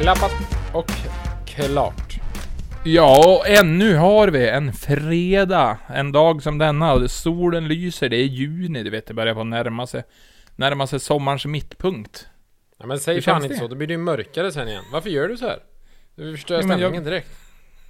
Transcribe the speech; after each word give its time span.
Klappat 0.00 0.32
och 0.74 0.90
klart. 1.46 2.14
Ja, 2.84 3.28
och 3.38 3.48
ännu 3.48 3.94
har 3.94 4.28
vi 4.28 4.48
en 4.48 4.72
fredag. 4.72 5.78
En 5.88 6.12
dag 6.12 6.42
som 6.42 6.58
denna. 6.58 7.08
Solen 7.08 7.68
lyser. 7.68 8.08
Det 8.08 8.16
är 8.16 8.24
juni, 8.24 8.82
du 8.82 8.90
vet. 8.90 9.06
Det 9.06 9.14
börjar 9.14 9.34
på 9.34 9.44
närma 9.44 9.86
sig, 9.86 10.02
närma 10.56 10.86
sig 10.86 11.00
sommarens 11.00 11.46
mittpunkt. 11.46 12.26
Ja, 12.78 12.86
men 12.86 12.98
säg 12.98 13.22
fan 13.22 13.42
inte 13.42 13.54
det? 13.54 13.60
så, 13.60 13.68
då 13.68 13.74
blir 13.76 13.86
det 13.86 13.92
ju 13.94 13.98
mörkare 13.98 14.52
sen 14.52 14.68
igen. 14.68 14.84
Varför 14.92 15.10
gör 15.10 15.28
du 15.28 15.36
så 15.36 15.46
här? 15.46 15.58
Du 16.14 16.32
förstör 16.36 16.54
Ja, 16.54 16.66
men 16.66 16.68
jag- 16.70 16.78
stämningen 16.78 17.04
direkt. 17.04 17.30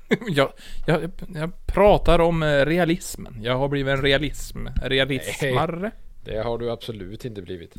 jag, 0.29 0.53
jag, 0.87 1.11
jag 1.35 1.67
pratar 1.67 2.19
om 2.19 2.43
eh, 2.43 2.65
realismen. 2.67 3.39
Jag 3.43 3.57
har 3.59 3.69
blivit 3.69 3.93
en 3.93 4.03
realism. 4.03 4.67
Realismare. 4.83 5.91
Det 6.25 6.39
har 6.39 6.59
du 6.59 6.71
absolut 6.71 7.25
inte 7.25 7.43
blivit. 7.43 7.75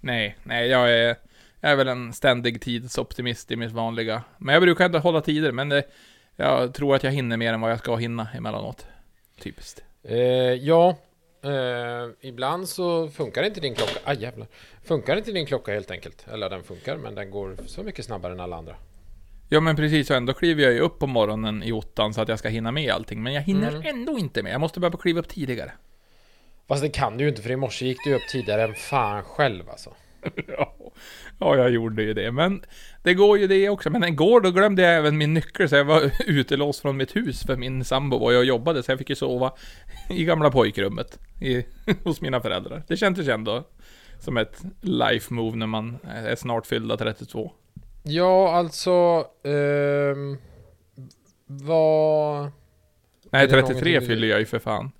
Nej, 0.00 0.36
nej, 0.42 0.68
jag 0.68 0.90
är, 0.92 1.16
jag 1.64 1.70
är 1.72 1.76
väl 1.76 1.88
en 1.88 2.12
ständig 2.12 2.60
tidsoptimist 2.60 3.50
i 3.50 3.56
mitt 3.56 3.72
vanliga. 3.72 4.22
Men 4.38 4.52
jag 4.52 4.62
brukar 4.62 4.86
inte 4.86 4.98
hålla 4.98 5.20
tider, 5.20 5.52
men 5.52 5.68
det, 5.68 5.84
jag 6.36 6.74
tror 6.74 6.94
att 6.96 7.02
jag 7.04 7.10
hinner 7.12 7.36
mer 7.36 7.52
än 7.52 7.60
vad 7.60 7.70
jag 7.70 7.78
ska 7.78 7.96
hinna 7.96 8.28
emellanåt. 8.34 8.86
Typiskt. 9.40 9.82
Eh, 10.02 10.16
ja, 10.54 10.96
eh, 11.44 12.10
ibland 12.20 12.68
så 12.68 13.08
funkar 13.08 13.42
inte 13.42 13.60
din 13.60 13.74
klocka. 13.74 13.98
Aj 14.04 14.22
jävlar. 14.22 14.46
Funkar 14.84 15.16
inte 15.16 15.32
din 15.32 15.46
klocka 15.46 15.72
helt 15.72 15.90
enkelt. 15.90 16.26
Eller 16.32 16.50
den 16.50 16.62
funkar, 16.62 16.96
men 16.96 17.14
den 17.14 17.30
går 17.30 17.56
så 17.66 17.82
mycket 17.82 18.04
snabbare 18.04 18.32
än 18.32 18.40
alla 18.40 18.56
andra. 18.56 18.74
Ja 19.48 19.60
men 19.60 19.76
precis, 19.76 20.10
och 20.10 20.16
ändå 20.16 20.32
kliver 20.32 20.62
jag 20.62 20.72
ju 20.72 20.80
upp 20.80 20.98
på 20.98 21.06
morgonen 21.06 21.62
i 21.62 21.72
ottan 21.72 22.14
så 22.14 22.20
att 22.20 22.28
jag 22.28 22.38
ska 22.38 22.48
hinna 22.48 22.72
med 22.72 22.90
allting. 22.92 23.22
Men 23.22 23.32
jag 23.32 23.42
hinner 23.42 23.68
Mm. 23.68 23.82
ändå 23.86 24.18
inte 24.18 24.42
med. 24.42 24.52
Jag 24.52 24.60
måste 24.60 24.80
börja 24.80 24.96
kliva 24.96 25.20
upp 25.20 25.28
tidigare. 25.28 25.72
Fast 26.68 26.82
det 26.82 26.88
kan 26.88 27.16
du 27.16 27.24
ju 27.24 27.30
inte, 27.30 27.42
för 27.42 27.50
i 27.50 27.56
morse 27.56 27.86
gick 27.86 28.04
du 28.04 28.14
upp 28.14 28.28
tidigare 28.30 28.62
än 28.64 28.74
fan 28.74 29.22
själv 29.22 29.70
alltså. 29.70 29.94
ja, 30.48 30.74
ja, 31.38 31.56
jag 31.56 31.70
gjorde 31.70 32.02
ju 32.02 32.14
det. 32.14 32.32
Men 32.32 32.62
det 33.02 33.14
går 33.14 33.38
ju 33.38 33.46
det 33.46 33.68
också. 33.68 33.90
Men 33.90 34.04
igår 34.04 34.40
då 34.40 34.50
glömde 34.50 34.82
jag 34.82 34.96
även 34.96 35.18
min 35.18 35.34
nyckel 35.34 35.68
så 35.68 35.76
jag 35.76 35.84
var 35.84 36.10
utelåst 36.26 36.80
från 36.80 36.96
mitt 36.96 37.16
hus 37.16 37.42
för 37.42 37.56
min 37.56 37.84
sambo 37.84 38.18
var 38.18 38.36
och 38.36 38.44
jobbade. 38.44 38.82
Så 38.82 38.92
jag 38.92 38.98
fick 38.98 39.10
ju 39.10 39.16
sova 39.16 39.52
i 40.10 40.24
gamla 40.24 40.50
pojkrummet 40.50 41.18
i, 41.40 41.64
hos 42.04 42.20
mina 42.20 42.40
föräldrar. 42.40 42.82
Det 42.88 42.96
kändes 42.96 43.28
ju 43.28 43.32
ändå 43.32 43.64
som 44.18 44.36
ett 44.36 44.62
life 44.80 45.34
move 45.34 45.56
när 45.56 45.66
man 45.66 45.98
är 46.04 46.36
snart 46.36 46.66
fyllda 46.66 46.96
32. 46.96 47.52
Ja, 48.02 48.52
alltså... 48.52 49.26
ehm, 49.44 50.36
vad... 51.46 52.50
Nej, 53.30 53.42
Är 53.44 53.46
det 53.46 53.52
33 53.52 53.60
någonting 53.60 53.94
du- 54.00 54.06
fyller 54.06 54.28
jag 54.28 54.40
ju 54.40 54.46
för 54.46 54.58
fan. 54.58 54.92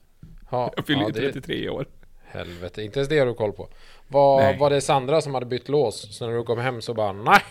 Ja, 0.51 0.73
Jag 0.77 0.87
fyller 0.87 1.01
ja, 1.03 1.07
ju 1.07 1.13
det, 1.13 1.33
33 1.33 1.57
i 1.65 1.69
år. 1.69 1.87
Helvete, 2.25 2.83
inte 2.83 2.99
ens 2.99 3.09
det 3.09 3.19
har 3.19 3.27
du 3.27 3.35
koll 3.35 3.53
på. 3.53 3.69
Var, 4.13 4.43
Nej. 4.43 4.59
var 4.59 4.71
det 4.71 4.81
Sandra 4.81 5.21
som 5.21 5.35
hade 5.35 5.47
bytt 5.47 5.69
lås? 5.69 6.17
Så 6.19 6.27
när 6.27 6.35
du 6.35 6.43
kom 6.43 6.59
hem 6.59 6.83
så 6.83 6.95
bara 6.95 7.13
nej, 7.13 7.43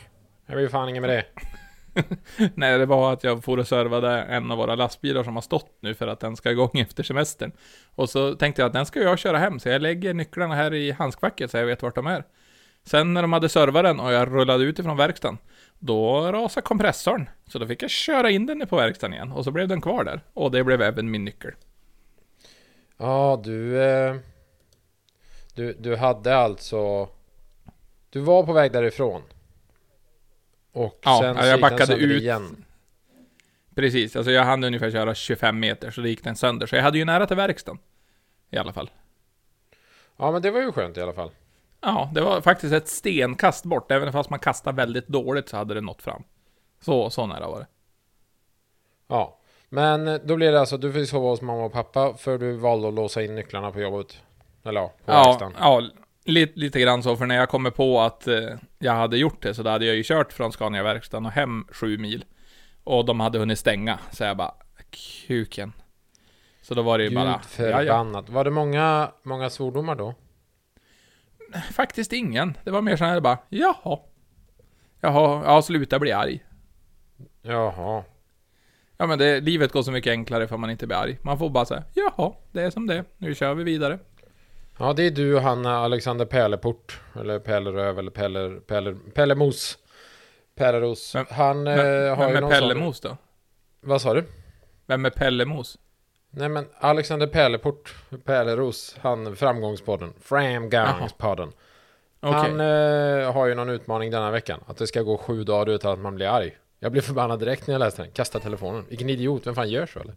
jag 0.45 0.55
vill 0.55 0.69
fan 0.69 0.89
inget 0.89 1.01
med 1.01 1.09
det. 1.09 1.25
Nej, 2.55 2.77
det 2.77 2.85
var 2.85 3.13
att 3.13 3.23
jag 3.23 3.43
for 3.43 3.57
och 3.57 3.67
servade 3.67 4.21
en 4.21 4.51
av 4.51 4.57
våra 4.57 4.75
lastbilar 4.75 5.23
som 5.23 5.35
har 5.35 5.41
stått 5.41 5.77
nu 5.79 5.93
för 5.93 6.07
att 6.07 6.19
den 6.19 6.35
ska 6.35 6.51
igång 6.51 6.79
efter 6.79 7.03
semestern. 7.03 7.51
Och 7.95 8.09
så 8.09 8.35
tänkte 8.35 8.61
jag 8.61 8.67
att 8.67 8.73
den 8.73 8.85
ska 8.85 8.99
jag 8.99 9.19
köra 9.19 9.37
hem, 9.37 9.59
så 9.59 9.69
jag 9.69 9.81
lägger 9.81 10.13
nycklarna 10.13 10.55
här 10.55 10.73
i 10.73 10.91
handskfacket 10.91 11.51
så 11.51 11.57
jag 11.57 11.65
vet 11.65 11.81
vart 11.81 11.95
de 11.95 12.07
är. 12.07 12.23
Sen 12.83 13.13
när 13.13 13.21
de 13.21 13.33
hade 13.33 13.49
servat 13.49 13.83
den 13.83 13.99
och 13.99 14.13
jag 14.13 14.27
rullade 14.27 14.63
ut 14.63 14.79
ifrån 14.79 14.97
verkstaden, 14.97 15.37
då 15.79 16.31
rasade 16.31 16.63
kompressorn. 16.63 17.29
Så 17.47 17.59
då 17.59 17.67
fick 17.67 17.83
jag 17.83 17.89
köra 17.89 18.29
in 18.29 18.45
den 18.45 18.67
på 18.67 18.75
verkstaden 18.75 19.13
igen, 19.13 19.31
och 19.31 19.43
så 19.43 19.51
blev 19.51 19.67
den 19.67 19.81
kvar 19.81 20.03
där. 20.03 20.21
Och 20.33 20.51
det 20.51 20.63
blev 20.63 20.81
även 20.81 21.11
min 21.11 21.25
nyckel. 21.25 21.51
Ja, 22.97 23.41
du... 23.43 23.83
Eh, 23.83 24.15
du, 25.55 25.73
du 25.73 25.95
hade 25.95 26.35
alltså... 26.37 27.09
Du 28.09 28.19
var 28.19 28.43
på 28.43 28.53
väg 28.53 28.71
därifrån. 28.71 29.21
Och 30.71 30.99
Ja, 31.03 31.19
sen 31.21 31.47
jag 31.47 31.61
backade 31.61 31.95
ut. 31.95 32.21
igen. 32.21 32.65
Precis, 33.75 34.15
alltså 34.15 34.31
jag 34.31 34.43
hann 34.43 34.63
ungefär 34.63 34.91
köra 34.91 35.15
25 35.15 35.59
meter, 35.59 35.91
så 35.91 36.01
det 36.01 36.09
gick 36.09 36.23
den 36.23 36.35
sönder. 36.35 36.67
Så 36.67 36.75
jag 36.75 36.83
hade 36.83 36.97
ju 36.97 37.05
nära 37.05 37.27
till 37.27 37.35
verkstaden. 37.35 37.79
I 38.49 38.57
alla 38.57 38.73
fall. 38.73 38.89
Ja, 40.17 40.31
men 40.31 40.41
det 40.41 40.51
var 40.51 40.61
ju 40.61 40.71
skönt 40.71 40.97
i 40.97 41.01
alla 41.01 41.13
fall. 41.13 41.31
Ja, 41.81 42.11
det 42.13 42.21
var 42.21 42.41
faktiskt 42.41 42.73
ett 42.73 42.87
stenkast 42.87 43.65
bort. 43.65 43.91
Även 43.91 44.11
fast 44.11 44.29
man 44.29 44.39
kastade 44.39 44.77
väldigt 44.77 45.07
dåligt 45.07 45.49
så 45.49 45.57
hade 45.57 45.73
det 45.73 45.81
nått 45.81 46.01
fram. 46.01 46.23
Så, 46.79 47.09
så 47.09 47.25
nära 47.25 47.47
var 47.47 47.59
det. 47.59 47.67
Ja. 49.07 49.37
Men 49.69 50.19
då 50.25 50.35
blev 50.35 50.51
det 50.53 50.59
alltså, 50.59 50.77
du 50.77 50.93
fick 50.93 51.09
sova 51.09 51.29
hos 51.29 51.41
mamma 51.41 51.65
och 51.65 51.73
pappa 51.73 52.13
för 52.13 52.37
du 52.37 52.51
valde 52.51 52.87
att 52.87 52.93
låsa 52.93 53.23
in 53.23 53.35
nycklarna 53.35 53.71
på 53.71 53.79
jobbet. 53.81 54.21
Eller 54.63 54.81
ja, 54.81 54.87
på 55.05 55.11
Ja, 55.11 55.23
verkstaden. 55.23 55.55
ja 55.59 55.81
lite, 56.25 56.59
lite 56.59 56.79
grann 56.79 57.03
så. 57.03 57.15
För 57.15 57.25
när 57.25 57.35
jag 57.35 57.49
kommer 57.49 57.69
på 57.71 58.01
att 58.01 58.27
eh, 58.27 58.49
jag 58.79 58.93
hade 58.93 59.17
gjort 59.17 59.41
det 59.41 59.53
så 59.53 59.63
då 59.63 59.69
hade 59.69 59.85
jag 59.85 59.95
ju 59.95 60.03
kört 60.03 60.33
från 60.33 60.51
Scania-verkstaden 60.51 61.25
och 61.25 61.31
hem 61.31 61.65
sju 61.71 61.97
mil. 61.97 62.25
Och 62.83 63.05
de 63.05 63.19
hade 63.19 63.39
hunnit 63.39 63.59
stänga. 63.59 63.99
Så 64.11 64.23
jag 64.23 64.37
bara, 64.37 64.53
kuken. 65.27 65.73
Så 66.61 66.73
då 66.73 66.81
var 66.81 66.97
det 66.97 67.03
ju 67.03 67.09
Gud 67.09 67.19
bara, 67.19 67.25
ja, 67.57 67.63
ja. 67.63 67.79
förbannat. 67.79 68.29
Var 68.29 68.43
det 68.43 68.51
många, 68.51 69.11
många 69.23 69.49
svordomar 69.49 69.95
då? 69.95 70.15
Faktiskt 71.71 72.13
ingen. 72.13 72.57
Det 72.63 72.71
var 72.71 72.81
mer 72.81 72.95
så 72.97 73.05
här 73.05 73.19
bara, 73.21 73.37
jaha. 73.49 73.99
Jaha, 75.01 75.43
ja 75.45 75.61
sluta 75.61 75.99
bli 75.99 76.11
arg. 76.11 76.43
Jaha. 77.41 78.03
Ja 78.97 79.07
men 79.07 79.19
det, 79.19 79.39
livet 79.41 79.71
går 79.71 79.81
så 79.81 79.91
mycket 79.91 80.11
enklare 80.11 80.47
för 80.47 80.57
man 80.57 80.69
inte 80.69 80.87
blir 80.87 80.97
arg. 80.97 81.17
Man 81.21 81.37
får 81.37 81.49
bara 81.49 81.65
säga, 81.65 81.83
jaha, 81.93 82.33
det 82.51 82.61
är 82.61 82.69
som 82.69 82.87
det. 82.87 83.03
Nu 83.17 83.35
kör 83.35 83.53
vi 83.53 83.63
vidare. 83.63 83.99
Ja, 84.81 84.93
det 84.93 85.03
är 85.03 85.11
du 85.11 85.35
och 85.35 85.41
han 85.41 85.65
Alexander 85.65 86.25
Pärleport. 86.25 86.99
Eller 87.19 87.39
Pärleröv 87.39 87.99
eller 87.99 88.11
Pärler, 88.11 88.59
Pärler, 88.67 88.95
Pärlemos. 89.13 89.77
Pärleros. 90.55 91.15
Vem- 91.15 91.25
Han 91.29 91.67
eh, 91.67 91.75
Vem, 91.75 92.17
har 92.17 92.25
vem 92.25 92.35
ju 92.35 92.41
någon 92.41 92.51
sån... 92.51 92.59
Pellemos 92.59 93.01
då? 93.01 93.17
Vad 93.81 94.01
sa 94.01 94.13
du? 94.13 94.23
Vem 94.85 95.05
är 95.05 95.09
Pellemos? 95.09 95.77
Nej 96.31 96.49
men 96.49 96.65
Alexander 96.79 97.27
Pärleport, 97.27 97.95
Pärleros, 98.25 98.95
han 99.01 99.35
Framgångspodden. 99.35 100.13
Framgångspodden. 100.21 101.51
Okej. 102.19 102.39
Han 102.39 102.59
eh, 102.59 103.33
har 103.33 103.45
ju 103.47 103.55
någon 103.55 103.69
utmaning 103.69 104.11
denna 104.11 104.31
veckan. 104.31 104.59
Att 104.67 104.77
det 104.77 104.87
ska 104.87 105.01
gå 105.01 105.17
sju 105.17 105.43
dagar 105.43 105.73
utan 105.73 105.93
att 105.93 105.99
man 105.99 106.15
blir 106.15 106.27
arg. 106.27 106.57
Jag 106.79 106.91
blev 106.91 107.01
förbannad 107.01 107.39
direkt 107.39 107.67
när 107.67 107.73
jag 107.73 107.79
läste 107.79 108.01
den. 108.01 108.11
Kasta 108.11 108.39
telefonen. 108.39 108.85
Vilken 108.89 109.09
idiot. 109.09 109.47
Vem 109.47 109.55
fan 109.55 109.69
gör 109.69 109.85
så 109.85 109.99
eller? 109.99 110.15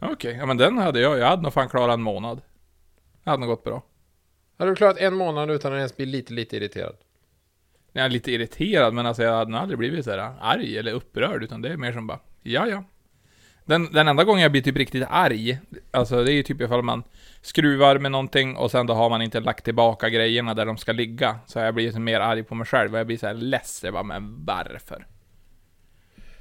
Okej, 0.00 0.36
ja 0.38 0.46
men 0.46 0.56
den 0.56 0.78
hade 0.78 1.00
jag. 1.00 1.18
Jag 1.18 1.26
hade 1.26 1.42
nog 1.42 1.52
fan 1.52 1.68
klarat 1.68 1.94
en 1.94 2.02
månad. 2.02 2.40
Det 3.24 3.30
hade 3.30 3.40
nog 3.40 3.48
gått 3.48 3.64
bra. 3.64 3.82
Hade 4.58 4.70
du 4.70 4.76
klarat 4.76 4.96
en 4.98 5.14
månad 5.14 5.50
utan 5.50 5.72
att 5.72 5.76
ens 5.76 5.96
bli 5.96 6.06
lite, 6.06 6.32
lite 6.32 6.56
irriterad? 6.56 6.96
Jag 7.92 8.04
är 8.04 8.08
lite 8.08 8.32
irriterad, 8.32 8.94
men 8.94 9.06
alltså 9.06 9.22
jag 9.22 9.32
hade 9.32 9.50
nog 9.50 9.60
aldrig 9.60 9.78
blivit 9.78 10.04
sådär 10.04 10.32
arg 10.40 10.78
eller 10.78 10.92
upprörd, 10.92 11.44
utan 11.44 11.62
det 11.62 11.68
är 11.68 11.76
mer 11.76 11.92
som 11.92 12.06
bara, 12.06 12.18
ja 12.42 12.66
ja. 12.68 12.84
Den, 13.64 13.92
den 13.92 14.08
enda 14.08 14.24
gången 14.24 14.42
jag 14.42 14.52
blir 14.52 14.62
typ 14.62 14.76
riktigt 14.76 15.04
arg, 15.10 15.58
alltså 15.90 16.24
det 16.24 16.32
är 16.32 16.34
ju 16.34 16.42
typ 16.42 16.60
ifall 16.60 16.82
man 16.82 17.02
skruvar 17.40 17.98
med 17.98 18.12
någonting 18.12 18.56
och 18.56 18.70
sen 18.70 18.86
då 18.86 18.94
har 18.94 19.10
man 19.10 19.22
inte 19.22 19.40
lagt 19.40 19.64
tillbaka 19.64 20.08
grejerna 20.08 20.54
där 20.54 20.66
de 20.66 20.76
ska 20.76 20.92
ligga. 20.92 21.38
Så 21.46 21.58
jag 21.58 21.74
blir 21.74 21.98
mer 21.98 22.20
arg 22.20 22.42
på 22.42 22.54
mig 22.54 22.66
själv 22.66 22.92
och 22.92 22.98
jag 22.98 23.06
blir 23.06 23.16
såhär 23.18 23.34
less, 23.34 23.80
jag 23.84 23.92
bara, 23.92 24.02
men 24.02 24.44
varför? 24.44 25.06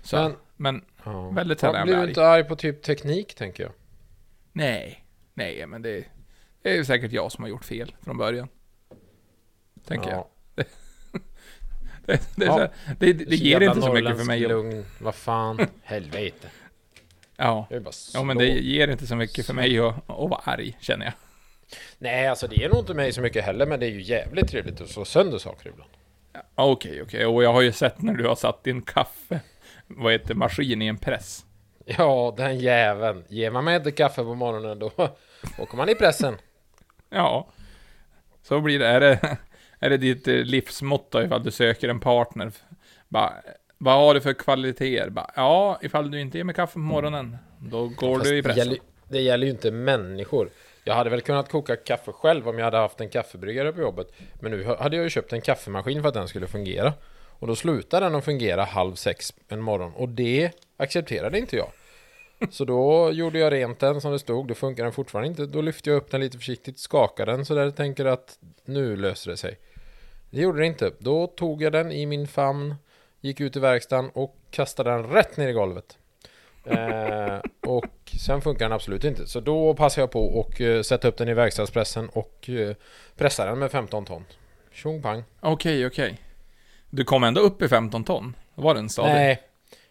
Så, 0.01 0.15
Men- 0.17 0.35
men, 0.57 0.85
Ja. 1.05 1.29
väldigt 1.29 1.59
sällan 1.59 1.73
Ja, 1.75 1.79
jag 1.79 1.85
blir 1.85 1.93
blir 1.95 1.97
du 1.97 2.01
arg. 2.03 2.09
inte 2.09 2.27
arg 2.27 2.43
på 2.43 2.55
typ 2.55 2.81
teknik 2.83 3.35
tänker 3.35 3.63
jag? 3.63 3.71
Nej, 4.51 5.05
nej 5.33 5.65
men 5.67 5.81
det, 5.81 6.05
det 6.63 6.69
är 6.69 6.75
ju 6.75 6.85
säkert 6.85 7.11
jag 7.11 7.31
som 7.31 7.43
har 7.43 7.49
gjort 7.49 7.65
fel 7.65 7.95
från 8.01 8.17
början. 8.17 8.47
Tänker 9.87 10.09
jag. 10.09 10.25
Ja. 10.55 10.63
Det, 12.05 12.35
det, 12.35 12.45
är 12.45 12.49
Ja. 12.49 12.67
det, 12.99 13.13
det, 13.13 13.25
det 13.25 13.35
ger 13.35 13.61
inte 13.61 13.81
så 13.81 13.93
mycket 13.93 14.17
för 14.17 14.25
mig 14.25 14.39
lugn. 14.39 14.85
Vad 14.99 15.15
fan. 15.15 15.67
Helvete. 15.83 16.47
ja. 17.37 17.67
Jag 17.69 17.87
ja, 18.13 18.23
men 18.23 18.37
det 18.37 18.45
ger 18.47 18.87
inte 18.87 19.07
så 19.07 19.15
mycket 19.15 19.45
för 19.45 19.53
mig 19.53 19.79
att, 19.79 19.95
att 20.09 20.29
vara 20.29 20.41
arg, 20.43 20.77
känner 20.79 21.05
jag. 21.05 21.13
Nej, 21.97 22.27
alltså 22.27 22.47
det 22.47 22.55
ger 22.55 22.69
nog 22.69 22.79
inte 22.79 22.93
mig 22.93 23.13
så 23.13 23.21
mycket 23.21 23.45
heller, 23.45 23.65
men 23.65 23.79
det 23.79 23.85
är 23.85 23.89
ju 23.89 24.01
jävligt 24.01 24.47
trevligt 24.47 24.81
att 24.81 24.89
slå 24.89 25.05
sönder 25.05 25.37
saker 25.37 25.69
ibland. 25.69 25.91
Ja, 26.33 26.41
Okej, 26.55 27.01
okej, 27.01 27.25
och 27.25 27.43
jag 27.43 27.53
har 27.53 27.61
ju 27.61 27.71
sett 27.71 28.01
när 28.01 28.13
du 28.13 28.27
har 28.27 28.35
satt 28.35 28.63
din 28.63 28.81
kaffe, 28.81 29.39
vad 29.87 30.11
heter 30.11 30.35
maskin 30.35 30.81
i 30.81 30.87
en 30.87 30.97
press. 30.97 31.45
Ja, 31.85 32.33
den 32.37 32.59
jäveln. 32.59 33.23
Ger 33.27 33.51
man 33.51 33.63
mig 33.63 33.75
inte 33.75 33.91
kaffe 33.91 34.23
på 34.23 34.35
morgonen 34.35 34.79
då 34.79 34.91
åker 35.57 35.77
man 35.77 35.89
i 35.89 35.95
pressen. 35.95 36.37
Ja, 37.13 37.47
så 38.43 38.61
blir 38.61 38.79
det. 38.79 38.87
Är 38.87 38.99
det, 38.99 39.37
är 39.79 39.89
det 39.89 39.97
ditt 39.97 40.27
eh, 40.27 40.35
livsmotto 40.35 41.21
ifall 41.21 41.43
du 41.43 41.51
söker 41.51 41.89
en 41.89 41.99
partner? 41.99 42.51
Bara, 43.07 43.33
vad 43.77 43.93
har 43.93 44.13
du 44.13 44.21
för 44.21 44.33
kvaliteter? 44.33 45.09
Bara, 45.09 45.31
ja, 45.35 45.79
ifall 45.81 46.11
du 46.11 46.19
inte 46.21 46.37
ger 46.37 46.43
mig 46.45 46.55
kaffe 46.55 46.73
på 46.73 46.79
morgonen, 46.79 47.37
då 47.59 47.87
går 47.87 48.17
Fast 48.17 48.29
du 48.29 48.37
i 48.37 48.41
det, 48.41 48.43
pressen. 48.43 48.57
gäller, 48.57 48.77
det 49.09 49.21
gäller 49.21 49.45
ju 49.45 49.51
inte 49.51 49.71
människor. 49.71 50.49
Jag 50.83 50.95
hade 50.95 51.09
väl 51.09 51.21
kunnat 51.21 51.49
koka 51.49 51.75
kaffe 51.75 52.11
själv 52.11 52.47
om 52.49 52.57
jag 52.57 52.65
hade 52.65 52.77
haft 52.77 53.01
en 53.01 53.09
kaffebryggare 53.09 53.73
på 53.73 53.81
jobbet. 53.81 54.07
Men 54.39 54.51
nu 54.51 54.63
hade 54.63 54.95
jag 54.95 55.03
ju 55.03 55.09
köpt 55.09 55.33
en 55.33 55.41
kaffemaskin 55.41 56.01
för 56.01 56.07
att 56.07 56.13
den 56.13 56.27
skulle 56.27 56.47
fungera. 56.47 56.93
Och 57.39 57.47
då 57.47 57.55
slutade 57.55 58.05
den 58.05 58.15
att 58.15 58.25
fungera 58.25 58.63
halv 58.63 58.95
sex 58.95 59.33
en 59.47 59.61
morgon. 59.61 59.93
Och 59.93 60.09
det 60.09 60.51
accepterade 60.77 61.39
inte 61.39 61.55
jag. 61.55 61.67
Så 62.51 62.65
då 62.65 63.11
gjorde 63.11 63.39
jag 63.39 63.53
rent 63.53 63.79
den 63.79 64.01
som 64.01 64.11
det 64.11 64.19
stod. 64.19 64.47
Då 64.47 64.53
funkar 64.53 64.83
den 64.83 64.93
fortfarande 64.93 65.29
inte. 65.29 65.45
Då 65.45 65.61
lyfte 65.61 65.89
jag 65.89 65.97
upp 65.97 66.11
den 66.11 66.21
lite 66.21 66.37
försiktigt, 66.37 66.79
skakade 66.79 67.31
den 67.31 67.45
så 67.45 67.55
där 67.55 67.71
tänker 67.71 68.05
att 68.05 68.37
nu 68.65 68.95
löser 68.95 69.31
det 69.31 69.37
sig. 69.37 69.59
Det 70.29 70.41
gjorde 70.41 70.59
det 70.59 70.65
inte. 70.65 70.91
Då 70.99 71.27
tog 71.27 71.61
jag 71.61 71.71
den 71.71 71.91
i 71.91 72.05
min 72.05 72.27
famn, 72.27 72.75
Gick 73.23 73.41
ut 73.41 73.55
i 73.55 73.59
verkstaden 73.59 74.09
och 74.13 74.35
kastade 74.51 74.89
den 74.89 75.03
rätt 75.03 75.37
ner 75.37 75.47
i 75.47 75.53
golvet. 75.53 75.97
Eh, 76.65 77.39
och 77.61 78.11
sen 78.25 78.41
funkar 78.41 78.65
den 78.65 78.71
absolut 78.71 79.03
inte. 79.03 79.27
Så 79.27 79.39
då 79.39 79.73
passar 79.73 80.01
jag 80.01 80.11
på 80.11 80.25
och 80.25 80.61
eh, 80.61 80.81
sätta 80.81 81.07
upp 81.07 81.17
den 81.17 81.29
i 81.29 81.33
verkstadspressen 81.33 82.09
och 82.09 82.49
eh, 82.49 82.75
pressa 83.17 83.45
den 83.45 83.59
med 83.59 83.71
15 83.71 84.05
ton. 84.05 84.25
Tjong 84.71 85.01
pang. 85.01 85.23
Okej, 85.39 85.87
okej. 85.87 86.21
Du 86.89 87.03
kom 87.03 87.23
ändå 87.23 87.41
upp 87.41 87.61
i 87.61 87.67
15 87.67 88.03
ton? 88.03 88.35
Var 88.55 88.75
den 88.75 88.89
stadig? 88.89 89.13
Nej, 89.13 89.41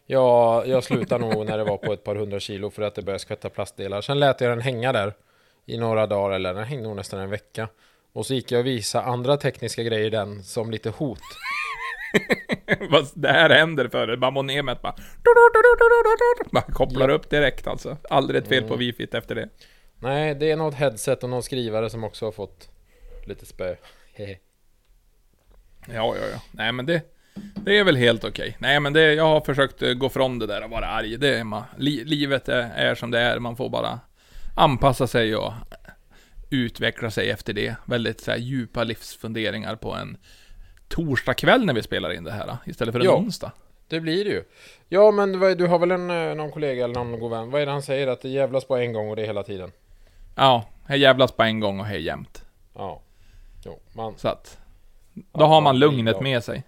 jag, 0.06 0.68
jag 0.68 0.84
slutade 0.84 1.26
nog 1.26 1.46
när 1.46 1.58
det 1.58 1.64
var 1.64 1.76
på 1.76 1.92
ett 1.92 2.04
par 2.04 2.14
hundra 2.14 2.40
kilo 2.40 2.70
för 2.70 2.82
att 2.82 2.94
det 2.94 3.02
började 3.02 3.18
skvätta 3.18 3.48
plastdelar. 3.48 4.00
Sen 4.00 4.18
lät 4.18 4.40
jag 4.40 4.50
den 4.50 4.60
hänga 4.60 4.92
där 4.92 5.14
i 5.66 5.78
några 5.78 6.06
dagar, 6.06 6.34
eller 6.34 6.54
den 6.54 6.64
hängde 6.64 6.88
nog 6.88 6.96
nästan 6.96 7.20
en 7.20 7.30
vecka. 7.30 7.68
Och 8.12 8.26
så 8.26 8.34
gick 8.34 8.52
jag 8.52 8.58
och 8.58 8.66
visade 8.66 9.04
andra 9.04 9.36
tekniska 9.36 9.82
grejer 9.82 10.06
i 10.06 10.10
den 10.10 10.42
som 10.42 10.70
lite 10.70 10.90
hot. 10.90 11.18
Det 13.14 13.28
här 13.28 13.50
händer 13.50 13.88
för 13.88 14.06
dig? 14.06 14.16
Bara 14.16 14.30
monemet 14.30 14.82
bara... 14.82 14.94
Bara 16.50 16.72
kopplar 16.72 17.08
upp 17.08 17.30
direkt 17.30 17.66
alltså. 17.66 17.96
Aldrig 18.10 18.42
ett 18.42 18.48
fel 18.48 18.64
på 18.64 18.76
wifi 18.76 19.08
efter 19.12 19.34
det. 19.34 19.48
Nej, 19.98 20.34
det 20.34 20.50
är 20.50 20.56
något 20.56 20.74
headset 20.74 21.22
och 21.22 21.30
någon 21.30 21.42
skrivare 21.42 21.90
som 21.90 22.04
också 22.04 22.24
har 22.24 22.32
fått 22.32 22.68
lite 23.26 23.46
spö. 23.46 23.76
Ja, 25.86 26.16
ja, 26.16 26.26
ja. 26.32 26.40
Nej, 26.50 26.72
men 26.72 26.86
det... 26.86 27.02
Det 27.34 27.78
är 27.78 27.84
väl 27.84 27.96
helt 27.96 28.24
okej. 28.24 28.56
Nej, 28.58 28.80
men 28.80 28.92
det, 28.92 29.14
jag 29.14 29.24
har 29.24 29.40
försökt 29.40 29.82
eh, 29.82 29.92
gå 29.92 30.08
från 30.08 30.38
det 30.38 30.46
där 30.46 30.64
och 30.64 30.70
vara 30.70 30.86
arg. 30.86 31.16
Det 31.16 31.38
är 31.38 31.44
man, 31.44 31.62
li, 31.78 32.04
livet 32.04 32.48
är, 32.48 32.70
är 32.76 32.94
som 32.94 33.10
det 33.10 33.20
är. 33.20 33.38
Man 33.38 33.56
får 33.56 33.68
bara 33.68 34.00
anpassa 34.56 35.06
sig 35.06 35.36
och 35.36 35.52
utveckla 36.50 37.10
sig 37.10 37.30
efter 37.30 37.52
det. 37.52 37.74
Väldigt 37.84 38.20
så 38.20 38.30
här, 38.30 38.38
djupa 38.38 38.84
livsfunderingar 38.84 39.76
på 39.76 39.94
en 39.94 40.16
torsdagkväll 40.88 41.64
när 41.64 41.74
vi 41.74 41.82
spelar 41.82 42.12
in 42.12 42.24
det 42.24 42.32
här, 42.32 42.56
istället 42.66 42.92
för 42.92 43.00
en 43.00 43.06
Ja. 43.06 43.16
onsdag. 43.16 43.52
Det 43.88 44.00
blir 44.00 44.24
det 44.24 44.30
ju. 44.30 44.42
Ja, 44.88 45.10
men 45.10 45.32
du 45.32 45.66
har 45.66 45.78
väl 45.78 45.90
en, 45.90 46.10
eh, 46.10 46.34
någon 46.34 46.50
kollega 46.52 46.84
eller 46.84 46.94
någon 46.94 47.20
god 47.20 47.30
vän? 47.30 47.50
Vad 47.50 47.62
är 47.62 47.66
det 47.66 47.72
han 47.72 47.82
säger? 47.82 48.06
Att 48.06 48.20
det 48.22 48.28
jävlas 48.28 48.68
bara 48.68 48.82
en 48.82 48.92
gång 48.92 49.10
och 49.10 49.16
det 49.16 49.22
är 49.22 49.26
hela 49.26 49.42
tiden? 49.42 49.72
Ja, 50.36 50.64
här 50.86 50.96
jävlas 50.96 51.32
på 51.32 51.42
en 51.42 51.60
gång 51.60 51.80
och 51.80 51.86
hej 51.86 52.02
jämt. 52.02 52.44
Ja. 52.74 53.02
Jo, 53.64 53.80
man... 53.92 54.14
Så 54.18 54.28
att... 54.28 54.58
Då 55.14 55.22
Ja, 55.32 55.46
har 55.46 55.60
man 55.60 55.74
det 55.74 55.80
lugnet 55.80 56.20
med 56.20 56.44
sig. 56.44 56.62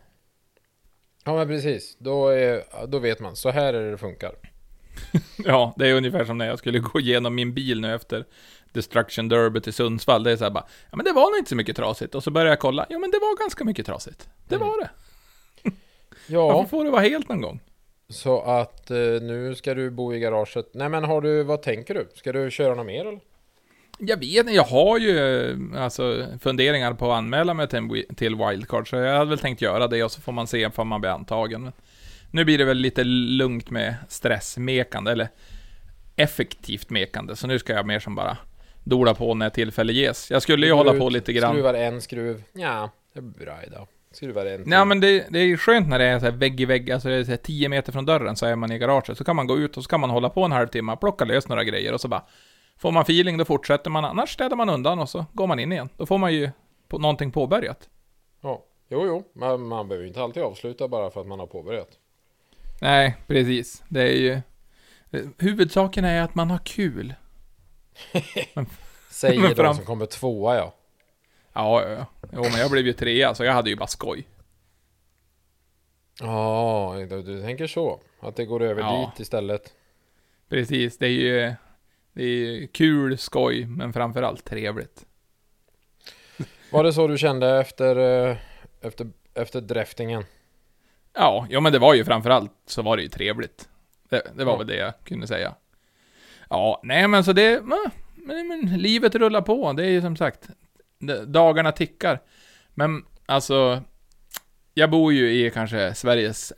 Ja, 1.25 1.35
men 1.35 1.49
precis. 1.49 1.97
Då, 1.99 2.29
är, 2.29 2.87
då 2.87 2.99
vet 2.99 3.21
man. 3.21 3.37
Så 3.37 3.51
här 3.51 3.75
är 3.75 3.83
det 3.85 3.91
det 3.91 3.99
funkar. 3.99 4.33
Ja, 5.45 5.75
det 5.79 5.89
är 5.89 5.95
ungefär 5.95 6.25
som 6.25 6.39
när 6.39 6.47
jag 6.47 6.59
skulle 6.59 6.79
gå 6.93 7.01
igenom 7.01 7.35
min 7.35 7.55
bil 7.55 7.81
nu 7.81 7.95
efter 7.95 8.25
Destruction 8.73 9.29
Derby 9.29 9.61
till 9.61 9.73
Sundsvall. 9.73 10.23
Det 10.25 10.33
är 10.33 10.37
så 10.37 10.45
här 10.45 10.51
bara, 10.51 10.67
ja 10.91 10.97
men 10.97 11.05
det 11.05 11.13
var 11.13 11.23
nog 11.31 11.39
inte 11.39 11.49
så 11.49 11.57
mycket 11.57 11.77
trasigt. 11.77 12.15
Och 12.15 12.23
så 12.23 12.31
börjar 12.31 12.49
jag 12.49 12.59
kolla, 12.59 12.87
ja 12.91 12.99
men 12.99 13.11
det 13.11 13.19
var 13.19 13.39
ganska 13.39 13.65
mycket 13.65 13.87
trasigt. 13.87 14.29
Det 14.49 14.55
Mm. 14.55 14.69
var 14.69 14.79
det. 14.81 14.91
Ja, 16.27 16.49
Varför 16.53 16.69
får 16.69 16.85
det 16.85 16.91
vara 16.91 17.03
helt 17.03 17.29
någon 17.29 17.41
gång? 17.41 17.61
så 18.09 18.41
att 18.43 18.91
eh, 18.91 18.97
nu 18.99 19.55
ska 19.55 19.75
du 19.75 19.91
bo 19.91 20.15
i 20.15 20.19
garaget. 20.19 20.71
Nej, 20.75 20.89
men 20.89 21.05
har 21.05 21.21
du, 21.21 21.43
vad 21.43 21.63
tänker 21.63 21.95
du? 21.95 22.09
Ska 22.15 22.33
du 22.33 22.51
köra 22.51 22.75
något 22.75 22.87
mer 22.87 23.01
eller? 23.07 23.21
Jag 23.99 24.17
vet 24.17 24.37
inte, 24.37 24.53
jag 24.53 24.65
har 24.65 24.99
ju 24.99 25.57
alltså 25.77 26.27
funderingar 26.41 26.95
på 26.95 27.13
att 27.13 27.19
anmäla 27.19 27.55
mig 27.55 27.69
till, 28.17 28.37
Wildcard, 28.37 28.91
så 28.91 28.97
jag 28.97 29.19
hade 29.19 29.31
väl 29.31 29.39
tänkt 29.39 29.63
göra 29.63 29.89
det 29.89 30.05
och 30.05 30.13
så 30.13 30.21
får 30.21 30.33
man 30.33 30.47
se 30.47 30.67
om 30.77 30.89
man 30.89 31.01
blir 31.01 31.11
antagen. 31.11 31.63
Men 31.63 31.73
nu 32.31 32.45
blir 32.45 32.59
det 32.59 32.65
väl 32.65 32.77
lite 32.77 33.05
lugnt 33.05 33.71
med 33.71 33.95
stressmekande, 34.09 35.13
eller 35.13 35.29
effektivt 36.17 36.91
mekande, 36.91 37.37
så 37.37 37.47
nu 37.47 37.59
ska 37.59 37.73
jag 37.73 37.87
mer 37.87 38.01
som 38.01 38.15
bara 38.15 38.37
dola 38.85 39.15
på 39.15 39.35
när 39.35 39.51
tillfälle 39.51 39.93
ges. 39.93 40.31
Jag 40.31 40.43
skulle 40.43 40.67
ju 40.67 40.73
Du 40.73 40.77
hålla 40.77 40.95
på 40.95 41.09
lite 41.09 41.33
grann. 41.33 41.53
Skruvar 41.53 41.75
en 41.75 42.01
skruv. 42.01 42.43
Ja, 42.53 42.91
det 43.15 43.21
blir 43.21 43.47
bra 43.47 43.57
idag. 43.67 43.89
Skruvar 44.13 44.47
en 44.47 44.63
till. 44.63 44.71
Nej 44.71 44.85
men 44.85 45.01
det, 45.01 45.27
det 45.31 45.39
är 45.39 45.57
skönt 45.57 45.89
när 45.89 45.99
det 45.99 46.05
är 46.05 46.21
så 46.21 46.31
vägg 46.31 46.61
i 46.61 46.65
vägg, 46.65 46.91
alltså 46.91 47.09
det 47.09 47.15
är 47.15 47.25
så 47.25 47.31
här 47.31 47.37
10 47.37 47.69
meter 47.69 47.93
från 47.93 48.05
dörren 48.05 48.37
så 48.37 48.47
är 48.47 48.57
man 48.57 48.73
i 48.73 48.79
garaget. 48.79 49.19
Så 49.19 49.25
kan 49.25 49.37
man 49.37 49.47
gå 49.47 49.59
ut 49.59 49.77
och 49.77 49.83
så 49.83 49.89
kan 49.89 50.01
man 50.01 50.11
hålla 50.11 50.29
på 50.29 50.45
en 50.45 50.53
halvtimme, 50.53 50.97
plocka 50.97 51.25
lös 51.25 51.49
några 51.49 51.65
grejer 51.65 51.93
och 51.93 52.01
så 52.01 52.09
bara 52.09 52.25
Får 52.77 52.91
man 52.93 53.03
feeling 53.03 53.39
då 53.39 53.45
fortsätter 53.45 53.91
man, 53.91 54.05
annars 54.05 54.33
städar 54.33 54.57
man 54.57 54.69
undan 54.69 54.99
och 54.99 55.09
så 55.09 55.27
går 55.33 55.47
man 55.47 55.59
in 55.59 55.73
igen. 55.73 55.89
Då 55.97 56.07
får 56.07 56.19
man 56.19 56.35
ju 56.35 56.51
på, 56.89 56.99
någonting 56.99 57.31
påbörjat. 57.31 57.89
Ja, 58.41 58.65
jo, 58.89 59.07
jo. 59.07 59.25
Men 59.33 59.63
man 59.67 59.89
behöver 59.89 60.03
ju 60.03 60.09
inte 60.09 60.23
alltid 60.23 60.43
avsluta 60.43 60.89
bara 60.89 61.11
för 61.11 61.21
att 61.21 61.27
man 61.27 61.39
har 61.39 61.47
påbörjat. 61.47 61.89
Nej, 62.81 63.17
precis. 63.27 63.83
Det 63.89 64.03
är 64.03 64.17
ju... 64.17 64.41
Huvudsaken 65.39 66.05
är 66.05 66.23
att 66.23 66.35
man 66.35 66.51
har 66.51 66.59
kul. 66.59 67.15
Säger 69.11 69.41
Men 69.41 69.49
de 69.51 69.55
fram- 69.57 69.75
som 69.75 69.85
kommer 69.85 70.07
tvåa, 70.07 70.57
ja. 70.57 70.75
Ja, 71.53 71.83
ja, 71.83 71.89
ja. 71.91 72.07
Jo, 72.33 72.43
men 72.43 72.61
jag 72.61 72.71
blev 72.71 72.87
ju 72.87 72.93
trea, 72.93 73.35
så 73.35 73.45
jag 73.45 73.53
hade 73.53 73.71
ju 73.71 73.77
bara 73.77 73.87
skoj. 73.87 74.29
Ja, 76.21 76.95
du, 77.11 77.23
du 77.23 77.43
tänker 77.43 77.67
så. 77.67 78.01
Att 78.21 78.37
det 78.37 78.45
går 78.45 78.63
över 78.63 78.83
Ja. 78.83 79.13
dit 79.17 79.21
istället. 79.21 79.73
Precis, 80.49 80.99
det 80.99 81.07
är 81.07 81.11
ju... 81.11 81.55
Det 82.15 82.23
är 82.25 82.67
kul, 82.67 83.19
skoj, 83.19 83.67
men 83.67 83.93
framförallt 83.93 84.45
trevligt. 84.45 85.05
Var 86.73 86.85
det 86.85 86.93
så 86.93 87.07
du 87.07 87.19
kände 87.19 87.61
efter, 87.61 87.97
eh, 88.31 88.37
efter, 88.81 89.07
efter 89.35 89.61
dräftingen? 89.61 90.25
Ja, 91.15 91.47
ja 91.51 91.61
men 91.61 91.73
det 91.73 91.79
var 91.79 91.95
ju 91.95 92.05
framförallt 92.05 92.53
så 92.67 92.83
var 92.83 92.97
det 92.97 93.03
ju 93.03 93.09
trevligt. 93.09 93.69
Det, 94.09 94.23
det 94.37 94.45
var 94.45 94.53
Ja. 94.53 94.59
väl 94.59 94.67
det 94.67 94.77
jag 94.77 94.93
kunde 95.05 95.27
säga. 95.27 95.55
Ja, 96.51 96.81
nej 96.85 97.09
men 97.09 97.25
så 97.25 97.33
det, 97.33 97.63
men, 97.65 98.49
men 98.49 98.61
livet 98.79 99.15
rullar 99.15 99.43
på. 99.43 99.73
Det 99.73 99.85
är 99.85 99.91
ju 99.91 100.01
som 100.01 100.17
sagt, 100.17 100.49
dagarna 101.27 101.73
tickar. 101.73 102.21
Men 102.75 103.05
alltså, 103.27 103.83
jag 104.75 104.91
bor 104.91 105.13
ju 105.13 105.31
i 105.47 105.51
kanske 105.51 105.95
Sveriges 105.95 106.53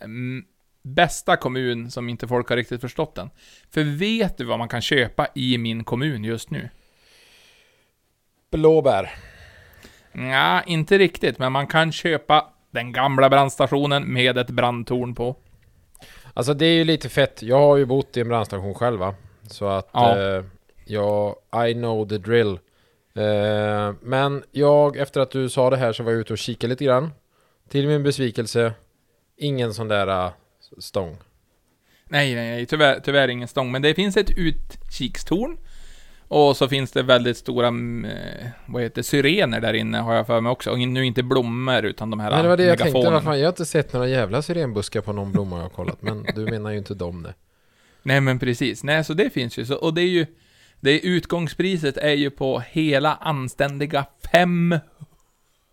bästa 0.93 1.37
kommun 1.37 1.91
som 1.91 2.09
inte 2.09 2.27
folk 2.27 2.49
har 2.49 2.55
riktigt 2.57 2.81
förstått 2.81 3.15
den. 3.15 3.29
För 3.71 3.83
vet 3.97 4.37
du 4.37 4.43
vad 4.45 4.59
man 4.59 4.67
kan 4.69 4.81
köpa 4.81 5.27
i 5.35 5.57
min 5.57 5.83
kommun 5.83 6.23
just 6.23 6.49
nu? 6.49 6.69
Blåbär. 8.51 9.15
Ja, 10.11 10.61
inte 10.63 10.97
riktigt, 10.97 11.39
men 11.39 11.51
man 11.51 11.67
kan 11.67 11.91
köpa 11.91 12.47
den 12.71 12.91
gamla 12.91 13.29
brandstationen 13.29 14.13
med 14.13 14.37
ett 14.37 14.49
brandtorn 14.49 15.15
på. 15.15 15.35
Alltså 16.33 16.53
det 16.53 16.65
är 16.65 16.73
ju 16.73 16.83
lite 16.83 17.09
fett. 17.09 17.41
Jag 17.41 17.59
har 17.59 17.77
ju 17.77 17.85
bott 17.85 18.17
i 18.17 18.21
en 18.21 18.27
brandstation 18.27 18.73
själv 18.73 18.99
va? 18.99 19.15
Så 19.49 19.67
att 19.67 19.89
Ja. 19.93 20.17
eh, 20.19 20.43
jag, 20.85 21.35
I 21.69 21.73
know 21.73 22.07
the 22.09 22.17
drill. 22.17 22.59
Eh, 23.15 23.93
men 24.01 24.43
jag, 24.51 24.97
efter 24.97 25.21
att 25.21 25.31
du 25.31 25.49
sa 25.49 25.69
det 25.69 25.77
här 25.77 25.93
så 25.93 26.03
var 26.03 26.11
jag 26.11 26.21
ute 26.21 26.33
och 26.33 26.39
kikade 26.39 26.69
lite 26.71 26.85
grann. 26.85 27.11
Till 27.69 27.87
min 27.87 28.03
besvikelse, 28.03 28.73
ingen 29.37 29.73
sån 29.73 29.87
där 29.87 30.07
eh, 30.07 30.31
stång. 30.79 31.17
Nej, 32.09 32.35
nej, 32.35 32.49
nej, 32.49 32.65
tyvärr, 32.65 32.99
tyvärr 32.99 33.27
ingen 33.27 33.47
stång. 33.47 33.71
Men 33.71 33.81
det 33.81 33.93
finns 33.93 34.17
ett 34.17 34.37
utkikstorn. 34.37 35.57
Och 36.27 36.57
så 36.57 36.67
finns 36.67 36.91
det 36.91 37.03
väldigt 37.03 37.37
stora, 37.37 37.67
mm, 37.67 38.05
eh, 38.05 38.47
vad 38.65 38.83
heter 38.83 39.01
syrener 39.01 39.59
där 39.59 39.73
inne 39.73 39.97
har 39.97 40.13
jag 40.13 40.27
för 40.27 40.41
mig 40.41 40.49
också. 40.49 40.71
Och 40.71 40.79
nu 40.79 41.05
inte 41.05 41.23
blommor, 41.23 41.85
utan 41.85 42.09
de 42.09 42.19
här 42.19 42.31
Men 42.31 42.43
det 42.43 42.49
var 42.49 42.57
det 42.57 42.63
jag 42.63 42.77
tänkte, 42.77 42.93
megafonerna. 42.93 43.15
vad 43.15 43.23
fan, 43.23 43.39
jag 43.39 43.45
har 43.45 43.51
inte 43.51 43.65
sett 43.65 43.93
några 43.93 44.07
jävla 44.07 44.41
syrenbuskar 44.41 45.01
på 45.01 45.13
någon 45.13 45.31
blomma 45.31 45.55
jag 45.55 45.63
har 45.63 45.69
kollat. 45.69 46.01
Men 46.01 46.25
du 46.35 46.41
menar 46.41 46.71
ju 46.71 46.77
inte 46.77 46.93
dem 46.93 47.23
det. 47.23 47.33
Nej, 48.03 48.21
men 48.21 48.39
precis. 48.39 48.83
Nej, 48.83 49.03
så 49.03 49.13
det 49.13 49.29
finns 49.29 49.57
ju. 49.57 49.65
Så, 49.65 49.75
och 49.75 49.93
det 49.93 50.01
är 50.01 50.07
ju, 50.07 50.25
det 50.79 50.91
är 50.91 50.99
utgångspriset 51.09 51.97
är 51.97 52.13
ju 52.13 52.29
på 52.29 52.59
hela 52.59 53.15
anständiga 53.15 54.05
500 54.31 54.81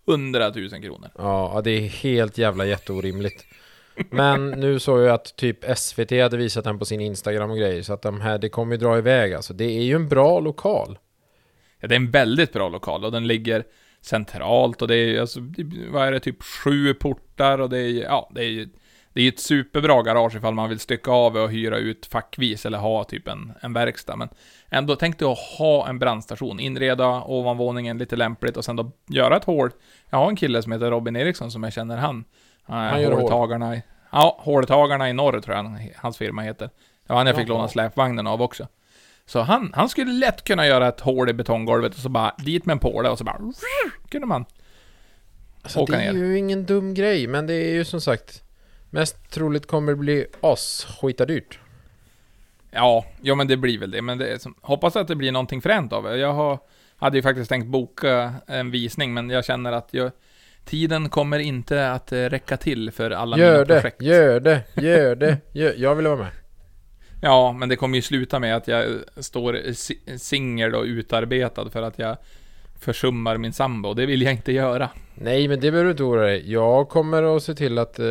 000 0.07 0.71
kronor. 0.71 1.11
Ja, 1.19 1.53
ja, 1.55 1.61
det 1.65 1.71
är 1.71 1.89
helt 1.89 2.39
jävla 2.39 2.67
jätteorimligt. 2.67 3.45
Men 4.11 4.51
nu 4.51 4.79
såg 4.79 5.01
jag 5.01 5.09
att 5.09 5.37
typ 5.37 5.79
SVT 5.79 6.11
hade 6.11 6.37
visat 6.37 6.65
den 6.65 6.79
på 6.79 6.85
sin 6.85 7.01
Instagram 7.01 7.51
och 7.51 7.57
grejer. 7.57 7.83
Så 7.83 7.93
att 7.93 8.03
de 8.03 8.21
här, 8.21 8.39
det 8.39 8.49
kommer 8.49 8.73
ju 8.73 8.79
dra 8.79 8.99
iväg 8.99 9.35
alltså. 9.35 9.55
Det 9.55 9.65
är 9.65 9.83
ju 9.83 9.95
en 9.95 10.09
bra 10.09 10.41
lokal. 10.41 10.99
Ja, 11.81 11.89
det 11.89 11.95
är 11.95 11.97
en 11.97 12.11
väldigt 12.11 12.53
bra 12.53 12.69
lokal 12.69 13.05
och 13.05 13.13
den 13.13 13.27
ligger 13.27 13.65
centralt 14.01 14.83
och 14.83 14.89
det 14.89 14.97
är 14.97 15.21
alltså, 15.21 15.41
vad 15.91 16.09
är 16.09 16.13
det, 16.13 16.21
typ 16.21 16.43
sju 16.43 16.95
portar 16.95 17.59
och 17.59 17.71
det 17.71 17.79
är 17.79 18.03
ja, 18.03 18.31
det 18.35 18.41
är 18.41 18.49
ju 18.49 18.69
det 19.15 19.23
är 19.23 19.29
ett 19.29 19.41
superbra 19.41 20.03
garage 20.03 20.37
ifall 20.37 20.55
man 20.55 20.69
vill 20.69 20.79
stycka 20.79 21.11
av 21.11 21.37
och 21.37 21.51
hyra 21.51 21.79
ut 21.79 22.07
fackvis 22.07 22.67
eller 22.67 22.79
ha 22.79 23.05
typ 23.05 23.29
en, 23.29 23.53
en 23.61 23.73
verkstad. 23.73 24.17
Men 24.17 24.29
ändå, 24.69 24.97
tänk 24.97 25.19
dig 25.19 25.29
att 25.29 25.39
ha 25.39 25.89
en 25.89 25.99
brandstation, 25.99 26.61
inreda 26.61 27.23
ovanvåningen 27.23 27.99
lite 27.99 28.17
lämpligt 28.17 28.57
och 28.57 28.65
sen 28.65 28.77
då 28.77 28.93
göra 29.09 29.37
ett 29.37 29.45
hål. 29.45 29.71
Jag 30.11 30.19
har 30.19 30.29
en 30.29 30.37
kille 30.37 30.63
som 30.63 30.73
heter 30.73 30.91
Robin 30.91 31.17
Eriksson 31.17 31.51
som 31.51 31.63
jag 31.63 31.73
känner 31.73 31.97
han. 31.97 32.25
Han 32.67 33.03
gör 33.03 33.11
hål. 33.13 33.21
håltagarna 33.21 33.77
i, 33.77 33.83
Ja, 34.13 34.37
håltagarna 34.41 35.11
i 35.11 35.13
norr 35.13 35.41
tror 35.41 35.57
jag 35.57 35.63
han, 35.65 35.79
hans 35.97 36.19
firma 36.19 36.43
heter. 36.43 36.71
Det 37.07 37.13
var 37.13 37.17
han 37.17 37.27
jag 37.27 37.37
fick 37.37 37.49
Jaha. 37.49 37.57
låna 37.57 37.69
släpvagnen 37.69 38.27
av 38.27 38.43
också. 38.43 38.69
Så 39.27 39.41
han, 39.41 39.73
han 39.77 39.89
skulle 39.89 40.13
lätt 40.13 40.45
kunna 40.45 40.67
göra 40.67 40.89
ett 40.89 41.01
hål 41.01 41.31
i 41.31 41.33
betonggolvet 41.33 41.95
och 41.95 42.01
så 42.01 42.09
bara 42.09 42.35
dit 42.39 42.67
med 42.67 42.73
en 42.73 42.79
påle 42.79 43.09
och 43.09 43.19
så 43.19 43.25
bara 43.25 43.41
kunde 44.09 44.27
man. 44.27 44.45
Alltså, 45.63 45.81
Åka 45.81 45.93
det 45.97 46.03
är 46.03 46.13
ner. 46.13 46.21
ju 46.21 46.39
ingen 46.39 46.65
dum 46.67 46.95
grej, 46.95 47.27
men 47.27 47.47
det 47.47 47.55
är 47.55 47.73
ju 47.73 47.85
som 47.85 48.01
sagt 48.01 48.43
Mest 48.91 49.31
troligt 49.31 49.67
kommer 49.67 49.93
det 49.93 49.97
bli 49.97 50.27
oss 50.41 50.87
dyrt. 51.27 51.59
Ja, 52.71 53.05
ja 53.21 53.35
men 53.35 53.47
det 53.47 53.57
blir 53.57 53.79
väl 53.79 53.91
det. 53.91 54.03
Men 54.03 54.19
det 54.19 54.29
är 54.29 54.39
som, 54.39 54.55
hoppas 54.61 54.97
att 54.97 55.09
det 55.09 55.17
blir 55.17 55.33
någonting 55.33 55.63
fränt 55.63 55.93
av 55.93 56.03
det. 56.05 56.17
Jag 56.17 56.33
har, 56.33 56.59
hade 56.97 57.17
ju 57.19 57.23
faktiskt 57.23 57.49
tänkt 57.49 57.67
boka 57.67 58.35
en 58.47 58.71
visning, 58.71 59.15
men 59.15 59.31
jag 59.31 59.45
känner 59.45 59.73
att 59.73 59.89
jag, 59.95 60.11
tiden 60.65 61.09
kommer 61.09 61.39
inte 61.39 61.91
att 61.91 62.13
eh, 62.13 62.19
räcka 62.19 62.57
till 62.57 62.91
för 62.91 63.11
alla 63.11 63.39
Gör 63.39 63.53
mina 63.53 63.65
det, 63.65 63.81
projekt. 63.81 64.03
gör 64.03 64.41
det, 64.41 64.61
gör 64.75 65.15
det, 65.17 65.39
gör. 65.53 65.75
Jag 65.77 65.95
vill 65.95 66.07
vara 66.07 66.17
med. 66.17 66.31
Ja, 67.23 67.53
men 67.53 67.69
det 67.69 67.77
kommer 67.77 67.97
ju 67.97 68.03
sluta 68.03 68.39
med 68.39 68.57
att 68.57 68.69
jag 68.69 68.87
står 69.17 69.73
si- 69.73 70.19
singel 70.19 70.75
och 70.75 70.85
utarbetad 70.85 71.71
för 71.71 71.83
att 71.83 71.99
jag 71.99 72.17
försummar 72.81 73.37
min 73.37 73.53
sambo. 73.53 73.89
och 73.89 73.97
Det 73.97 74.07
vill 74.07 74.23
jag 74.23 74.33
inte 74.33 74.53
göra. 74.53 74.91
Nej, 75.15 75.49
men 75.49 75.61
det 75.61 75.71
behöver 75.71 75.85
du 75.85 75.91
inte 75.91 76.03
oroa 76.03 76.23
dig. 76.27 76.53
Jag 76.53 76.89
kommer 76.89 77.37
att 77.37 77.43
se 77.43 77.55
till 77.55 77.79
att 77.79 77.99
eh, 77.99 78.07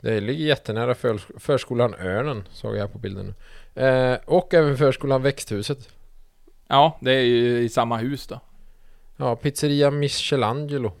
det 0.00 0.20
ligger 0.20 0.44
jättenära 0.44 0.94
för, 0.94 1.18
förskolan 1.38 1.94
Örnen, 1.94 2.44
såg 2.50 2.76
jag 2.76 2.92
på 2.92 2.98
bilden. 2.98 3.34
Eh, 3.74 4.14
och 4.24 4.54
även 4.54 4.76
förskolan 4.76 5.22
Växthuset. 5.22 5.88
Ja, 6.68 6.98
det 7.00 7.12
är 7.12 7.20
ju 7.22 7.58
i 7.58 7.68
samma 7.68 7.96
hus 7.96 8.26
då. 8.26 8.40
Ja, 9.16 9.36
pizzeria 9.36 9.90
Michelangelo. 9.90 10.92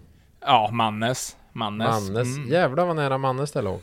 Ja, 0.46 0.70
Mannes. 0.72 1.36
Mannes. 1.52 1.88
Mannes. 1.88 2.36
Mm. 2.36 2.48
Jävlar 2.52 2.86
vad 2.86 2.96
nära 2.96 3.18
Mannes 3.18 3.52
det 3.52 3.62
låg. 3.62 3.80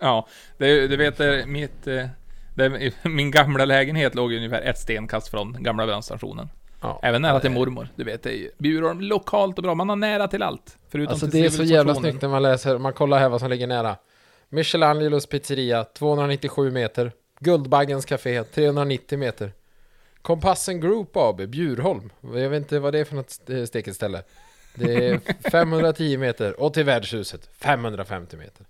Ja, 0.00 0.26
det, 0.58 0.86
du 0.88 0.96
vet, 0.96 1.48
mitt, 1.48 1.86
eh, 1.86 2.06
det, 2.54 2.92
min 3.04 3.30
gamla 3.30 3.64
lägenhet 3.64 4.14
låg 4.14 4.32
ungefär 4.32 4.62
ett 4.62 4.78
stenkast 4.78 5.28
från 5.28 5.56
gamla 5.62 5.86
brandstationen. 5.86 6.48
Ja. 6.82 7.00
Även 7.02 7.22
nära 7.22 7.40
till 7.40 7.50
mormor. 7.50 7.88
Du 7.96 8.04
vet, 8.04 8.22
det 8.22 8.30
är 8.30 8.36
ju 8.36 8.50
Bjurholm 8.58 9.00
lokalt 9.00 9.58
och 9.58 9.62
bra. 9.62 9.74
Man 9.74 9.88
har 9.88 9.96
nära 9.96 10.28
till 10.28 10.42
allt. 10.42 10.78
Förutom 10.88 11.12
Alltså 11.12 11.30
till 11.30 11.40
det 11.40 11.46
är 11.46 11.50
så 11.50 11.62
jävla 11.62 11.94
snyggt 11.94 12.22
när 12.22 12.28
man 12.28 12.42
läser, 12.42 12.78
man 12.78 12.92
kollar 12.92 13.18
här 13.18 13.28
vad 13.28 13.40
som 13.40 13.50
ligger 13.50 13.66
nära. 13.66 13.96
Michelangelos 14.48 15.26
pizzeria, 15.26 15.84
297 15.84 16.70
meter. 16.70 17.12
Guldbaggens 17.40 18.04
café, 18.04 18.44
390 18.44 19.18
meter. 19.18 19.52
Kompassen 20.22 20.80
Group 20.80 21.16
AB, 21.16 21.40
Bjurholm. 21.48 22.10
Jag 22.20 22.48
vet 22.50 22.56
inte 22.62 22.78
vad 22.78 22.92
det 22.92 22.98
är 22.98 23.04
för 23.04 23.16
något 23.16 23.30
st- 23.30 23.66
steket 23.66 23.94
ställe. 23.96 24.22
Det 24.74 25.08
är 25.08 25.20
510 25.50 26.18
meter. 26.18 26.60
Och 26.60 26.74
till 26.74 26.84
värdshuset, 26.84 27.48
550 27.58 28.36
meter. 28.36 28.66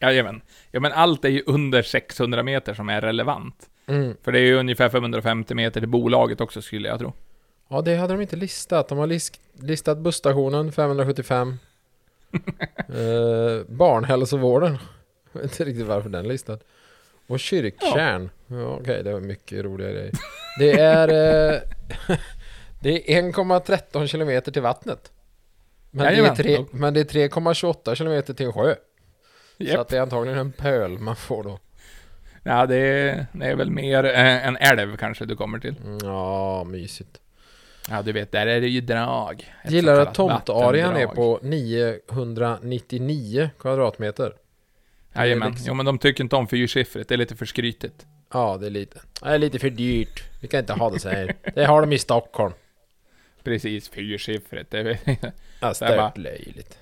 Jajamän. 0.00 0.40
Ja, 0.70 0.80
men 0.80 0.92
allt 0.92 1.24
är 1.24 1.28
ju 1.28 1.42
under 1.46 1.82
600 1.82 2.42
meter 2.42 2.74
som 2.74 2.88
är 2.88 3.00
relevant. 3.00 3.68
Mm. 3.86 4.16
För 4.22 4.32
det 4.32 4.38
är 4.38 4.44
ju 4.44 4.54
ungefär 4.54 4.88
550 4.88 5.54
meter 5.54 5.80
till 5.80 5.88
bolaget 5.88 6.40
också, 6.40 6.62
skulle 6.62 6.88
jag 6.88 6.98
tro. 6.98 7.12
Ja, 7.68 7.80
det 7.80 7.96
hade 7.96 8.14
de 8.14 8.22
inte 8.22 8.36
listat. 8.36 8.88
De 8.88 8.98
har 8.98 9.06
lis- 9.06 9.40
listat 9.60 9.98
busstationen, 9.98 10.72
575. 10.72 11.58
eh, 12.76 13.66
barnhälsovården. 13.68 14.78
Jag 15.32 15.40
vet 15.40 15.50
inte 15.50 15.64
riktigt 15.64 15.86
varför 15.86 16.08
den 16.08 16.24
är 16.24 16.28
listad. 16.28 16.58
Och 17.26 17.40
kyrktjärn. 17.40 18.30
Ja. 18.46 18.76
Okej, 18.80 19.02
det 19.02 19.12
var 19.12 19.20
mycket 19.20 19.64
roliga 19.64 19.90
grejer. 19.90 20.12
Det 20.58 20.80
är... 20.80 21.08
Eh, 21.08 21.60
det 22.80 23.16
är 23.16 23.22
1,13 23.22 24.06
kilometer 24.06 24.52
till 24.52 24.62
vattnet. 24.62 25.12
Men 25.96 26.04
det 26.04 26.10
är, 26.10 26.12
Jajamän. 26.12 26.36
tre, 26.36 26.64
men 26.70 26.94
det 26.94 27.00
är 27.00 27.04
3,28 27.28 27.94
kilometer 27.94 28.34
till 28.34 28.46
en 28.46 28.52
sjö. 28.52 28.74
Så 29.56 29.62
Japp. 29.64 29.80
att 29.80 29.88
det 29.88 29.96
är 29.96 30.00
antagligen 30.00 30.38
en 30.38 30.52
pöl 30.52 30.98
man 30.98 31.16
får 31.16 31.44
då. 31.44 31.58
Ja, 32.42 32.66
det 32.66 32.76
är, 32.76 33.26
det 33.32 33.46
är 33.46 33.56
väl 33.56 33.70
mer 33.70 34.04
eh, 34.04 34.46
en 34.46 34.56
älv 34.56 34.96
kanske 34.96 35.24
du 35.24 35.36
kommer 35.36 35.58
till. 35.58 35.74
Mm, 35.84 35.98
Ja, 36.02 36.64
mysigt. 36.64 37.20
Ja, 37.90 38.02
du 38.02 38.12
vet, 38.12 38.32
där 38.32 38.46
är 38.46 38.60
det 38.60 38.68
ju 38.68 38.80
drag. 38.80 39.52
Gillar 39.68 39.94
så 39.94 40.00
att 40.00 40.14
tomtarean 40.14 40.96
är 40.96 41.06
på 41.06 41.38
999 41.42 43.50
kvadratmeter. 43.58 44.32
Jajamän. 45.14 45.50
liksom- 45.50 45.66
Jo, 45.68 45.74
men 45.74 45.86
de 45.86 45.98
tycker 45.98 46.24
inte 46.24 46.36
om 46.36 46.48
fyrsiffrigt. 46.48 47.08
Det 47.08 47.14
är 47.14 47.18
lite 47.18 47.36
för 47.36 47.46
skrytigt. 47.46 48.06
Ja, 48.32 48.56
det 48.60 48.66
är 48.66 48.70
lite. 48.70 49.00
Det 49.22 49.28
är 49.28 49.38
lite 49.38 49.58
för 49.58 49.70
dyrt. 49.70 50.22
Vi 50.40 50.48
kan 50.48 50.60
inte 50.60 50.72
ha 50.72 50.90
det 50.90 50.98
så 51.00 51.08
här. 51.08 51.34
Det 51.54 51.64
har 51.64 51.80
de 51.80 51.92
i 51.92 51.98
Stockholm. 51.98 52.52
Precis, 53.46 53.88
fyrsiffrigt. 53.88 54.70
Det 54.70 54.84
bara- 55.60 56.12
är 56.14 56.18
löjligt. 56.18 56.78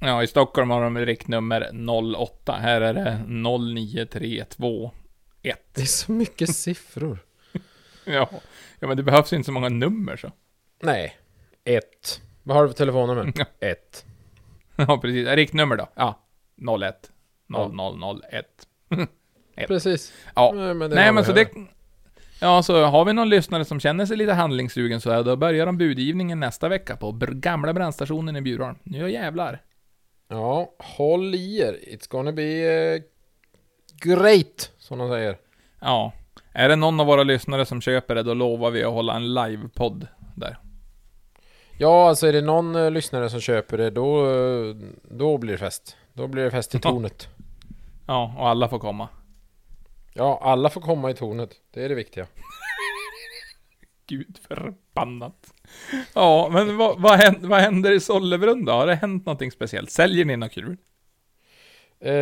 ja, 0.00 0.22
i 0.22 0.26
Stockholm 0.26 0.70
har 0.70 0.82
de 0.82 0.98
riktnummer 0.98 1.70
08. 2.16 2.52
Här 2.52 2.80
är 2.80 2.94
det 2.94 3.18
09321. 3.26 4.92
Det 5.74 5.80
är 5.80 5.84
så 5.84 6.12
mycket 6.12 6.50
siffror. 6.54 7.18
Ja. 8.04 8.28
ja, 8.80 8.88
men 8.88 8.96
det 8.96 9.02
behövs 9.02 9.32
inte 9.32 9.46
så 9.46 9.52
många 9.52 9.68
nummer 9.68 10.16
så. 10.16 10.32
Nej. 10.82 11.16
Ett. 11.64 12.20
Vad 12.42 12.56
har 12.56 12.64
du 12.64 12.70
för 12.70 12.76
telefonnummer? 12.76 13.32
Ja. 13.36 13.44
Ett. 13.66 14.04
Ja, 14.76 14.98
precis. 15.02 15.28
Riktnummer 15.28 15.76
då? 15.76 15.88
Ja, 15.94 16.20
01. 16.86 17.10
0001. 17.48 18.66
Ett. 19.56 19.68
Precis. 19.68 20.12
Ja. 20.34 20.52
Nej, 20.54 20.74
men 20.74 20.90
Nej, 20.90 21.12
men 21.12 21.24
så 21.24 21.32
det... 21.32 21.48
Ja, 22.40 22.62
så 22.62 22.84
har 22.84 23.04
vi 23.04 23.12
någon 23.12 23.28
lyssnare 23.28 23.64
som 23.64 23.80
känner 23.80 24.06
sig 24.06 24.16
lite 24.16 24.32
handlingssugen 24.32 25.00
så 25.00 25.10
här, 25.10 25.22
då 25.22 25.36
börjar 25.36 25.66
de 25.66 25.78
budgivningen 25.78 26.40
nästa 26.40 26.68
vecka 26.68 26.96
på 26.96 27.12
gamla 27.20 27.72
brandstationen 27.72 28.36
i 28.36 28.40
Bjurholm. 28.40 28.76
Nu 28.82 29.10
jävlar. 29.10 29.62
Ja, 30.28 30.74
håll 30.78 31.34
i 31.34 31.58
er. 31.60 31.78
It's 31.86 32.10
gonna 32.10 32.32
be 32.32 32.42
eh, 32.42 33.02
great, 34.02 34.70
som 34.78 34.98
de 34.98 35.08
säger. 35.08 35.36
Ja. 35.80 36.12
Är 36.52 36.68
det 36.68 36.76
någon 36.76 37.00
av 37.00 37.06
våra 37.06 37.22
lyssnare 37.22 37.66
som 37.66 37.80
köper 37.80 38.14
det, 38.14 38.22
då 38.22 38.34
lovar 38.34 38.70
vi 38.70 38.84
att 38.84 38.92
hålla 38.92 39.16
en 39.16 39.34
livepodd 39.34 40.06
där. 40.34 40.58
Ja, 41.78 42.08
alltså 42.08 42.26
är 42.26 42.32
det 42.32 42.40
någon 42.40 42.76
eh, 42.76 42.90
lyssnare 42.90 43.30
som 43.30 43.40
köper 43.40 43.78
det, 43.78 43.90
då, 43.90 44.30
eh, 44.30 44.76
då 45.02 45.38
blir 45.38 45.52
det 45.52 45.58
fest. 45.58 45.96
Då 46.12 46.26
blir 46.26 46.44
det 46.44 46.50
fest 46.50 46.74
i 46.74 46.78
tornet. 46.78 47.28
Ja, 48.06 48.34
och 48.38 48.48
alla 48.48 48.68
får 48.68 48.78
komma. 48.78 49.08
Ja, 50.16 50.38
alla 50.42 50.70
får 50.70 50.80
komma 50.80 51.10
i 51.10 51.14
tornet. 51.14 51.50
Det 51.70 51.84
är 51.84 51.88
det 51.88 51.94
viktiga. 51.94 52.26
Gud 54.06 54.38
förbannat. 54.48 55.54
Ja, 56.14 56.48
men 56.52 56.76
vad, 56.76 57.00
vad, 57.00 57.18
händer, 57.18 57.48
vad 57.48 57.60
händer 57.60 57.92
i 57.92 58.00
Sollebrunn 58.00 58.64
då? 58.64 58.72
Har 58.72 58.86
det 58.86 58.94
hänt 58.94 59.26
någonting 59.26 59.50
speciellt? 59.50 59.90
Säljer 59.90 60.24
ni 60.24 60.36
något 60.36 60.52
kul? 60.52 60.76
Eh, 62.00 62.12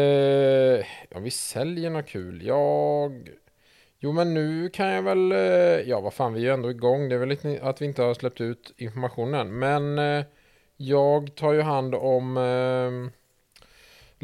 ja, 1.11 1.19
vi 1.21 1.31
säljer 1.31 1.91
något 1.91 2.07
kul. 2.09 2.43
Jag... 2.47 3.29
Jo, 3.99 4.13
men 4.13 4.35
nu 4.35 4.69
kan 4.69 4.87
jag 4.87 5.03
väl... 5.03 5.33
eh, 5.33 5.39
Ja, 5.89 6.01
vad 6.01 6.15
fan, 6.15 6.33
vi 6.35 6.41
är 6.41 6.45
ju 6.45 6.51
ändå 6.55 6.71
igång. 6.71 7.09
Det 7.09 7.15
är 7.15 7.19
väl 7.19 7.29
lite 7.29 7.59
att 7.63 7.83
vi 7.83 7.87
inte 7.87 8.03
har 8.03 8.15
släppt 8.15 8.41
ut 8.41 8.73
informationen. 8.77 9.59
Men 9.59 9.99
eh, 9.99 10.25
jag 10.77 11.35
tar 11.35 11.53
ju 11.53 11.61
hand 11.63 11.95
om 11.95 12.37
eh, 12.37 13.11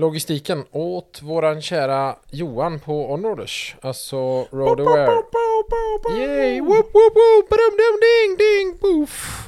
logistiken 0.01 0.65
åt 0.71 1.23
våran 1.23 1.63
kära 1.63 2.17
Johan 2.31 2.81
på 2.81 3.13
Onorders. 3.13 3.77
Alltså 3.81 4.43
Roadaware. 4.51 5.23
Yay! 6.19 6.61
Whoop, 6.61 6.95
whoop! 6.95 7.49
Badum, 7.51 7.77
dum, 7.77 7.99
ding, 8.01 8.37
ding! 8.39 8.79
Poof! 8.79 9.47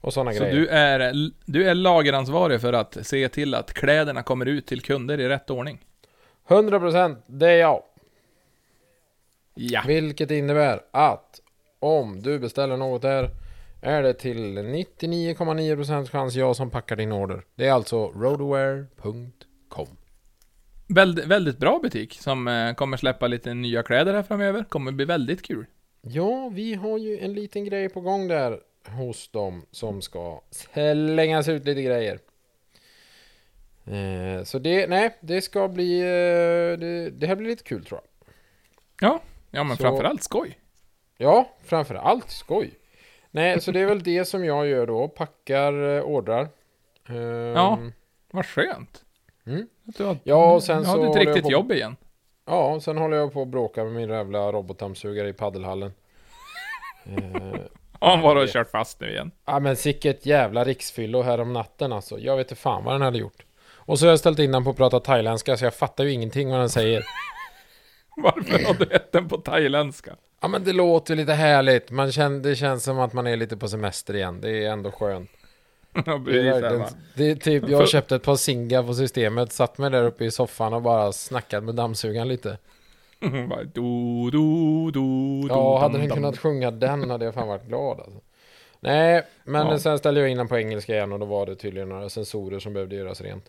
Och 0.00 0.12
sådana 0.12 0.32
Så 0.32 0.38
grejer. 0.38 0.54
du 0.54 0.68
är, 0.68 1.12
du 1.44 1.68
är 1.68 1.74
lageransvarig 1.74 2.60
för 2.60 2.72
att 2.72 2.96
se 3.02 3.28
till 3.28 3.54
att 3.54 3.72
kläderna 3.72 4.22
kommer 4.22 4.46
ut 4.46 4.66
till 4.66 4.82
kunder 4.82 5.20
i 5.20 5.28
rätt 5.28 5.50
ordning? 5.50 5.78
100% 6.48 7.16
det 7.26 7.46
är 7.50 7.56
jag. 7.56 7.82
Ja. 9.54 9.82
Vilket 9.86 10.30
innebär 10.30 10.80
att 10.90 11.40
om 11.80 12.22
du 12.22 12.38
beställer 12.38 12.76
något 12.76 13.02
där 13.02 13.30
är 13.82 14.02
det 14.02 14.14
till 14.14 14.58
99,9% 14.58 16.08
chans 16.08 16.34
jag 16.34 16.56
som 16.56 16.70
packar 16.70 16.96
din 16.96 17.12
order. 17.12 17.42
Det 17.54 17.66
är 17.66 17.72
alltså 17.72 18.06
roadaware.com. 18.08 19.32
Väldigt, 20.88 21.26
väldigt 21.26 21.58
bra 21.58 21.78
butik 21.82 22.14
som 22.20 22.48
eh, 22.48 22.74
kommer 22.74 22.96
släppa 22.96 23.26
lite 23.26 23.54
nya 23.54 23.82
kläder 23.82 24.14
här 24.14 24.22
framöver. 24.22 24.64
Kommer 24.64 24.92
bli 24.92 25.04
väldigt 25.04 25.42
kul. 25.42 25.66
Ja, 26.02 26.48
vi 26.54 26.74
har 26.74 26.98
ju 26.98 27.18
en 27.18 27.32
liten 27.32 27.64
grej 27.64 27.88
på 27.88 28.00
gång 28.00 28.28
där 28.28 28.60
hos 28.86 29.28
dem 29.30 29.66
som 29.70 30.02
ska 30.02 30.40
slängas 30.50 31.48
ut 31.48 31.64
lite 31.64 31.82
grejer. 31.82 32.18
Eh, 33.84 34.44
så 34.44 34.58
det, 34.58 34.86
nej, 34.86 35.16
det 35.20 35.40
ska 35.42 35.68
bli, 35.68 36.00
eh, 36.00 36.78
det, 36.78 37.10
det 37.10 37.26
här 37.26 37.36
blir 37.36 37.48
lite 37.50 37.64
kul 37.64 37.84
tror 37.84 38.00
jag. 39.00 39.20
Ja, 39.50 39.64
men 39.64 39.76
Så- 39.76 39.82
framförallt 39.82 40.22
skoj. 40.22 40.58
Ja, 41.16 41.50
framför 41.64 41.94
allt 41.94 42.30
skoj. 42.30 42.70
Nej, 43.30 43.60
så 43.60 43.72
det 43.72 43.80
är 43.80 43.86
väl 43.86 44.02
det 44.02 44.24
som 44.24 44.44
jag 44.44 44.66
gör 44.66 44.86
då. 44.86 45.08
Packar 45.08 46.02
ordrar. 46.02 46.48
Ehm, 47.08 47.16
Ja. 47.54 47.78
Vad 48.30 48.46
skönt. 48.46 49.04
Mm. 49.46 49.66
Du 49.84 50.04
har, 50.04 50.16
Ja, 50.24 50.54
och 50.54 50.62
sen 50.62 50.78
du 50.78 50.84
så 50.84 50.90
har 50.90 50.98
ett 50.98 51.04
håller 51.06 51.20
jag 51.20 51.26
riktigt 51.28 51.44
på- 51.44 51.50
jobb 51.52 51.72
igen. 51.72 51.96
Ja, 52.46 52.80
sen 52.80 52.98
håller 52.98 53.16
jag 53.16 53.32
på 53.32 53.42
att 53.42 53.48
bråka 53.48 53.84
med 53.84 53.92
min 53.92 54.08
jävla 54.10 54.52
robotdammsugare 54.52 55.28
i 55.28 55.32
paddelhallen. 55.32 55.92
Eh, 57.06 57.60
han 58.00 58.20
var 58.20 58.36
och 58.36 58.48
kört 58.48 58.70
fast 58.70 59.00
nu 59.00 59.10
igen. 59.10 59.30
Ja 59.46 59.60
men 59.60 59.76
sicket 59.76 60.26
jävla 60.26 60.64
riksfyllo 60.64 61.22
här 61.22 61.40
om 61.40 61.52
natten 61.52 61.92
alltså. 61.92 62.18
Jag 62.18 62.36
vet 62.36 62.46
inte 62.50 62.62
fan 62.62 62.84
vad 62.84 62.94
den 62.94 63.02
hade 63.02 63.18
gjort. 63.18 63.44
Och 63.72 63.98
så 63.98 64.06
har 64.06 64.10
jag 64.10 64.18
ställt 64.18 64.38
in 64.38 64.52
den 64.52 64.64
på 64.64 64.70
att 64.70 64.76
prata 64.76 65.00
thailändska 65.00 65.56
så 65.56 65.64
jag 65.64 65.74
fattar 65.74 66.04
ju 66.04 66.12
ingenting 66.12 66.50
vad 66.50 66.60
den 66.60 66.68
säger. 66.70 67.04
Varför 68.16 68.64
har 68.66 68.74
du 68.74 68.84
gett 68.92 69.12
den 69.12 69.28
på 69.28 69.36
thailändska? 69.38 70.16
Ja 70.40 70.48
men 70.48 70.64
det 70.64 70.72
låter 70.72 71.16
lite 71.16 71.32
härligt. 71.32 71.90
Man 71.90 72.12
känner, 72.12 72.40
det 72.40 72.56
känns 72.56 72.84
som 72.84 72.98
att 72.98 73.12
man 73.12 73.26
är 73.26 73.36
lite 73.36 73.56
på 73.56 73.68
semester 73.68 74.16
igen. 74.16 74.40
Det 74.40 74.64
är 74.64 74.70
ändå 74.72 74.90
skönt. 74.90 75.30
Det 76.04 76.48
är, 76.48 76.60
verkligen, 76.60 76.86
det 77.14 77.36
typ, 77.36 77.68
jag 77.68 77.88
köpte 77.88 78.16
ett 78.16 78.22
par 78.22 78.36
Singa 78.36 78.82
på 78.82 78.94
systemet, 78.94 79.52
satt 79.52 79.78
mig 79.78 79.90
där 79.90 80.04
uppe 80.04 80.24
i 80.24 80.30
soffan 80.30 80.74
och 80.74 80.82
bara 80.82 81.12
snackat 81.12 81.64
med 81.64 81.74
dammsugaren 81.74 82.28
lite. 82.28 82.58
Bara 83.48 83.64
do, 83.64 84.30
do, 84.30 84.90
do, 84.90 85.46
Ja, 85.48 85.78
hade 85.78 85.98
den 85.98 86.10
kunnat 86.10 86.38
sjunga 86.38 86.70
den 86.70 87.10
hade 87.10 87.24
jag 87.24 87.34
fan 87.34 87.48
varit 87.48 87.66
glad 87.66 88.00
alltså. 88.00 88.20
Nej, 88.80 89.22
men 89.44 89.66
Ja. 89.66 89.78
sen 89.78 89.98
ställde 89.98 90.20
jag 90.20 90.30
in 90.30 90.38
den 90.38 90.48
på 90.48 90.58
engelska 90.58 90.94
igen 90.94 91.12
och 91.12 91.18
då 91.18 91.26
var 91.26 91.46
det 91.46 91.56
tydligen 91.56 91.88
några 91.88 92.08
sensorer 92.08 92.58
som 92.58 92.72
behövde 92.72 92.96
göras 92.96 93.20
rent. 93.20 93.44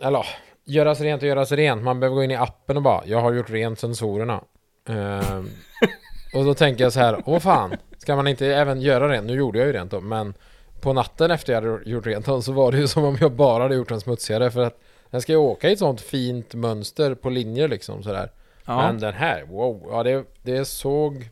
Eller 0.00 0.18
ja, 0.18 0.24
göras 0.64 1.00
rent 1.00 1.22
och 1.22 1.28
göras 1.28 1.52
rent. 1.52 1.82
Man 1.82 2.00
behöver 2.00 2.16
gå 2.16 2.24
in 2.24 2.30
i 2.30 2.36
appen 2.36 2.76
och 2.76 2.82
bara, 2.82 3.02
jag 3.06 3.20
har 3.20 3.32
gjort 3.32 3.50
rent 3.50 3.78
sensorerna. 3.78 4.44
Ehm, 4.88 5.48
och 6.34 6.44
då 6.44 6.54
tänker 6.54 6.84
jag 6.84 6.92
så 6.92 7.00
här, 7.00 7.22
åh 7.26 7.38
fan, 7.38 7.76
ska 8.04 8.16
man 8.16 8.26
inte 8.26 8.46
även 8.46 8.80
göra 8.80 9.08
rent? 9.08 9.26
Nu 9.26 9.34
gjorde 9.34 9.58
jag 9.58 9.66
ju 9.66 9.72
rent 9.72 9.90
då, 9.90 10.00
men 10.00 10.34
på 10.80 10.92
natten 10.92 11.30
efter 11.30 11.52
jag 11.52 11.62
hade 11.62 11.90
gjort 11.90 12.06
rent 12.06 12.26
dem 12.26 12.42
så 12.42 12.52
var 12.52 12.72
det 12.72 12.78
ju 12.78 12.88
som 12.94 13.04
om 13.04 13.16
jag 13.20 13.32
bara 13.32 13.62
hade 13.62 13.74
gjort 13.74 13.88
den 13.88 14.00
smutsigare 14.00 14.50
för 14.50 14.60
att 14.60 14.80
den 15.10 15.22
ska 15.22 15.32
ju 15.32 15.38
åka 15.38 15.68
i 15.68 15.72
ett 15.72 15.78
sånt 15.78 16.00
fint 16.00 16.54
mönster 16.54 17.14
på 17.14 17.30
linjer 17.30 17.68
liksom 17.68 18.02
sådär. 18.02 18.30
Ja. 18.64 18.76
Men 18.76 19.00
den 19.00 19.14
här, 19.14 19.44
wow, 19.44 19.86
ja 19.90 20.02
det, 20.02 20.24
det 20.42 20.64
såg... 20.64 21.28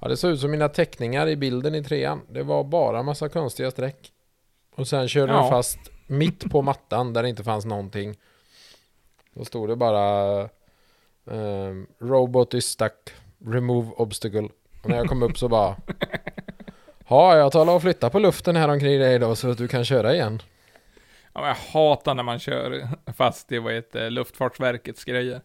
Ja 0.00 0.08
det 0.08 0.16
såg 0.16 0.30
ut 0.30 0.40
som 0.40 0.50
mina 0.50 0.68
teckningar 0.68 1.28
i 1.28 1.36
bilden 1.36 1.74
i 1.74 1.84
trean. 1.84 2.20
Det 2.30 2.42
var 2.42 2.64
bara 2.64 3.02
massa 3.02 3.28
konstiga 3.28 3.70
streck. 3.70 4.12
Och 4.76 4.88
sen 4.88 5.08
körde 5.08 5.32
Ja. 5.32 5.40
den 5.40 5.50
fast 5.50 5.78
mitt 6.06 6.50
på 6.50 6.62
mattan 6.62 7.12
där 7.12 7.22
det 7.22 7.28
inte 7.28 7.44
fanns 7.44 7.64
någonting. 7.64 8.16
Då 9.34 9.44
stod 9.44 9.68
det 9.68 9.76
bara 9.76 10.40
ehm, 11.30 11.86
Robot 11.98 12.54
is 12.54 12.66
stuck, 12.66 13.10
remove 13.46 13.90
obstacle. 13.96 14.48
Och 14.86 14.90
när 14.90 14.98
jag 14.98 15.08
kom 15.08 15.22
upp 15.22 15.38
så 15.38 15.48
bara 15.48 15.76
Ja, 17.08 17.36
jag 17.36 17.52
talar 17.52 17.74
och 17.74 17.82
flytta 17.82 18.10
på 18.10 18.18
luften 18.18 18.56
här 18.56 18.68
omkring 18.68 18.98
dig 18.98 19.18
då 19.18 19.36
så 19.36 19.50
att 19.50 19.58
du 19.58 19.68
kan 19.68 19.84
köra 19.84 20.14
igen. 20.14 20.42
Ja, 21.32 21.46
jag 21.46 21.54
hatar 21.54 22.14
när 22.14 22.22
man 22.22 22.38
kör 22.38 22.88
fast 23.16 23.52
i 23.52 23.58
vad 23.58 23.72
heter 23.72 24.10
Luftfartsverkets 24.10 25.04
grejer. 25.04 25.40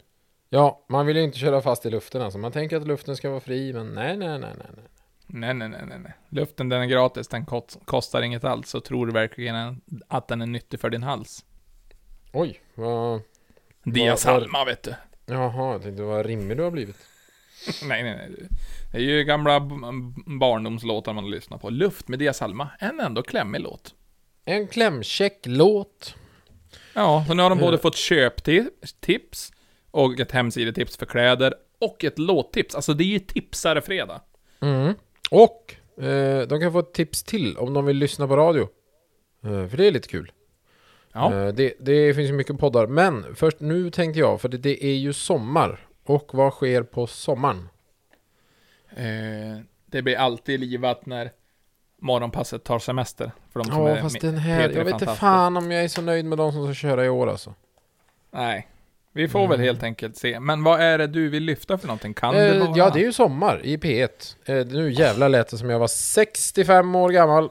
Ja, 0.50 0.86
man 0.90 1.06
vill 1.06 1.18
ju 1.18 1.24
inte 1.24 1.38
köra 1.38 1.62
fast 1.62 1.86
i 1.86 1.90
luften 1.90 2.22
alltså. 2.22 2.40
Man 2.40 2.52
tänker 2.52 2.78
att 2.78 2.88
luften 2.88 3.16
ska 3.16 3.30
vara 3.30 3.40
fri, 3.40 3.74
men 3.74 3.94
nej, 3.94 4.18
nej, 4.18 4.28
nej, 4.28 4.40
nej. 4.40 4.68
nej. 4.76 4.86
Nej, 5.28 5.54
nej, 5.54 5.70
nej, 5.70 6.00
nej. 6.00 6.14
Luften 6.30 6.70
den 6.70 6.82
är 6.82 6.86
gratis, 6.86 7.28
den 7.28 7.46
kost, 7.46 7.80
kostar 7.86 8.22
inget 8.22 8.44
alls. 8.44 8.70
Så 8.70 8.80
tror 8.80 9.06
du 9.06 9.14
verkligen 9.14 9.82
att 10.08 10.28
den 10.28 10.42
är 10.42 10.46
nyttig 10.46 10.80
för 10.80 10.90
din 10.90 11.04
hals? 11.04 11.46
Oj, 12.34 12.62
vad... 12.76 13.22
Diasalma, 13.84 14.66
vet 14.66 14.84
du. 14.84 14.96
Jaha, 15.26 15.72
jag 15.72 15.82
tänkte 15.82 16.04
vad 16.04 16.26
rimmig 16.26 16.58
du 16.58 16.64
har 16.64 16.72
blivit. 16.72 17.11
Nej, 17.88 18.04
nej, 18.04 18.16
nej. 18.18 18.48
Det 18.92 18.98
är 18.98 19.02
ju 19.02 19.24
gamla 19.24 19.60
barndomslåtar 20.40 21.14
man 21.14 21.30
lyssnar 21.32 21.58
på. 21.58 21.70
Luft 21.70 22.08
med 22.08 22.20
Diasalma, 22.20 22.70
en 22.80 23.00
ändå 23.00 23.22
klämmig 23.24 23.62
låt. 23.62 23.96
En 24.46 24.68
klämkäck 24.68 25.40
låt. 25.46 26.16
Ja, 26.94 27.26
så 27.28 27.34
nu 27.34 27.44
har 27.44 27.50
de 27.50 27.60
både 27.60 27.78
Eh. 27.78 27.82
fått 27.82 27.96
köptips 27.96 29.52
och 29.92 30.20
ett 30.20 30.32
hemsidetips 30.32 30.98
för 30.98 31.06
kläder 31.06 31.54
och 31.80 32.04
ett 32.04 32.20
låttips. 32.20 32.76
Alltså 32.76 32.94
det 32.94 33.04
är 33.04 33.08
ju 33.08 33.20
tipsare-fredag. 33.20 34.22
Mm. 34.60 34.94
Och 35.32 35.76
eh, 36.04 36.48
de 36.48 36.60
kan 36.62 36.72
få 36.72 36.80
ett 36.80 36.94
tips 36.94 37.24
till 37.24 37.58
om 37.58 37.74
de 37.74 37.86
vill 37.86 37.98
lyssna 37.98 38.28
på 38.28 38.36
radio. 38.38 38.62
Eh, 39.44 39.68
för 39.68 39.78
det 39.78 39.88
är 39.88 39.92
lite 39.92 40.08
kul. 40.08 40.32
Ja, 41.14 41.34
Eh, 41.34 41.48
det, 41.54 41.74
det 41.80 42.14
finns 42.14 42.30
ju 42.30 42.34
mycket 42.34 42.58
poddar. 42.60 42.88
Men 42.88 43.36
först 43.36 43.60
nu 43.60 43.90
tänkte 43.90 44.20
jag, 44.20 44.42
för 44.42 44.50
det, 44.50 44.58
det 44.58 44.86
är 44.86 44.96
ju 44.96 45.14
sommar. 45.14 45.88
Och 46.12 46.30
vad 46.34 46.54
sker 46.54 46.84
på 46.84 47.08
sommaren? 47.08 47.70
eh, 48.96 49.62
det 49.86 50.02
blir 50.02 50.16
alltid 50.18 50.60
livat 50.60 51.06
när 51.06 51.32
morgonpasset 52.00 52.64
tar 52.64 52.80
semester. 52.80 53.32
För 53.54 53.60
de 53.60 53.66
som 53.72 53.78
Ja, 53.88 53.90
är 53.90 54.02
fast 54.02 54.22
den 54.22 54.38
här... 54.38 54.70
Jag 54.70 54.86
vet 54.86 54.94
inte 54.94 55.08
fan 55.16 55.58
om 55.58 55.72
jag 55.72 55.84
är 55.84 55.88
så 55.88 56.02
nöjd 56.02 56.26
med 56.26 56.38
de 56.38 56.52
som 56.52 56.66
ska 56.66 56.74
köra 56.74 57.06
i 57.06 57.10
år 57.10 57.30
alltså. 57.30 57.54
Nej. 58.32 58.68
Vi 59.14 59.28
får 59.28 59.40
väl 59.48 59.56
Mm. 59.56 59.66
helt 59.66 59.84
enkelt 59.84 60.18
se. 60.18 60.40
Men 60.40 60.64
vad 60.64 60.82
är 60.82 60.98
det 60.98 61.08
du 61.08 61.30
vill 61.30 61.44
lyfta 61.44 61.78
för 61.78 61.88
någonting? 61.88 62.14
Kan 62.14 62.34
det 62.34 62.48
Eh, 62.56 62.60
vara... 62.68 62.78
ja, 62.78 62.90
det 62.90 63.00
är 63.00 63.04
ju 63.04 63.14
sommar 63.14 63.62
i 63.66 63.78
P1. 63.78 64.36
Eh, 64.46 64.66
nu 64.66 64.92
jävlar 64.92 65.30
lät 65.30 65.48
det 65.48 65.58
som 65.58 65.70
jag 65.70 65.80
var 65.80 65.88
65 65.88 66.96
år 66.96 67.10
gammal. 67.10 67.50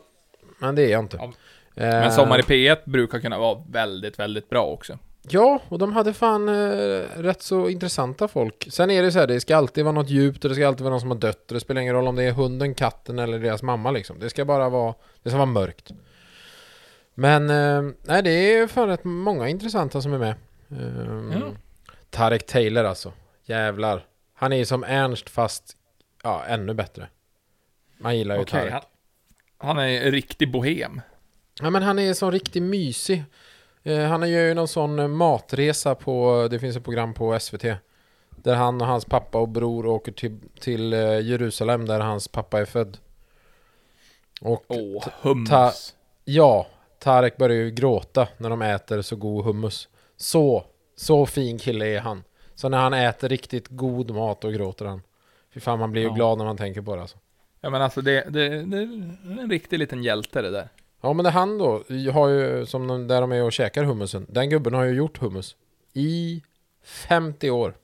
Men 0.58 0.74
det 0.74 0.82
är 0.82 0.88
jag 0.90 1.00
inte. 1.04 1.16
Ja, 1.16 1.32
Eh, 1.74 1.86
Men 1.86 2.12
Sommar 2.12 2.38
i 2.38 2.42
P1 2.42 2.76
brukar 2.84 3.20
kunna 3.20 3.38
vara 3.38 3.62
väldigt, 3.70 4.18
väldigt 4.18 4.48
bra 4.50 4.66
också. 4.66 4.99
Ja, 5.32 5.60
och 5.69 5.78
de 5.78 5.93
hade 5.93 6.12
fan 6.12 6.49
eh, 6.49 7.02
rätt 7.16 7.43
så 7.43 7.69
intressanta 7.69 8.28
folk. 8.28 8.66
Sen 8.71 8.90
är 8.90 9.02
det 9.02 9.12
så 9.12 9.19
här, 9.19 9.26
det 9.26 9.40
ska 9.40 9.56
alltid 9.56 9.84
vara 9.84 9.93
något 9.95 10.10
djupt 10.10 10.45
och 10.45 10.49
det 10.49 10.54
ska 10.54 10.69
alltid 10.69 10.82
vara 10.84 10.90
någon 10.90 11.00
som 11.00 11.10
har 11.10 11.19
dött. 11.19 11.45
Och 11.50 11.54
det 11.54 11.60
spelar 11.60 11.80
ingen 11.80 11.95
roll 11.95 12.08
om 12.08 12.16
det 12.16 12.23
är 12.25 12.32
hunden, 12.32 12.75
katten 12.75 13.19
eller 13.19 13.38
deras 13.38 13.62
mamma 13.62 13.90
liksom. 13.90 14.19
Det 14.19 14.30
ska 14.30 14.45
bara 14.45 14.69
vara, 14.69 14.95
det 15.23 15.28
ska 15.30 15.36
vara 15.36 15.47
mörkt. 15.47 15.90
Men, 17.14 17.50
eh, 17.50 17.93
nej 18.02 18.23
det 18.23 18.30
är 18.30 18.66
fan 18.66 18.88
rätt 18.88 19.04
många 19.04 19.49
intressanta 19.49 20.02
som 20.02 20.12
är 20.12 20.19
med. 20.19 20.34
Eh, 20.71 21.38
Ja. 21.40 21.47
Tarek 22.10 22.47
Taylor 22.47 22.84
alltså. 22.84 23.12
Jävlar. 23.45 24.06
Han 24.34 24.52
är 24.52 24.56
ju 24.56 24.64
som 24.64 24.84
Ernst 24.84 25.30
fast, 25.30 25.76
ja, 26.23 26.45
ännu 26.45 26.75
bättre. 26.75 27.08
Man 27.99 28.19
gillar 28.19 28.34
ju 28.36 28.43
Okej, 28.43 28.60
Tarek. 28.60 28.73
han, 28.73 28.82
han 29.69 29.78
är 29.78 30.02
en 30.06 30.10
riktig 30.12 30.52
bohem. 30.52 31.00
Ja 31.60 31.71
men 31.71 31.82
han 31.82 31.99
är 31.99 32.14
så 32.14 32.30
riktigt 32.30 32.62
mysig. 32.62 33.25
Eh, 33.82 33.99
han 34.04 34.30
gör 34.30 34.47
ju 34.49 34.54
någon 34.54 34.69
sån 34.69 34.99
eh, 34.99 35.08
matresa 35.08 35.95
på, 35.95 36.49
det 36.50 36.58
finns 36.58 36.76
ett 36.76 36.84
program 36.84 37.14
på 37.14 37.38
SVT. 37.40 37.64
Där 38.30 38.54
han 38.54 38.80
och 38.80 38.86
hans 38.86 39.04
pappa 39.04 39.38
och 39.38 39.49
bror 39.49 39.86
åker 39.86 40.12
till, 40.12 40.38
till 40.60 40.93
eh, 40.93 41.21
Jerusalem 41.21 41.86
där 41.86 42.00
hans 42.00 42.28
pappa 42.28 42.60
är 42.60 42.64
född. 42.64 42.99
Och 44.40 44.64
Åh, 44.69 45.04
hummus. 45.23 45.49
ta- 45.50 45.73
ja, 46.25 46.66
Tarek 46.99 47.36
börjar 47.36 47.56
ju 47.56 47.71
gråta 47.71 48.28
när 48.38 48.50
de 48.50 48.62
äter 48.62 49.02
så 49.02 49.16
god 49.16 49.45
hummus. 49.45 49.88
Så, 50.16 50.64
så 50.97 51.26
fin 51.26 51.58
kille 51.58 51.86
är 51.86 52.00
han. 52.00 52.25
Så 52.54 52.69
när 52.69 52.78
han 52.78 52.95
äter 52.95 53.28
riktigt 53.28 53.69
god 53.69 54.10
mat 54.10 54.40
då 54.40 54.49
gråter 54.49 54.84
han. 54.84 55.02
Fy 55.54 55.60
fan 55.60 55.78
man 55.78 55.93
blir 55.93 56.02
ju 56.02 56.08
Ja. 56.08 56.14
glad 56.14 56.38
när 56.38 56.45
man 56.45 56.56
tänker 56.56 56.82
på 56.82 56.95
det 56.97 57.02
alltså. 57.02 57.19
Ja 57.60 57.71
men 57.71 57.82
alltså 57.82 58.00
det, 58.00 58.25
det, 58.30 58.49
det 58.49 58.76
är 58.76 58.82
en 59.40 59.50
riktig 59.50 59.78
liten 59.78 60.02
hjälte 60.02 60.43
det 60.43 60.50
där. 60.50 60.69
Ja 61.00 61.13
men 61.13 61.25
det 61.25 61.30
han 61.30 61.58
då, 61.58 61.84
har 62.13 62.28
ju, 62.28 62.67
som 62.67 62.86
de, 62.86 63.08
där 63.08 63.21
de 63.21 63.32
är 63.32 63.43
och 63.43 63.52
käkar 63.52 63.84
hummusen. 63.84 64.26
Den 64.28 64.50
gubben 64.50 64.75
har 64.75 64.84
ju 64.84 64.93
gjort 64.93 65.19
hummus. 65.19 65.56
I 65.93 66.43
50 66.82 67.50
år. 67.50 67.75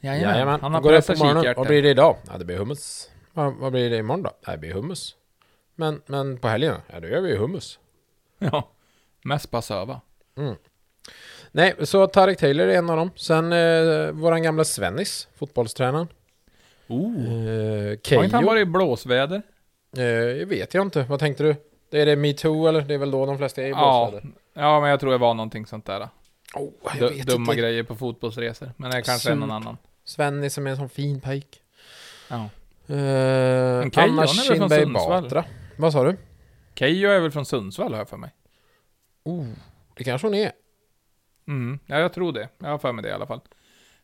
Jajamän, 0.00 0.60
han 0.60 0.74
har 0.74 0.80
Går 0.80 0.90
pressat 0.90 1.18
kikärtor. 1.18 1.54
Vad 1.54 1.66
blir 1.66 1.82
det 1.82 1.90
idag? 1.90 2.16
Ja 2.26 2.38
det 2.38 2.44
blir 2.44 2.56
hummus. 2.56 3.10
Vad, 3.32 3.54
vad 3.54 3.72
blir 3.72 3.90
det 3.90 3.96
imorgon 3.96 4.22
då? 4.22 4.30
Ja, 4.46 4.52
det 4.52 4.58
blir 4.58 4.72
hummus. 4.72 5.16
Men, 5.74 6.02
men 6.06 6.38
på 6.38 6.48
helgen? 6.48 6.76
Ja 6.92 7.00
då 7.00 7.08
gör 7.08 7.20
vi 7.20 7.30
ju 7.30 7.36
hummus. 7.36 7.78
Ja, 8.38 8.68
mest 9.22 9.50
bara 9.50 9.62
söva. 9.62 10.00
Nej, 11.52 11.74
så 11.82 12.06
Tarek 12.06 12.38
Taylor 12.38 12.66
är 12.66 12.78
en 12.78 12.90
av 12.90 12.96
dem. 12.96 13.10
Sen 13.16 13.52
eh, 13.52 14.10
våran 14.10 14.42
gamla 14.42 14.64
Svennis, 14.64 15.28
fotbollstränaren. 15.36 16.08
Oh. 16.88 17.24
Eh, 17.24 17.98
Har 18.16 18.24
inte 18.24 18.36
han 18.36 18.44
varit 18.44 18.62
i 18.62 18.64
blåsväder? 18.64 19.42
Eh, 19.96 20.46
vet 20.46 20.74
jag 20.74 20.86
inte. 20.86 21.02
Vad 21.02 21.20
tänkte 21.20 21.42
du? 21.42 21.56
Det 21.90 22.00
är 22.00 22.06
det 22.06 22.16
metoo 22.16 22.66
eller? 22.66 22.80
Det 22.80 22.94
är 22.94 22.98
väl 22.98 23.10
då 23.10 23.26
de 23.26 23.38
flesta 23.38 23.62
är 23.62 23.66
i 23.66 23.70
Ja, 23.70 24.08
blåsväder? 24.10 24.34
ja, 24.54 24.80
men 24.80 24.90
jag 24.90 25.00
tror 25.00 25.10
det 25.10 25.18
var 25.18 25.34
någonting 25.34 25.66
sånt 25.66 25.84
där. 25.86 26.08
Oh, 26.54 26.72
jag 27.00 27.08
vet 27.10 27.26
dumma 27.26 27.52
inte. 27.52 27.56
grejer 27.62 27.82
på 27.82 27.94
fotbollsresor. 27.96 28.72
Men 28.76 28.90
det 28.90 28.96
är 28.96 29.02
kanske 29.02 29.30
är 29.30 29.34
någon 29.34 29.50
annan. 29.50 29.76
Svennis 30.04 30.54
som 30.54 30.66
är 30.66 30.70
en 30.70 30.76
sån 30.76 30.88
fin 30.88 31.20
pojk. 31.20 31.62
Ja. 32.30 32.48
Men 32.86 33.90
Keyyo, 33.90 34.12
Anna 34.12 34.26
Kinberg? 34.26 34.86
Batra. 34.86 35.44
Vad 35.76 35.92
sa 35.92 36.04
du? 36.04 36.16
Keyyo 36.74 37.10
är 37.10 37.20
väl 37.20 37.30
från 37.30 37.46
Sundsvall 37.46 37.92
har 37.92 37.98
jag 37.98 38.08
för 38.08 38.16
mig. 38.16 38.30
Oh, 39.24 39.46
det 39.96 40.04
kanske 40.04 40.26
hon 40.26 40.34
är. 40.34 40.52
Mm, 41.48 41.78
ja 41.86 41.98
jag 41.98 42.12
tror 42.12 42.32
det. 42.32 42.48
Jag 42.58 42.68
har 42.68 42.78
för 42.78 42.92
mig 42.92 43.02
det 43.02 43.08
i 43.08 43.12
alla 43.12 43.26
fall. 43.26 43.40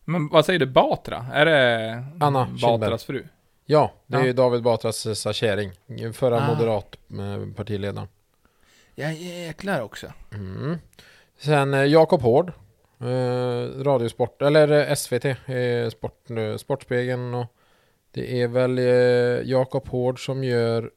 Men 0.05 0.29
vad 0.29 0.45
säger 0.45 0.59
du, 0.59 0.67
Batra? 0.67 1.27
Är 1.33 1.47
det 1.47 2.05
Anna 2.21 2.47
Kinberg. 2.47 2.79
Batras 2.79 3.05
fru? 3.05 3.25
Ja, 3.67 3.93
det 4.07 4.17
är 4.17 4.21
Ja. 4.21 4.27
ju 4.27 4.33
David 4.33 4.63
Batras 4.63 5.27
eh, 5.27 5.33
kärring. 5.33 5.73
Förra 6.13 6.37
Ah. 6.45 6.55
moderat 6.55 6.97
eh, 7.11 7.55
partiledaren. 7.57 8.09
Ja 8.95 9.11
jäklar 9.13 9.81
också. 9.83 10.13
Mm. 10.35 10.79
Sen 11.39 11.75
eh, 11.75 11.85
Jakob 11.85 12.23
Hård. 12.23 12.53
Eh, 13.01 13.83
radiosport, 13.83 14.43
eller 14.43 14.95
SVT. 14.95 15.25
Eh, 15.25 15.89
sport, 15.91 16.31
eh, 16.31 16.57
Sportspegeln 16.57 17.35
och 17.35 17.47
det 18.11 18.43
är 18.43 18.49
väl 18.49 18.79
eh, 18.79 19.51
Jakob 19.51 19.89
Hård 19.89 20.25
som 20.25 20.45
gör 20.45 20.91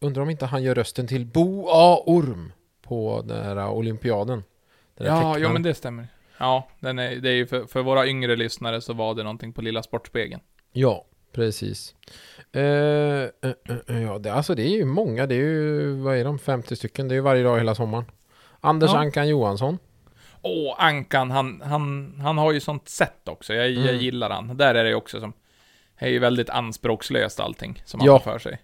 Undrar 0.00 0.22
om 0.22 0.30
inte 0.30 0.46
han 0.46 0.62
gör 0.62 0.74
rösten 0.74 1.06
till 1.06 1.26
Bo 1.26 1.66
A. 1.68 2.02
Orm 2.06 2.52
på 2.82 3.22
den 3.24 3.44
här 3.44 3.68
olympiaden. 3.68 4.44
Den 4.96 5.06
Ja, 5.06 5.38
jo 5.38 5.48
men 5.48 5.62
det 5.62 5.74
stämmer. 5.74 6.08
Ja, 6.38 6.68
den 6.80 6.98
är, 6.98 7.16
det 7.16 7.28
är 7.30 7.34
ju 7.34 7.46
för, 7.46 7.66
för 7.66 7.82
våra 7.82 8.06
yngre 8.06 8.36
lyssnare 8.36 8.80
så 8.80 8.92
var 8.92 9.14
det 9.14 9.22
någonting 9.22 9.52
på 9.52 9.62
Lilla 9.62 9.82
Sportspegeln. 9.82 10.40
Ja, 10.72 11.04
precis. 11.34 11.94
Eh, 12.52 12.62
eh, 12.62 14.02
ja, 14.02 14.18
det, 14.18 14.32
alltså 14.32 14.54
det 14.54 14.62
är 14.62 14.76
ju 14.76 14.84
många. 14.84 15.26
Det 15.26 15.34
är 15.34 15.38
ju, 15.38 15.92
vad 16.02 16.16
är 16.16 16.24
de, 16.24 16.38
50 16.38 16.76
stycken. 16.76 17.08
Det 17.08 17.12
är 17.12 17.16
ju 17.16 17.20
varje 17.22 17.42
dag 17.42 17.58
hela 17.58 17.74
sommaren. 17.74 18.04
Anders 18.60 18.90
Ja. 18.92 18.98
Ankan 18.98 19.28
Johansson. 19.28 19.78
Åh, 20.42 20.74
Ankan, 20.78 21.30
han, 21.30 21.62
han, 21.64 22.14
han 22.20 22.38
har 22.38 22.52
ju 22.52 22.60
sånt 22.60 22.88
sätt 22.88 23.28
också. 23.28 23.54
Jag, 23.54 23.70
jag 23.70 23.88
Mm. 23.88 23.96
gillar 24.00 24.30
han. 24.30 24.56
Där 24.56 24.74
är 24.74 24.84
det 24.84 24.90
ju 24.90 24.96
också 24.96 25.20
som... 25.20 25.32
Det 25.98 26.06
är 26.06 26.10
ju 26.10 26.18
väldigt 26.18 26.50
anspråkslöst 26.50 27.40
allting 27.40 27.82
som 27.84 28.00
han 28.00 28.06
Ja. 28.06 28.12
har 28.12 28.18
för 28.18 28.38
sig. 28.38 28.58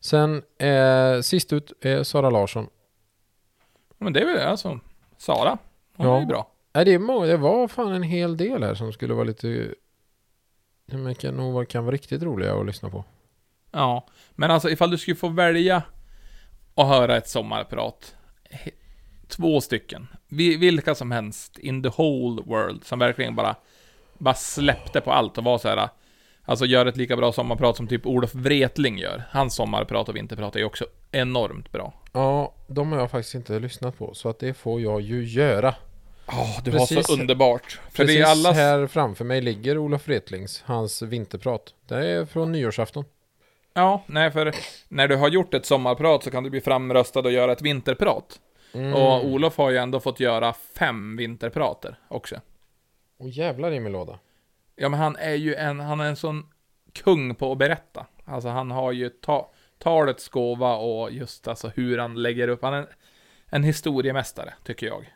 Sen 0.00 0.42
eh, 0.58 1.20
sist 1.20 1.52
ut 1.52 1.72
är 1.80 2.02
Sara 2.02 2.30
Larsson. 2.30 2.66
Men 3.98 4.12
det 4.12 4.20
är 4.20 4.26
väl 4.26 4.38
alltså... 4.48 4.80
Sara. 5.18 5.58
Hon 5.96 6.06
Ja. 6.06 6.16
är 6.16 6.20
ju 6.20 6.26
bra. 6.26 6.50
Nej, 6.72 6.84
det, 6.84 6.94
är 6.94 6.98
många, 6.98 7.26
det 7.26 7.36
var 7.36 7.68
fan 7.68 7.92
en 7.92 8.02
hel 8.02 8.36
del 8.36 8.62
här 8.62 8.74
som 8.74 8.92
skulle 8.92 9.14
vara 9.14 9.24
lite... 9.24 9.74
Det 10.86 11.14
kan 11.14 11.34
nog 11.36 11.54
vara- 11.54 11.66
kan 11.66 11.84
vara 11.84 11.94
riktigt 11.94 12.22
roliga 12.22 12.54
att 12.54 12.66
lyssna 12.66 12.90
på. 12.90 13.04
Ja, 13.70 14.06
men 14.34 14.50
alltså 14.50 14.70
ifall 14.70 14.90
du 14.90 14.98
skulle 14.98 15.16
få 15.16 15.28
välja 15.28 15.82
att 16.74 16.88
höra 16.88 17.16
ett 17.16 17.28
sommarprat. 17.28 18.14
Två 19.28 19.60
stycken. 19.60 20.06
Vi- 20.28 20.56
Vilka 20.56 20.94
som 20.94 21.10
helst 21.10 21.58
in 21.58 21.82
the 21.82 21.88
whole 21.88 22.42
world 22.46 22.84
som 22.84 22.98
verkligen 22.98 23.34
bara, 23.36 23.56
bara 24.18 24.34
släppte 24.34 25.00
på 25.00 25.12
allt 25.12 25.38
och 25.38 25.44
var 25.44 25.58
så 25.58 25.68
här. 25.68 25.88
Alltså 26.46 26.66
gör 26.66 26.86
ett 26.86 26.96
lika 26.96 27.16
bra 27.16 27.32
sommarprat 27.32 27.76
som 27.76 27.86
typ 27.88 28.06
Olof 28.06 28.34
Wretling 28.34 28.98
gör. 28.98 29.22
Hans 29.30 29.54
sommarprat 29.54 30.08
och 30.08 30.16
vinterprat 30.16 30.54
är 30.56 30.60
ju 30.60 30.64
också 30.66 30.86
enormt 31.10 31.72
bra. 31.72 31.94
Ja, 32.12 32.54
de 32.66 32.92
har 32.92 32.98
jag 32.98 33.10
faktiskt 33.10 33.34
inte 33.34 33.58
lyssnat 33.58 33.98
på, 33.98 34.14
så 34.14 34.28
att 34.28 34.38
det 34.38 34.54
får 34.54 34.80
jag 34.80 35.00
ju 35.00 35.24
göra. 35.24 35.74
Ja, 36.26 36.60
det 36.64 36.70
Precis. 36.70 36.96
var 36.96 37.02
så 37.02 37.12
underbart. 37.12 37.80
För 37.90 38.04
Precis 38.04 38.26
allas... 38.26 38.56
här 38.56 38.86
framför 38.86 39.24
mig 39.24 39.40
ligger 39.40 39.78
Olof 39.78 40.08
Wretlings, 40.08 40.62
hans 40.66 41.02
vinterprat. 41.02 41.74
Det 41.86 42.06
är 42.06 42.24
från 42.24 42.52
nyårsafton. 42.52 43.04
Ja, 43.74 44.02
nej 44.06 44.30
för 44.30 44.54
när 44.88 45.08
du 45.08 45.16
har 45.16 45.28
gjort 45.28 45.54
ett 45.54 45.66
sommarprat 45.66 46.22
så 46.22 46.30
kan 46.30 46.44
du 46.44 46.50
bli 46.50 46.60
framröstad 46.60 47.20
och 47.20 47.32
göra 47.32 47.52
ett 47.52 47.62
vinterprat. 47.62 48.40
Mm. 48.74 48.94
Och 48.94 49.24
Olof 49.26 49.56
har 49.56 49.70
ju 49.70 49.76
ändå 49.76 50.00
fått 50.00 50.20
göra 50.20 50.52
fem 50.52 51.16
vinterprater 51.16 51.98
också. 52.08 52.40
Och 53.18 53.28
jävlar 53.28 53.72
i 53.72 53.80
min 53.80 53.92
låda. 53.92 54.18
Ja 54.76 54.88
men 54.88 55.00
han 55.00 55.16
är 55.16 55.34
ju 55.34 55.54
en, 55.54 55.80
han 55.80 56.00
är 56.00 56.04
en 56.04 56.16
sån 56.16 56.46
kung 56.92 57.34
på 57.34 57.52
att 57.52 57.58
berätta. 57.58 58.06
Alltså 58.24 58.48
han 58.48 58.70
har 58.70 58.92
ju 58.92 59.08
ta, 59.08 59.50
talets 59.78 60.28
gåva 60.28 60.76
och 60.76 61.12
just 61.12 61.48
alltså 61.48 61.68
hur 61.74 61.98
han 61.98 62.22
lägger 62.22 62.48
upp, 62.48 62.62
han 62.62 62.74
är 62.74 62.78
en, 62.78 62.86
en 63.46 63.64
historiemästare, 63.64 64.54
tycker 64.64 64.86
jag. 64.86 65.13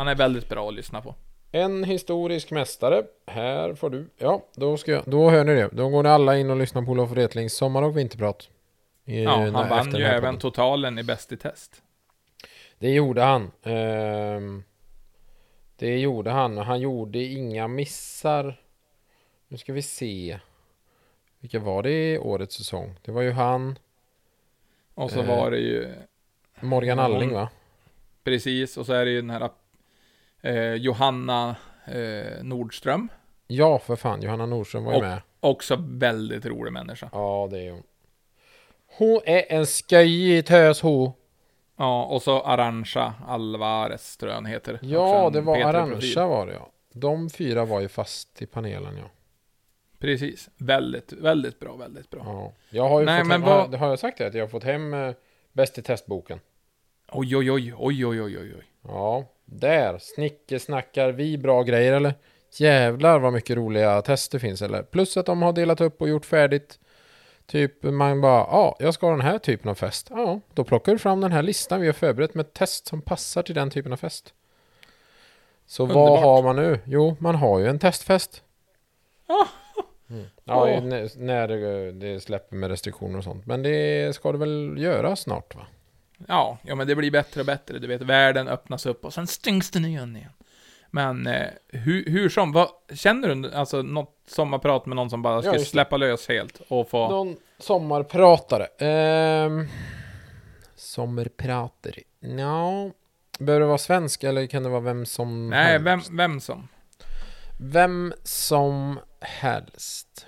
Han 0.00 0.08
är 0.08 0.14
väldigt 0.14 0.48
bra 0.48 0.68
att 0.68 0.74
lyssna 0.74 1.00
på. 1.02 1.14
En 1.52 1.84
historisk 1.84 2.50
mästare. 2.50 3.02
Här 3.26 3.74
får 3.74 3.90
du. 3.90 4.06
Ja, 4.18 4.42
då, 4.54 4.76
ska 4.76 4.92
jag, 4.92 5.02
då 5.06 5.30
hör 5.30 5.44
ni 5.44 5.54
det. 5.54 5.68
Då 5.72 5.88
går 5.88 6.02
ni 6.02 6.08
alla 6.08 6.36
in 6.38 6.50
och 6.50 6.56
lyssnar 6.56 6.82
på 6.82 6.90
Olof 6.90 7.10
Wretlings 7.10 7.54
sommar 7.54 7.82
och 7.82 7.96
vinterprat. 7.96 8.48
I- 9.04 9.22
Ja, 9.24 9.30
han 9.30 9.52
vann 9.52 9.90
ju 9.96 10.04
även 10.04 10.20
podden. 10.20 10.38
totalen 10.38 10.98
i 10.98 11.02
Bäst 11.02 11.32
i 11.32 11.36
test. 11.36 11.82
Det 12.78 12.90
gjorde 12.90 13.22
han. 13.22 13.50
Ehm, 13.62 14.62
det 15.76 15.98
gjorde 15.98 16.30
han. 16.30 16.58
Han 16.58 16.80
gjorde 16.80 17.18
inga 17.18 17.68
missar. 17.68 18.60
Nu 19.48 19.56
ska 19.58 19.72
vi 19.72 19.82
se. 19.82 20.38
Vilka 21.40 21.58
var 21.58 21.82
det 21.82 22.12
i 22.14 22.18
årets 22.18 22.54
säsong? 22.56 22.94
Det 23.02 23.12
var 23.12 23.22
ju 23.22 23.30
han. 23.32 23.78
Och 24.94 25.10
så 25.10 25.20
Eh. 25.20 25.26
var 25.26 25.50
det 25.50 25.58
ju, 25.58 25.94
Morgan 26.60 26.98
Alling 26.98 27.32
va? 27.32 27.48
precis, 28.24 28.76
och 28.76 28.86
så 28.86 28.92
är 28.92 29.04
det 29.04 29.10
ju 29.10 29.20
den 29.20 29.30
här 29.30 29.40
eh, 30.42 30.74
Johanna 30.74 31.56
eh, 31.86 32.42
Nordström. 32.42 33.08
Ja, 33.46 33.78
för 33.78 33.96
fan. 33.96 34.22
Johanna 34.22 34.46
Nordström 34.46 34.84
var 34.84 34.92
ju 34.92 34.96
Och- 34.98 35.02
med. 35.04 35.20
Också 35.40 35.76
väldigt 35.80 36.46
rolig 36.46 36.72
människa. 36.72 37.08
Ja, 37.12 37.48
det 37.50 37.66
är 37.66 37.70
hon. 37.72 37.82
Hon 38.98 39.20
är 39.24 39.44
en 39.52 39.66
skojig 39.66 40.46
tös 40.46 40.80
hon. 40.80 41.12
Ja, 41.76 42.04
och 42.04 42.22
så 42.22 42.40
Arantxa 42.42 43.14
Alvarez 43.26 44.16
tror 44.16 44.28
jag 44.30 44.36
han 44.36 44.46
heter. 44.46 44.78
Ja, 44.82 45.30
det 45.32 45.40
var 45.40 45.56
P3-profil. 45.56 45.76
Arantxa 45.76 46.26
var 46.26 46.46
det 46.46 46.52
ja. 46.52 46.70
De 46.92 47.30
fyra 47.30 47.64
var 47.64 47.80
ju 47.80 47.88
fast 47.88 48.42
i 48.42 48.46
panelen 48.46 48.96
ja. 48.96 49.10
Precis, 49.98 50.48
väldigt, 50.56 51.12
väldigt 51.12 51.60
bra, 51.60 51.76
väldigt 51.76 52.10
bra. 52.10 52.22
ja. 52.24 52.52
Jag 52.70 52.88
har 52.88 53.00
ju 53.00 53.06
Nej, 53.06 53.22
fått 53.22 53.32
hem, 53.32 53.40
vad- 53.42 53.74
har, 53.74 53.88
jag 53.88 53.98
sagt 53.98 54.18
det? 54.18 54.26
Att 54.26 54.34
jag 54.34 54.42
har 54.44 54.48
fått 54.48 54.64
hem 54.64 54.94
eh, 54.94 55.12
Bäst 55.52 55.78
i 55.78 55.82
testboken. 55.82 56.40
Oj, 57.12 57.36
oj, 57.36 57.50
oj, 57.50 57.74
oj, 57.78 58.06
oj, 58.06 58.22
oj, 58.22 58.38
oj. 58.38 58.64
Ja, 58.82 59.24
där. 59.50 59.98
Snicke 59.98 60.58
snackar 60.58 61.12
vi 61.12 61.38
bra 61.38 61.62
grejer 61.62 61.92
eller? 61.92 62.14
Jävlar 62.52 63.18
vad 63.18 63.32
mycket 63.32 63.56
roliga 63.56 64.02
tester 64.02 64.38
finns 64.38 64.62
eller? 64.62 64.82
Plus 64.82 65.16
att 65.16 65.26
de 65.26 65.42
har 65.42 65.52
delat 65.52 65.80
upp 65.80 66.02
och 66.02 66.08
gjort 66.08 66.26
färdigt. 66.26 66.78
Typ 67.46 67.82
man 67.82 68.20
bara, 68.20 68.38
ja, 68.38 68.76
jag 68.78 68.94
ska 68.94 69.06
ha 69.06 69.12
den 69.12 69.20
här 69.20 69.38
typen 69.38 69.70
av 69.70 69.74
fest. 69.74 70.06
Ja, 70.10 70.40
då 70.54 70.64
plockar 70.64 70.92
du 70.92 70.98
fram 70.98 71.20
den 71.20 71.32
här 71.32 71.42
listan 71.42 71.80
vi 71.80 71.86
har 71.86 71.92
förberett 71.94 72.34
med 72.34 72.52
test 72.52 72.86
som 72.86 73.02
passar 73.02 73.42
till 73.42 73.54
den 73.54 73.70
typen 73.70 73.92
av 73.92 73.96
fest. 73.96 74.34
Så 75.66 75.86
vad 75.86 75.96
Underbart. 75.96 76.24
har 76.24 76.42
man 76.42 76.56
nu? 76.56 76.80
Jo, 76.84 77.16
man 77.18 77.34
har 77.34 77.58
ju 77.58 77.66
en 77.66 77.78
testfest. 77.78 78.42
Mm. 80.10 80.24
Ja, 80.44 80.80
när, 81.16 81.92
det 81.92 82.20
släpper 82.20 82.56
med 82.56 82.70
restriktioner 82.70 83.18
och 83.18 83.24
sånt. 83.24 83.46
Men 83.46 83.62
det 83.62 84.14
ska 84.14 84.32
det 84.32 84.38
väl 84.38 84.74
göra 84.78 85.16
snart 85.16 85.54
va? 85.54 85.66
Ja, 86.28 86.58
ja, 86.62 86.74
men 86.74 86.86
det 86.86 86.96
blir 86.96 87.10
bättre 87.10 87.40
och 87.40 87.46
bättre. 87.46 87.78
Du 87.78 87.86
vet, 87.86 88.02
världen 88.02 88.48
öppnas 88.48 88.86
upp 88.86 89.04
och 89.04 89.14
sen 89.14 89.26
stängs 89.26 89.70
den 89.70 89.84
igen 89.84 90.16
igen. 90.16 90.32
Men 90.90 91.26
eh, 91.26 91.46
hur, 91.68 92.04
hur 92.10 92.28
som, 92.28 92.52
vad, 92.52 92.68
känner 92.94 93.34
du 93.34 93.52
alltså 93.52 93.82
något 93.82 94.16
sommarprat 94.26 94.86
med 94.86 94.96
någon 94.96 95.10
som 95.10 95.22
bara 95.22 95.42
ska 95.42 95.52
det. 95.52 95.64
släppa 95.64 95.96
lös 95.96 96.28
helt 96.28 96.62
och 96.68 96.90
få... 96.90 97.08
Någon 97.08 97.36
sommarpratare. 97.58 98.66
Ehm, 98.78 99.68
sommarpratare. 100.76 102.00
Ja. 102.20 102.90
Behöver 103.38 103.60
det 103.60 103.66
vara 103.66 103.78
svensk 103.78 104.24
eller 104.24 104.46
kan 104.46 104.62
det 104.62 104.68
vara 104.68 104.80
vem 104.80 105.06
som 105.06 105.50
Nej, 105.50 105.64
helst? 105.64 105.86
vem, 105.86 106.16
vem 106.16 106.40
som? 106.40 106.68
Vem 107.58 108.12
som 108.24 108.98
helst. 109.20 110.26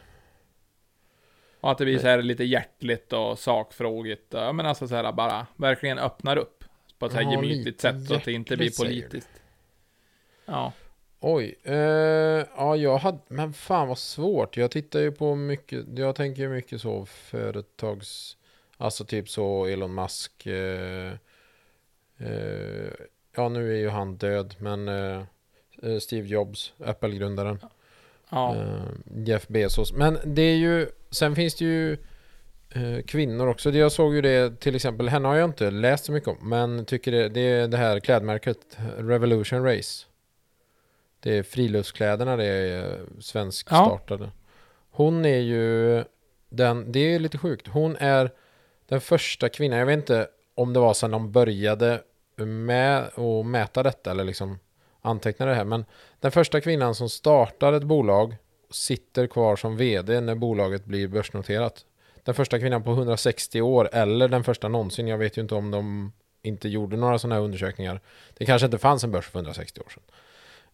Och 1.62 1.70
att 1.70 1.78
det 1.78 1.84
blir 1.84 1.98
så 1.98 2.06
här 2.06 2.22
lite 2.22 2.44
hjärtligt 2.44 3.12
och 3.12 3.38
sakfrågigt. 3.38 4.26
Ja, 4.30 4.52
men 4.52 4.66
alltså 4.66 4.88
så 4.88 4.94
här 4.94 5.12
bara 5.12 5.46
verkligen 5.56 5.98
öppnar 5.98 6.36
upp 6.36 6.64
på 6.98 7.06
ett 7.06 7.12
så 7.12 7.18
här 7.18 7.24
Ja, 7.24 7.30
gemytligt 7.32 7.80
sätt 7.80 8.06
så 8.06 8.14
att 8.14 8.24
det 8.24 8.32
inte 8.32 8.56
blir 8.56 8.78
politiskt. 8.78 9.28
Ja. 10.46 10.72
Oj. 11.20 11.58
eh, 11.62 11.74
ja, 12.56 12.76
jag 12.76 12.98
hade... 12.98 13.18
Men 13.28 13.52
fan 13.52 13.88
vad 13.88 13.98
svårt. 13.98 14.56
Jag 14.56 14.70
tittar 14.70 15.00
ju 15.00 15.12
på 15.12 15.34
mycket... 15.34 15.98
Jag 15.98 16.16
tänker 16.16 16.42
ju 16.42 16.48
mycket 16.48 16.80
så 16.80 17.06
företags... 17.06 18.36
Alltså 18.76 19.04
typ 19.04 19.28
så 19.28 19.66
Elon 19.66 19.94
Musk. 19.94 20.46
eh, 20.46 21.12
eh, 22.18 22.90
ja, 23.36 23.48
nu 23.48 23.72
är 23.74 23.78
ju 23.78 23.88
han 23.88 24.16
död. 24.16 24.54
Men 24.58 24.88
eh, 24.88 25.22
eh, 25.82 25.98
Steve 25.98 26.28
Jobs, 26.28 26.72
Apple-grundaren. 26.84 27.58
Ja. 28.30 28.56
Eh, 28.56 28.82
Jeff 29.26 29.48
Bezos. 29.48 29.92
Men 29.92 30.18
det 30.24 30.42
är 30.42 30.56
ju, 30.56 30.88
sen 31.12 31.36
finns 31.36 31.54
det 31.54 31.64
ju 31.64 31.92
eh, 32.70 33.02
kvinnor 33.06 33.46
också. 33.48 33.70
Jag 33.70 33.92
såg 33.92 34.14
ju 34.14 34.20
det 34.20 34.60
till 34.60 34.74
exempel, 34.74 35.08
henne 35.08 35.28
har 35.28 35.34
jag 35.36 35.48
inte 35.50 35.70
läst 35.70 36.04
så 36.04 36.12
mycket 36.12 36.28
om. 36.28 36.48
Men 36.48 36.84
tycker 36.84 37.12
det, 37.12 37.28
det 37.28 37.40
är 37.40 37.68
det 37.68 37.76
här 37.76 38.00
klädmärket 38.00 38.58
Revolution 38.98 39.64
Race. 39.64 40.06
Det 41.20 41.38
är 41.38 41.42
friluftskläderna, 41.42 42.36
det 42.36 42.44
är 42.44 42.84
eh, 42.92 43.00
svensk 43.20 43.66
Ja. 43.70 43.84
startade. 43.86 44.30
Hon 44.90 45.24
är 45.24 45.38
ju 45.38 46.04
den, 46.48 46.92
det 46.92 47.14
är 47.14 47.18
lite 47.18 47.38
sjukt. 47.38 47.68
Hon 47.68 47.96
är 47.96 48.30
den 48.88 49.00
första 49.00 49.48
kvinnan, 49.48 49.78
jag 49.78 49.86
vet 49.86 49.96
inte 49.98 50.28
om 50.54 50.72
det 50.72 50.80
var 50.80 50.94
sedan 50.94 51.10
de 51.10 51.32
började 51.32 52.02
med 52.36 53.02
att 53.02 53.46
mäta 53.46 53.82
detta 53.82 54.10
eller 54.10 54.24
liksom 54.24 54.58
anteckna 55.02 55.46
det 55.46 55.54
här. 55.54 55.64
Men 55.64 55.84
den 56.20 56.32
första 56.32 56.60
kvinnan 56.60 56.94
som 56.94 57.08
startar 57.08 57.72
ett 57.72 57.82
bolag 57.82 58.36
sitter 58.72 59.26
kvar 59.26 59.56
som 59.56 59.76
vd 59.76 60.20
när 60.20 60.34
bolaget 60.34 60.84
blir 60.84 61.08
börsnoterat. 61.08 61.84
Den 62.24 62.34
första 62.34 62.58
kvinnan 62.58 62.82
på 62.82 62.90
160 62.90 63.60
år 63.60 63.88
eller 63.92 64.28
den 64.28 64.44
första 64.44 64.68
någonsin. 64.68 65.08
Jag 65.08 65.18
vet 65.18 65.36
ju 65.38 65.42
inte 65.42 65.54
om 65.54 65.70
de 65.70 66.12
inte 66.42 66.68
gjorde 66.68 66.96
några 66.96 67.18
sådana 67.18 67.34
här 67.34 67.42
undersökningar. 67.42 68.00
Det 68.34 68.44
kanske 68.44 68.64
inte 68.66 68.78
fanns 68.78 69.04
en 69.04 69.10
börs 69.10 69.26
för 69.26 69.38
160 69.38 69.80
år 69.80 69.88
sedan. 69.88 70.02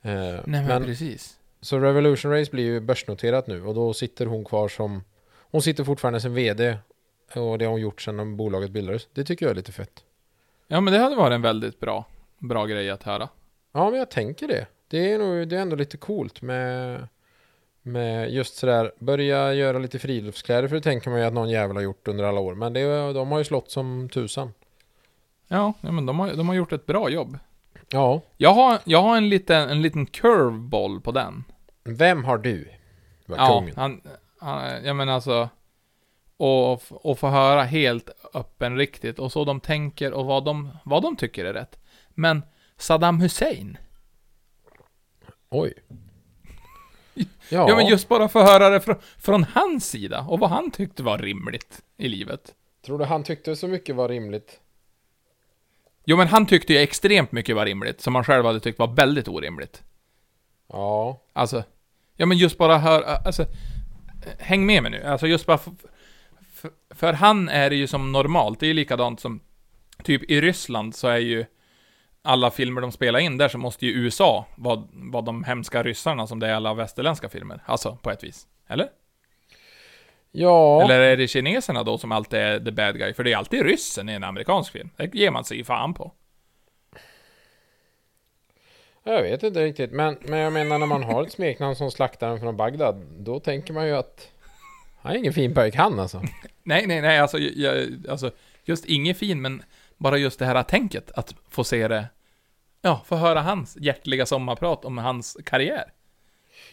Eh, 0.02 0.40
Nej 0.46 0.60
men, 0.60 0.66
men 0.66 0.84
precis. 0.84 1.38
så 1.60 1.78
Revolution 1.78 2.32
Race 2.32 2.50
blir 2.50 2.64
ju 2.64 2.80
börsnoterat 2.80 3.46
nu 3.46 3.64
och 3.64 3.74
då 3.74 3.94
sitter 3.94 4.26
hon 4.26 4.44
kvar 4.44 4.68
som 4.68 5.02
Hon 5.50 5.62
sitter 5.62 5.84
fortfarande 5.84 6.20
som 6.20 6.34
vd 6.34 6.78
och 7.34 7.58
det 7.58 7.64
har 7.64 7.72
hon 7.72 7.80
gjort 7.80 8.02
sedan 8.02 8.36
bolaget 8.36 8.70
bildades. 8.70 9.08
Det 9.12 9.24
tycker 9.24 9.46
jag 9.46 9.50
är 9.50 9.56
lite 9.56 9.72
fett. 9.72 10.04
Ja 10.66 10.80
men 10.80 10.92
det 10.92 10.98
hade 10.98 11.16
varit 11.16 11.34
en 11.34 11.42
väldigt 11.42 11.80
bra, 11.80 12.04
bra 12.38 12.66
grej 12.66 12.90
att 12.90 13.02
höra. 13.02 13.28
Ja, 13.72 13.90
men 13.90 13.98
jag 13.98 14.10
tänker 14.10 14.48
det. 14.48 14.66
Det 14.88 15.12
är 15.12 15.18
nog 15.18 15.48
det 15.48 15.56
är 15.56 15.60
ändå 15.60 15.76
lite 15.76 15.96
coolt 15.96 16.42
med 16.42 17.08
med 17.88 18.30
just 18.30 18.56
sådär 18.56 18.92
börja 18.98 19.54
göra 19.54 19.78
lite 19.78 19.98
friluftskläder 19.98 20.68
för 20.68 20.74
det 20.76 20.82
tänker 20.82 21.10
man 21.10 21.18
ju 21.20 21.24
att 21.26 21.32
någon 21.32 21.50
jävel 21.50 21.76
har 21.76 21.82
gjort 21.82 22.08
under 22.08 22.24
alla 22.24 22.40
år. 22.40 22.54
Men 22.54 22.72
det, 22.72 23.12
de 23.12 23.30
har 23.32 23.38
ju 23.38 23.44
slått 23.44 23.70
som 23.70 24.08
tusan. 24.12 24.52
Ja, 25.48 25.72
men 25.80 26.06
de 26.06 26.18
har, 26.18 26.32
de 26.34 26.48
har 26.48 26.54
gjort 26.54 26.72
ett 26.72 26.86
bra 26.86 27.10
jobb. 27.10 27.38
Ja, 27.90 28.20
Jag 28.36 28.50
har, 28.54 28.78
jag 28.84 29.02
har 29.02 29.16
en 29.16 29.28
liten, 29.28 29.68
en 29.70 29.82
liten 29.82 30.06
curveball 30.06 31.00
på 31.00 31.12
den. 31.12 31.44
vem 31.84 32.24
har 32.24 32.38
du? 32.38 32.68
Var 33.26 33.36
Ja, 33.36 33.58
kungen. 33.60 33.74
han, 33.76 34.00
han, 34.38 34.84
jag 34.84 34.96
menar 34.96 35.12
alltså, 35.12 35.48
och, 36.36 36.82
och 36.90 37.18
få 37.18 37.28
höra 37.28 37.62
helt 37.62 38.10
öppenriktigt 38.34 39.18
och 39.18 39.32
så 39.32 39.44
de 39.44 39.60
tänker 39.60 40.12
och 40.12 40.26
vad 40.26 40.44
de, 40.44 40.70
vad 40.84 41.02
de 41.02 41.16
tycker 41.16 41.44
är 41.44 41.52
rätt. 41.52 41.78
Men 42.08 42.42
Saddam 42.76 43.20
Hussein? 43.20 43.78
Oj. 45.50 45.74
Ja, 47.48 47.76
men 47.76 47.86
just 47.86 48.08
bara 48.08 48.28
få 48.28 48.42
höra 48.42 48.68
det 48.68 48.80
från, 48.80 48.96
från 49.18 49.44
hans 49.44 49.90
sida 49.90 50.20
och 50.28 50.38
vad 50.38 50.50
han 50.50 50.70
tyckte 50.70 51.02
var 51.02 51.18
rimligt 51.18 51.82
i 51.96 52.08
livet. 52.08 52.54
Tror 52.86 52.98
du 52.98 53.04
han 53.04 53.24
tyckte 53.24 53.56
så 53.56 53.68
mycket 53.68 53.96
var 53.96 54.08
rimligt? 54.08 54.60
Jo, 56.04 56.16
men 56.16 56.26
han 56.26 56.46
tyckte 56.46 56.72
ju 56.72 56.78
extremt 56.78 57.32
mycket 57.32 57.56
var 57.56 57.66
rimligt, 57.66 58.00
som 58.00 58.14
han 58.14 58.24
själv 58.24 58.44
hade 58.44 58.60
tyckt 58.60 58.78
var 58.78 58.94
väldigt 58.94 59.28
orimligt. 59.28 59.82
Ja, 60.68 61.20
Alltså, 61.32 61.64
ja 62.16 62.26
men 62.26 62.38
just 62.38 62.58
bara 62.58 62.78
hör, 62.78 63.02
alltså, 63.02 63.46
häng 64.38 64.66
med 64.66 64.82
mig 64.82 64.92
nu. 64.92 65.02
Alltså 65.02 65.26
just 65.26 65.46
bara 65.46 65.58
För, 65.58 66.70
för 66.90 67.12
han 67.12 67.48
är 67.48 67.70
det 67.70 67.76
ju 67.76 67.86
som 67.86 68.12
normalt, 68.12 68.60
det 68.60 68.66
är 68.66 68.68
ju 68.68 68.74
likadant 68.74 69.20
som 69.20 69.40
typ 70.04 70.30
i 70.30 70.40
Ryssland 70.40 70.94
så 70.94 71.08
är 71.08 71.18
ju 71.18 71.44
alla 72.22 72.50
filmer 72.50 72.80
de 72.80 72.92
spelar 72.92 73.18
in 73.18 73.38
där 73.38 73.48
så 73.48 73.58
måste 73.58 73.86
ju 73.86 73.92
USA 73.92 74.46
vara, 74.56 74.82
vara 74.92 75.22
de 75.22 75.44
hemska 75.44 75.82
ryssarna 75.82 76.26
som 76.26 76.38
det 76.40 76.48
är 76.48 76.54
alla 76.54 76.74
västerländska 76.74 77.28
filmer. 77.28 77.62
Alltså, 77.66 77.98
på 78.02 78.10
ett 78.10 78.24
vis. 78.24 78.46
Eller? 78.66 78.88
Ja, 80.32 80.82
Eller 80.82 81.00
är 81.00 81.16
det 81.16 81.28
kineserna 81.28 81.82
då 81.82 81.98
som 81.98 82.12
alltid 82.12 82.38
är 82.38 82.60
the 82.60 82.70
bad 82.70 82.98
guy? 82.98 83.14
För 83.14 83.24
det 83.24 83.32
är 83.32 83.36
alltid 83.36 83.62
ryssen 83.62 84.08
i 84.08 84.12
en 84.12 84.24
amerikansk 84.24 84.72
film. 84.72 84.90
Det 84.96 85.14
ger 85.14 85.30
man 85.30 85.44
sig 85.44 85.64
fan 85.64 85.94
på. 85.94 86.12
jag 89.04 89.22
vet 89.22 89.42
inte 89.42 89.64
riktigt. 89.64 89.92
Men, 89.92 90.16
men 90.20 90.38
jag 90.38 90.52
menar 90.52 90.78
när 90.78 90.86
man 90.86 91.02
har 91.02 91.22
ett 91.22 91.32
smeknamn 91.32 91.76
som 91.76 91.90
slaktaren 91.90 92.40
från 92.40 92.56
Bagdad, 92.56 93.06
då 93.18 93.40
tänker 93.40 93.72
man 93.72 93.86
ju 93.86 93.96
att 93.96 94.30
han 95.00 95.12
är 95.12 95.16
ingen 95.16 95.32
fin 95.32 95.54
pojk 95.54 95.74
han 95.74 96.00
alltså. 96.00 96.22
Nej, 96.62 96.86
nej, 96.86 97.00
nej, 97.00 97.18
alltså, 97.18 97.38
jag, 97.38 97.88
alltså 98.08 98.30
just 98.64 98.84
inget 98.84 99.18
fin, 99.18 99.40
men 99.40 99.62
bara 99.98 100.16
just 100.18 100.38
det 100.38 100.46
här 100.46 100.62
tänket 100.62 101.10
att 101.14 101.34
få 101.48 101.64
se 101.64 101.88
det, 101.88 102.06
ja, 102.82 103.02
få 103.06 103.16
höra 103.16 103.40
hans 103.40 103.76
hjärtliga 103.80 104.26
sommarprat 104.26 104.84
om 104.84 104.98
hans 104.98 105.36
karriär. 105.44 105.92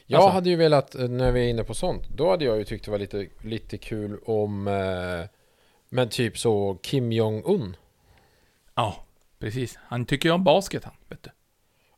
Jag 0.06 0.18
Alltså- 0.18 0.34
hade 0.34 0.50
ju 0.50 0.56
velat, 0.56 0.96
eh, 0.96 1.08
när 1.08 1.32
vi 1.32 1.46
är 1.46 1.50
inne 1.50 1.64
på 1.64 1.74
sånt, 1.74 2.10
då 2.10 2.30
hade 2.30 2.46
jag 2.46 2.58
ju 2.58 2.64
tyckt 2.64 2.86
det 2.86 2.92
var 2.92 2.98
lite, 3.00 3.28
lite 3.42 3.78
kul 3.78 4.20
om, 4.26 4.68
eh, 4.68 5.26
men 5.90 6.10
typ 6.10 6.38
så 6.38 6.78
Kim 6.82 7.12
Jong-Un. 7.12 7.76
Ja, 8.76 8.96
precis. 9.40 9.80
Han 9.82 10.06
tycker 10.06 10.30
ju 10.30 10.36
om 10.36 10.44
basket 10.44 10.84
han, 10.84 10.94
vet 11.10 11.24
du. 11.24 11.30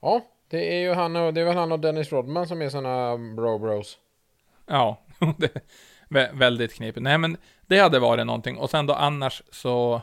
Ja, 0.02 0.22
det 0.50 0.76
är 0.76 0.80
ju 0.80 0.94
han 0.94 1.16
och, 1.16 1.34
det 1.34 1.42
är 1.42 1.46
väl 1.46 1.56
han 1.58 1.72
och 1.72 1.80
Dennis 1.80 2.12
Rodman 2.12 2.48
som 2.48 2.62
är 2.62 2.70
såna 2.70 3.18
bro-bros. 3.18 3.98
Ja, 4.66 5.02
det 5.38 5.56
är 5.56 5.62
vä- 6.10 6.38
väldigt 6.40 6.74
knepigt. 6.74 7.04
Nej, 7.04 7.18
men 7.18 7.38
det 7.68 7.80
hade 7.80 8.00
varit 8.00 8.26
någonting. 8.26 8.58
Och 8.58 8.70
sen 8.70 8.86
då 8.86 8.94
annars 8.94 9.44
så, 9.52 10.02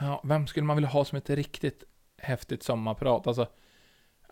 ja, 0.00 0.20
vem 0.24 0.46
skulle 0.46 0.66
man 0.66 0.76
vilja 0.76 0.88
ha 0.90 1.04
som 1.04 1.18
ett 1.18 1.30
riktigt 1.30 1.84
häftigt 2.18 2.62
sommarprat? 2.62 3.26
Alltså, 3.26 3.46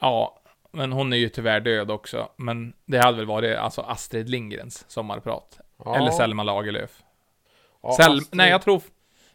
ja, 0.01 0.42
men 0.72 0.92
hon 0.92 1.12
är 1.12 1.16
ju 1.16 1.29
tyvärr 1.29 1.61
död 1.61 1.90
också. 1.90 2.29
Men 2.37 2.72
det 2.87 2.98
hade 2.98 3.16
väl 3.16 3.27
varit 3.27 3.57
alltså 3.59 3.81
Astrid 3.81 4.29
Lindgrens 4.29 4.85
sommarprat. 4.90 5.61
Ja. 5.85 5.96
Eller 5.96 6.11
Selma 6.11 6.42
Lagerlöf. 6.42 7.03
Ja, 7.83 7.96
Sel- 8.01 8.18
Astrid- 8.18 8.29
Nej, 8.33 8.51
jag 8.51 8.62
tror, 8.62 8.83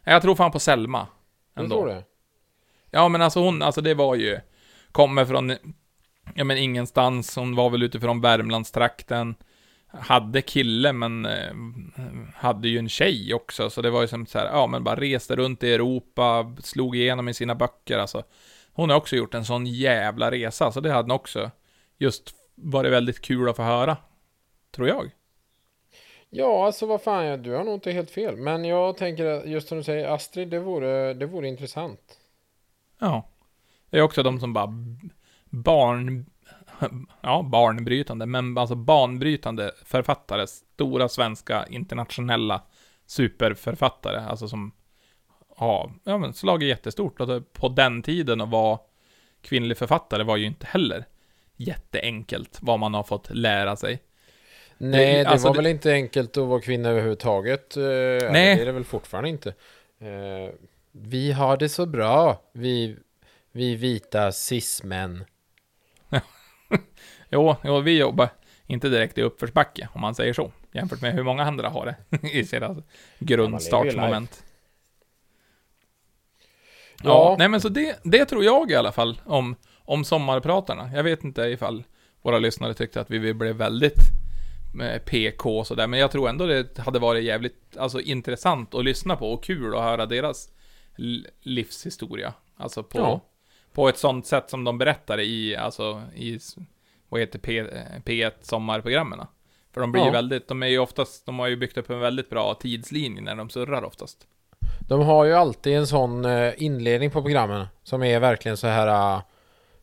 jag 0.04 0.22
tror 0.22 0.34
fan 0.34 0.50
på 0.50 0.60
Selma. 0.60 1.06
Du 1.54 1.62
Ändå. 1.62 1.76
tror 1.76 1.86
det? 1.86 2.04
Ja, 2.90 3.08
men 3.08 3.22
alltså 3.22 3.40
hon, 3.40 3.62
alltså 3.62 3.80
det 3.80 3.94
var 3.94 4.14
ju, 4.14 4.40
kommer 4.92 5.24
från, 5.24 5.56
ja 6.34 6.44
men 6.44 6.58
ingenstans, 6.58 7.36
hon 7.36 7.54
var 7.56 7.70
väl 7.70 7.82
utifrån 7.82 8.20
Värmlandstrakten, 8.20 9.34
hade 9.88 10.42
kille 10.42 10.92
men 10.92 11.26
eh, 11.26 11.54
hade 12.34 12.68
ju 12.68 12.78
en 12.78 12.88
tjej 12.88 13.34
också, 13.34 13.70
så 13.70 13.82
det 13.82 13.90
var 13.90 14.00
ju 14.00 14.08
som 14.08 14.26
så 14.26 14.38
här, 14.38 14.46
ja 14.46 14.66
men 14.66 14.84
bara 14.84 15.00
reste 15.00 15.36
runt 15.36 15.62
i 15.62 15.72
Europa, 15.72 16.56
slog 16.62 16.96
igenom 16.96 17.28
i 17.28 17.34
sina 17.34 17.54
böcker 17.54 17.98
alltså. 17.98 18.22
Hon 18.72 18.90
har 18.90 18.96
också 18.96 19.16
gjort 19.16 19.34
en 19.34 19.44
sån 19.44 19.66
jävla 19.66 20.30
resa, 20.30 20.72
så 20.72 20.80
det 20.80 20.92
hade 20.92 21.08
nog 21.08 21.16
också 21.16 21.50
just 21.98 22.34
varit 22.54 22.92
väldigt 22.92 23.20
kul 23.20 23.48
att 23.48 23.56
få 23.56 23.62
höra. 23.62 23.96
Tror 24.70 24.88
jag. 24.88 25.10
Ja, 26.30 26.66
alltså 26.66 26.86
vad 26.86 27.02
fan, 27.02 27.42
du 27.42 27.52
har 27.52 27.64
nog 27.64 27.74
inte 27.74 27.92
helt 27.92 28.10
fel. 28.10 28.36
Men 28.36 28.64
jag 28.64 28.96
tänker 28.96 29.46
just 29.46 29.68
som 29.68 29.78
du 29.78 29.84
säger, 29.84 30.08
Astrid, 30.08 30.48
det 30.48 30.58
vore, 30.58 31.14
det 31.14 31.26
vore 31.26 31.48
intressant. 31.48 32.18
Ja. 32.98 33.28
Det 33.90 33.98
är 33.98 34.02
också 34.02 34.22
de 34.22 34.40
som 34.40 34.52
bara 34.52 34.74
barn... 35.44 36.26
Ja, 37.20 37.42
barnbrytande, 37.42 38.26
men 38.26 38.58
alltså 38.58 38.74
banbrytande 38.74 39.72
författare. 39.84 40.46
Stora 40.46 41.08
svenska 41.08 41.66
internationella 41.70 42.62
superförfattare. 43.06 44.20
Alltså 44.20 44.48
som 44.48 44.72
har, 45.56 45.92
ja 46.04 46.18
men 46.18 46.32
slagit 46.32 46.68
jättestort. 46.68 47.20
Och 47.20 47.26
det, 47.26 47.40
på 47.52 47.68
den 47.68 48.02
tiden 48.02 48.40
att 48.40 48.48
vara 48.50 48.78
kvinnlig 49.42 49.76
författare 49.78 50.22
var 50.24 50.36
ju 50.36 50.46
inte 50.46 50.66
heller 50.66 51.04
jätteenkelt 51.56 52.58
vad 52.62 52.78
man 52.78 52.94
har 52.94 53.02
fått 53.02 53.30
lära 53.30 53.76
sig. 53.76 54.02
Nej, 54.78 55.14
det, 55.24 55.28
alltså 55.28 55.48
var 55.48 55.54
det- 55.54 55.58
väl 55.58 55.66
inte 55.66 55.92
enkelt 55.92 56.36
att 56.36 56.46
vara 56.46 56.60
kvinna 56.60 56.88
överhuvudtaget. 56.88 57.76
Eh, 57.76 57.82
Nej. 57.82 58.56
Det 58.56 58.62
är 58.62 58.66
det 58.66 58.72
väl 58.72 58.84
fortfarande 58.84 59.28
inte. 59.30 59.48
Eh, 60.00 60.54
vi 60.92 61.32
har 61.32 61.56
det 61.56 61.68
så 61.68 61.86
bra, 61.86 62.42
vi, 62.52 62.96
vi 63.52 63.74
vita 63.76 64.32
cis-män. 64.32 65.24
Jo, 67.30 67.56
jo, 67.64 67.80
vi 67.80 67.98
jobbar 67.98 68.28
inte 68.66 68.88
direkt 68.88 69.18
i 69.18 69.22
uppförsbacke, 69.22 69.88
om 69.92 70.00
man 70.00 70.14
säger 70.14 70.32
så. 70.32 70.52
Jämfört 70.72 71.00
med 71.02 71.14
hur 71.14 71.22
många 71.22 71.44
andra 71.44 71.68
har 71.68 71.86
det 72.10 72.28
i 72.32 72.44
sina 72.44 72.76
grundstartsmoment. 73.18 74.44
Ja, 77.02 77.10
Ja. 77.10 77.36
nej 77.38 77.48
men 77.48 77.60
så 77.60 77.68
det, 77.68 77.98
det 78.04 78.24
tror 78.24 78.44
jag 78.44 78.70
i 78.70 78.74
alla 78.74 78.92
fall 78.92 79.20
om, 79.24 79.56
om 79.84 80.04
sommarpratarna. 80.04 80.90
Jag 80.94 81.02
vet 81.02 81.24
inte 81.24 81.42
ifall 81.42 81.84
våra 82.22 82.38
lyssnare 82.38 82.74
tyckte 82.74 83.00
att 83.00 83.10
vi 83.10 83.34
blev 83.34 83.56
väldigt 83.56 83.98
eh, 84.82 84.98
PK 85.02 85.58
och 85.58 85.66
sådär, 85.66 85.86
men 85.86 86.00
jag 86.00 86.10
tror 86.10 86.28
ändå 86.28 86.46
det 86.46 86.78
hade 86.78 86.98
varit 86.98 87.24
jävligt 87.24 87.76
alltså, 87.76 88.00
intressant 88.00 88.74
att 88.74 88.84
lyssna 88.84 89.16
på 89.16 89.32
och 89.32 89.44
kul 89.44 89.74
att 89.74 89.82
höra 89.82 90.06
deras 90.06 90.48
livshistoria. 91.42 92.34
Alltså 92.56 92.82
på, 92.82 92.98
Ja. 92.98 93.20
På 93.72 93.88
ett 93.88 93.98
sånt 93.98 94.26
sätt 94.26 94.50
som 94.50 94.64
de 94.64 94.78
berättar 94.78 95.20
i, 95.20 95.56
alltså 95.56 96.02
i, 96.14 96.38
vad 97.08 97.20
heter 97.20 97.38
P, 97.38 97.58
eh, 97.58 97.66
P1 98.04 98.32
sommarprogrammen. 98.40 99.26
För 99.72 99.80
de 99.80 99.92
blir 99.92 100.02
ju 100.02 100.08
Ja. 100.08 100.12
väldigt, 100.12 100.48
de 100.48 100.62
är 100.62 100.66
ju 100.66 100.78
oftast, 100.78 101.26
de 101.26 101.38
har 101.38 101.46
ju 101.46 101.56
byggt 101.56 101.76
upp 101.78 101.90
en 101.90 102.00
väldigt 102.00 102.30
bra 102.30 102.54
tidslinje 102.54 103.22
när 103.22 103.34
de 103.34 103.50
surrar 103.50 103.82
oftast. 103.84 104.26
De 104.88 105.00
har 105.00 105.24
ju 105.24 105.34
alltid 105.34 105.76
en 105.76 105.86
sån 105.86 106.24
eh, 106.24 106.52
inledning 106.56 107.10
på 107.10 107.22
programmen 107.22 107.66
som 107.82 108.02
är 108.02 108.20
verkligen 108.20 108.56
så 108.56 108.66
här 108.66 109.14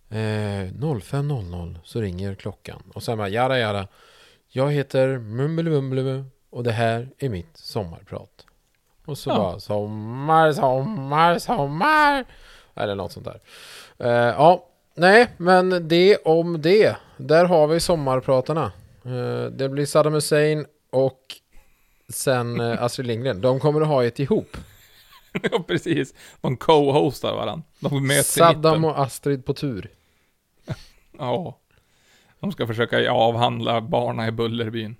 eh, 0.10 0.15
05.00 0.17 1.78
så 1.84 2.02
ringer 2.02 2.36
klockan 2.36 2.82
och 2.93 3.04
sen 3.04 3.17
bara 3.17 3.30
jada 3.30 3.60
jada. 3.60 3.88
Jag 4.50 4.71
heter 4.71 5.17
Mummelummelum 5.17 6.32
och 6.50 6.63
det 6.63 6.71
här 6.71 7.10
är 7.17 7.30
mitt 7.30 7.58
sommarprat. 7.58 8.45
Och 9.06 9.17
så 9.17 9.30
Ja. 9.30 9.36
bara 9.38 9.60
sommar, 9.60 10.52
sommar, 10.52 11.39
sommar. 11.39 12.26
Eller 12.76 12.96
något 12.96 13.12
sånt 13.12 13.26
där. 13.26 13.40
Eh, 13.98 14.34
ja, 14.38 14.66
nej, 14.96 15.28
men 15.38 15.88
det 15.88 16.18
om 16.18 16.62
det. 16.62 16.96
Där 17.18 17.46
har 17.46 17.68
vi 17.68 17.80
sommarpratarna. 17.80 18.72
Eh, 19.06 19.46
det 19.52 19.70
blir 19.70 19.86
Saddam 19.86 20.14
Hussein 20.14 20.66
och 20.90 21.22
sen 22.10 22.60
eh, 22.60 22.84
Astrid 22.84 23.08
Lindgren. 23.08 23.42
De 23.42 23.60
kommer 23.60 23.82
att 23.82 23.88
ha 23.88 24.06
ett 24.06 24.20
ihop. 24.20 24.58
Ja, 25.52 25.64
precis. 25.68 26.14
De 26.42 26.58
co-hostar 26.58 27.36
varandra. 27.36 27.64
De 27.80 28.08
möts 28.08 28.34
Saddam 28.34 28.86
och 28.86 29.00
Astrid 29.00 29.46
på 29.46 29.54
tur. 29.54 29.90
Ja. 31.18 31.60
De 32.40 32.52
ska 32.52 32.68
försöka 32.68 33.12
avhandla 33.12 33.82
barna 33.82 34.28
i 34.28 34.32
Bullerbyn. 34.32 34.96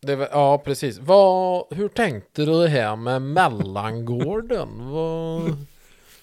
Det 0.00 0.16
var, 0.16 0.28
ja, 0.32 0.58
precis. 0.58 0.98
Vad, 0.98 1.64
hur 1.70 1.88
tänkte 1.88 2.44
du 2.44 2.68
här 2.68 2.96
med 2.96 3.22
mellangården? 3.22 4.68
Vad, 4.90 5.66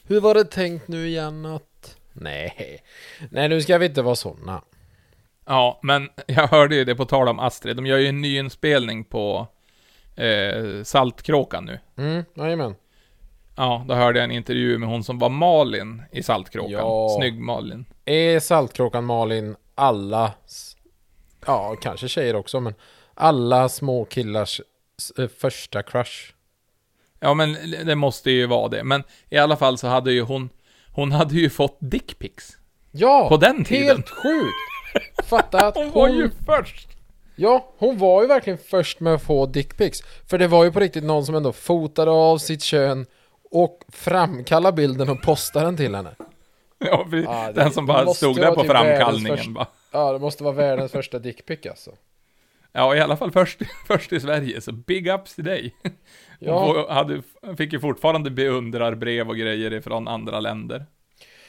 hur 0.08 0.20
var 0.20 0.34
det 0.34 0.46
tänkt 0.46 0.88
nu 0.88 1.08
igen 1.08 1.46
att... 1.46 1.98
Nej, 2.14 2.82
nej 3.32 3.50
nu 3.50 3.62
ska 3.62 3.78
vi 3.78 3.86
inte 3.86 4.02
vara 4.02 4.16
sådana. 4.16 4.62
Ja, 5.46 5.80
men 5.84 6.10
jag 6.26 6.48
hörde 6.48 6.76
ju 6.76 6.86
det 6.86 6.96
på 6.96 7.06
tal 7.06 7.28
om 7.28 7.40
Astrid. 7.40 7.76
De 7.76 7.86
gör 7.86 7.98
ju 7.98 8.08
en 8.08 8.22
ny 8.22 8.38
inspelning 8.38 9.04
på 9.04 9.48
eh, 10.16 10.84
Saltkråkan 10.84 11.66
nu. 11.66 11.80
Mm, 11.98 12.26
jajamän. 12.36 12.76
Ja, 13.56 13.86
då 13.88 13.94
hörde 13.94 14.20
jag 14.20 14.24
en 14.24 14.32
intervju 14.32 14.78
med 14.78 14.90
hon 14.90 15.04
som 15.04 15.20
var 15.20 15.30
Malin 15.30 16.04
i 16.12 16.24
Saltkråkan. 16.24 16.72
Ja. 16.72 17.16
Snygg 17.20 17.40
Malin. 17.40 17.86
Är 18.06 18.40
Saltkråkan 18.40 19.06
Malin 19.06 19.56
alla, 19.76 20.34
ja 21.46 21.76
kanske 21.82 22.08
tjejer 22.08 22.36
också, 22.36 22.60
men 22.60 22.74
alla 23.14 23.70
små 23.70 24.06
killars 24.06 24.62
eh, 25.18 25.28
första 25.28 25.84
crush? 25.84 26.34
Ja, 27.20 27.34
men 27.34 27.58
det 27.86 27.96
måste 27.96 28.32
ju 28.32 28.46
vara 28.48 28.68
det. 28.68 28.84
Men 28.84 29.04
i 29.30 29.38
alla 29.38 29.56
fall 29.58 29.78
så 29.78 29.88
hade 29.88 30.12
ju 30.12 30.22
hon, 30.22 30.50
hon 30.92 31.12
hade 31.12 31.36
ju 31.36 31.50
fått 31.50 31.78
dickpics. 31.80 32.58
Ja! 32.92 33.30
På 33.30 33.38
den 33.38 33.64
tiden. 33.64 33.86
Helt 33.88 34.10
sjukt! 34.10 35.28
Fatta 35.30 35.68
att 35.68 35.76
Hon 35.76 35.84
hon... 35.94 35.94
var 35.94 36.10
ju 36.10 36.30
först! 36.46 36.88
Ja, 37.36 37.74
hon 37.78 37.98
var 37.98 38.22
ju 38.22 38.28
verkligen 38.28 38.60
först 38.70 39.00
med 39.00 39.14
att 39.14 39.24
få 39.24 39.46
dickpics. 39.46 40.02
För 40.30 40.38
det 40.38 40.48
var 40.48 40.64
ju 40.64 40.72
på 40.72 40.80
riktigt 40.80 41.04
någon 41.04 41.26
som 41.26 41.36
ändå 41.36 41.52
fotade 41.54 42.12
av 42.12 42.38
sitt 42.38 42.64
kön 42.64 43.06
och 43.52 43.80
framkallade 43.90 44.76
bilden 44.76 45.10
och 45.10 45.22
postade 45.22 45.66
den 45.66 45.78
till 45.78 45.96
henne. 45.96 46.16
Ja, 46.80 47.08
den 47.56 47.72
som 47.72 47.86
bara 47.86 48.14
stod 48.14 48.36
där 48.36 48.52
på 48.52 48.62
typ 48.62 48.72
framkallningen 48.72 49.38
första- 49.38 49.52
bara. 49.52 49.68
Ja, 49.92 50.12
det 50.12 50.20
måste 50.20 50.44
vara 50.44 50.54
världens 50.54 50.92
första 50.92 51.20
dickpic 51.20 51.60
alltså. 51.70 51.92
Ja, 52.78 52.96
i 52.96 53.00
alla 53.00 53.18
fall 53.18 53.32
först, 53.32 53.60
först 53.88 54.14
i 54.14 54.20
Sverige, 54.20 54.62
så 54.62 54.72
big 54.72 55.08
ups 55.08 55.36
till 55.36 55.44
dig. 55.44 55.76
Ja. 56.40 56.86
Hade, 56.90 57.22
fick 57.58 57.74
ju 57.74 57.80
fortfarande 57.80 58.30
beundrarbrev 58.30 59.30
och 59.30 59.38
grejer 59.38 59.74
ifrån 59.74 60.08
andra 60.08 60.40
länder. 60.40 60.86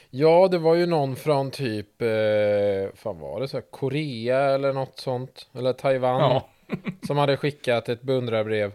Ja, 0.09 0.47
det 0.51 0.57
var 0.57 0.75
ju 0.75 0.85
någon 0.85 1.15
från 1.15 1.51
typ, 1.51 2.01
eh, 2.01 2.95
fan 2.95 3.19
var 3.19 3.39
det 3.39 3.47
så? 3.47 3.57
här, 3.57 3.63
Korea 3.71 4.39
eller 4.39 4.73
något 4.73 4.99
sånt. 4.99 5.49
Eller 5.53 5.73
Taiwan. 5.73 6.21
Ja, 6.21 6.49
Som 7.07 7.17
hade 7.17 7.37
skickat 7.37 7.89
ett 7.89 8.01
beundrarbrev. 8.01 8.71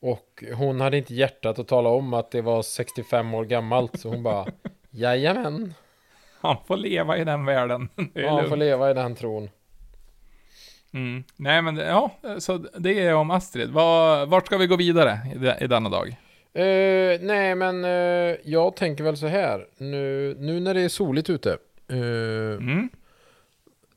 Och 0.00 0.44
hon 0.54 0.80
hade 0.80 0.98
inte 0.98 1.14
hjärtat 1.14 1.58
att 1.58 1.68
tala 1.68 1.88
om 1.88 2.14
att 2.14 2.30
det 2.30 2.40
var 2.42 2.62
65 2.62 3.34
år 3.34 3.44
gammalt. 3.44 4.00
Så 4.00 4.08
hon 4.08 4.22
bara, 4.22 4.46
jajamän. 4.90 5.74
Han 6.40 6.56
får 6.66 6.76
leva 6.76 7.18
i 7.18 7.24
den 7.24 7.44
världen. 7.44 7.88
Ja, 8.14 8.30
han 8.30 8.48
får 8.48 8.56
leva 8.56 8.90
i 8.90 8.94
den 8.94 9.14
tron. 9.14 9.50
Mm. 10.94 11.24
Nej 11.36 11.62
men 11.62 11.76
ja, 11.76 12.10
så 12.38 12.56
det 12.78 13.00
är 13.06 13.14
om 13.14 13.30
Astrid. 13.30 13.70
Var, 13.70 14.26
vart 14.26 14.46
ska 14.46 14.56
vi 14.56 14.66
gå 14.66 14.76
vidare 14.76 15.18
i, 15.60 15.64
i 15.64 15.66
denna 15.66 15.88
dag? 15.88 16.08
Eh, 16.52 17.20
nej, 17.20 17.54
men 17.54 17.84
eh, 17.84 18.36
jag 18.44 18.76
tänker 18.76 19.04
väl 19.04 19.16
så 19.16 19.26
här. 19.26 19.66
Nu, 19.78 20.36
nu 20.38 20.60
när 20.60 20.74
det 20.74 20.80
är 20.80 20.88
soligt 20.88 21.30
ute. 21.30 21.50
eh, 21.88 21.96
Mm. 22.58 22.88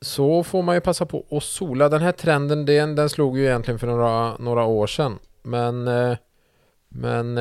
så 0.00 0.44
får 0.44 0.62
man 0.62 0.74
ju 0.74 0.80
passa 0.80 1.06
på 1.06 1.24
att 1.30 1.42
sola. 1.42 1.88
Den 1.88 2.02
här 2.02 2.12
trenden, 2.12 2.66
den, 2.66 2.94
den 2.94 3.08
slog 3.08 3.38
ju 3.38 3.44
egentligen 3.44 3.78
för 3.78 3.86
några, 3.86 4.36
några 4.36 4.64
år 4.64 4.86
sedan. 4.86 5.18
Men, 5.42 5.84
men 6.88 7.36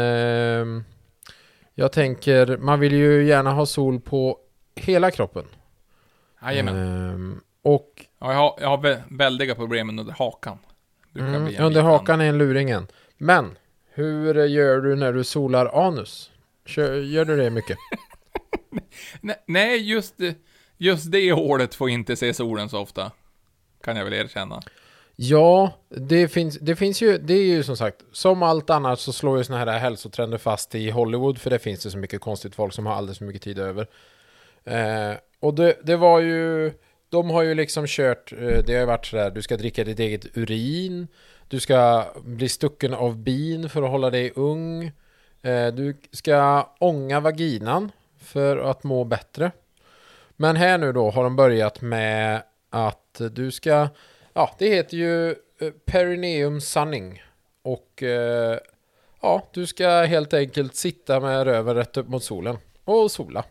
jag 1.75 1.91
tänker, 1.91 2.57
man 2.57 2.79
vill 2.79 2.93
ju 2.93 3.25
gärna 3.25 3.51
ha 3.51 3.65
sol 3.65 3.99
på 3.99 4.37
hela 4.75 5.11
kroppen. 5.11 5.45
Jajamän. 6.41 7.33
Eh, 7.33 7.71
och 7.71 8.05
Ja, 8.19 8.31
jag, 8.33 8.39
har, 8.39 8.57
jag 8.61 8.67
har 8.67 8.77
vä- 8.77 9.03
väldiga 9.09 9.55
problem 9.55 9.89
under 9.99 10.13
hakan. 10.13 10.57
Mm, 11.15 11.55
under 11.59 11.81
hakan 11.81 12.21
är 12.21 12.25
en 12.25 12.37
luringen. 12.37 12.87
Men, 13.17 13.57
hur 13.93 14.45
gör 14.45 14.81
du 14.81 14.95
när 14.95 15.13
du 15.13 15.23
solar 15.23 15.87
anus? 15.87 16.31
Kör, 16.65 16.95
gör 16.95 17.25
du 17.25 17.37
det 17.37 17.49
mycket? 17.49 17.77
Nej, 19.45 19.89
just, 19.89 20.15
just 20.77 21.11
det 21.11 21.31
hålet 21.31 21.75
får 21.75 21.89
inte 21.89 22.15
se 22.15 22.33
solen 22.33 22.69
så 22.69 22.79
ofta. 22.79 23.11
Kan 23.83 23.95
jag 23.97 24.03
väl 24.03 24.13
erkänna. 24.13 24.61
Ja, 25.15 25.71
det 25.89 26.27
finns, 26.27 26.59
det 26.59 26.75
finns 26.75 27.01
ju, 27.01 27.17
det 27.17 27.33
är 27.33 27.43
ju 27.45 27.63
som 27.63 27.77
sagt, 27.77 28.03
som 28.11 28.43
allt 28.43 28.69
annat 28.69 28.99
så 28.99 29.13
slår 29.13 29.37
ju 29.37 29.43
såna 29.43 29.59
här 29.59 29.79
hälsotrender 29.79 30.37
fast 30.37 30.75
i 30.75 30.89
Hollywood, 30.89 31.37
för 31.37 31.49
det 31.49 31.59
finns 31.59 31.83
det 31.83 31.91
så 31.91 31.97
mycket 31.97 32.21
konstigt 32.21 32.55
folk 32.55 32.73
som 32.73 32.85
har 32.85 32.93
alldeles 32.95 33.17
för 33.17 33.25
mycket 33.25 33.41
tid 33.41 33.59
över. 33.59 33.87
Eh, 34.63 35.17
och 35.39 35.53
det, 35.53 35.77
det 35.83 35.95
var 35.97 36.19
ju, 36.19 36.73
de 37.09 37.29
har 37.29 37.43
ju 37.43 37.55
liksom 37.55 37.85
kört, 37.87 38.31
eh, 38.31 38.37
det 38.37 38.73
har 38.73 38.79
ju 38.79 38.85
varit 38.85 39.05
sådär, 39.05 39.31
du 39.31 39.41
ska 39.41 39.57
dricka 39.57 39.83
ditt 39.83 39.99
eget 39.99 40.37
urin, 40.37 41.07
du 41.47 41.59
ska 41.59 42.05
bli 42.23 42.49
stucken 42.49 42.93
av 42.93 43.17
bin 43.17 43.69
för 43.69 43.83
att 43.83 43.89
hålla 43.89 44.09
dig 44.09 44.31
ung, 44.35 44.91
eh, 45.41 45.67
du 45.67 45.97
ska 46.11 46.69
ånga 46.79 47.19
vaginan 47.19 47.91
för 48.21 48.57
att 48.57 48.83
må 48.83 49.03
bättre. 49.03 49.51
Men 50.35 50.55
här 50.55 50.77
nu 50.77 50.93
då 50.93 51.09
har 51.09 51.23
de 51.23 51.35
börjat 51.35 51.81
med 51.81 52.41
att 52.69 53.21
du 53.31 53.51
ska 53.51 53.87
Ja, 54.33 54.55
det 54.57 54.69
heter 54.69 54.97
ju 54.97 55.29
eh, 55.29 55.35
perineum 55.85 56.61
sunning. 56.61 57.23
Och 57.61 58.03
ja, 59.21 59.47
du 59.53 59.65
ska 59.65 59.89
helt 59.89 60.33
enkelt 60.33 60.75
sitta 60.75 61.19
med 61.19 61.43
röven 61.43 61.75
rätt 61.75 61.97
upp 61.97 62.07
mot 62.07 62.23
solen 62.23 62.57
och 62.83 63.11
sola. 63.11 63.43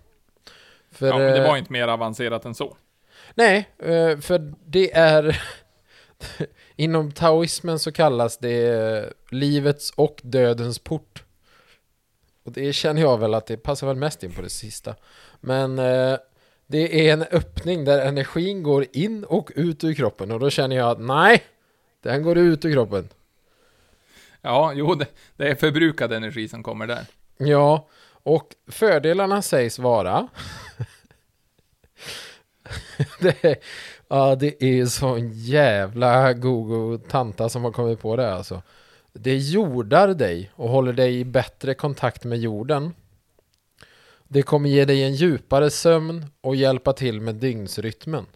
För, 0.90 1.06
Ja, 1.06 1.18
men 1.18 1.32
det 1.32 1.48
var 1.48 1.56
inte 1.56 1.72
mer 1.72 1.88
avancerat 1.88 2.44
än 2.44 2.54
så. 2.54 2.76
Nej, 3.36 3.68
eh, 3.78 4.18
för 4.18 4.54
det 4.66 4.92
är... 4.92 5.42
Inom 6.76 7.12
taoismen 7.12 7.78
så 7.78 7.92
kallas 7.92 8.38
det 8.38 8.68
eh, 8.68 9.04
livets 9.30 9.90
och 9.90 10.20
dödens 10.24 10.78
port. 10.78 11.24
Och 12.44 12.52
det 12.52 12.72
känner 12.72 13.02
jag 13.02 13.18
väl 13.18 13.34
att 13.34 13.46
det 13.46 13.56
passar 13.56 13.86
väl 13.86 13.96
mest 13.96 14.22
in 14.22 14.32
på 14.32 14.42
det 14.42 14.50
sista. 14.50 14.94
Men 15.40 15.78
eh, 15.78 16.16
det 16.66 17.08
är 17.08 17.12
en 17.12 17.22
öppning 17.22 17.84
där 17.84 18.06
energin 18.06 18.62
går 18.62 18.86
in 18.92 19.24
och 19.24 19.50
ut 19.54 19.84
ur 19.84 19.94
kroppen. 19.94 20.30
Och 20.30 20.40
då 20.40 20.50
känner 20.50 20.76
jag 20.76 20.90
att 20.90 21.00
nej, 21.00 21.42
den 22.02 22.22
går 22.22 22.38
ut 22.38 22.64
ur 22.64 22.72
kroppen. 22.72 23.08
Ja, 24.42 24.72
jo, 24.74 24.94
det, 24.94 25.06
det 25.36 25.48
är 25.48 25.54
förbrukad 25.54 26.12
energi 26.12 26.48
som 26.48 26.62
kommer 26.62 26.86
där. 26.86 27.06
Ja, 27.36 27.88
och 28.22 28.54
fördelarna 28.66 29.42
sägs 29.42 29.78
vara... 29.78 30.28
det, 33.20 33.44
är, 33.44 33.56
ja, 34.08 34.34
det 34.34 34.64
är 34.64 34.86
sån 34.86 35.32
jävla 35.32 36.32
gogo 36.32 36.98
tanta 36.98 37.48
som 37.48 37.64
har 37.64 37.72
kommit 37.72 38.00
på 38.00 38.16
det 38.16 38.34
alltså. 38.34 38.62
Det 39.12 39.36
jordar 39.36 40.08
dig 40.08 40.50
och 40.54 40.68
håller 40.68 40.92
dig 40.92 41.20
i 41.20 41.24
bättre 41.24 41.74
kontakt 41.74 42.24
med 42.24 42.38
jorden. 42.38 42.94
Det 44.28 44.42
kommer 44.42 44.68
ge 44.68 44.84
dig 44.84 45.02
en 45.02 45.14
djupare 45.14 45.70
sömn 45.70 46.26
och 46.40 46.56
hjälpa 46.56 46.92
till 46.92 47.20
med 47.20 47.34
dygnsrytmen. 47.34 48.26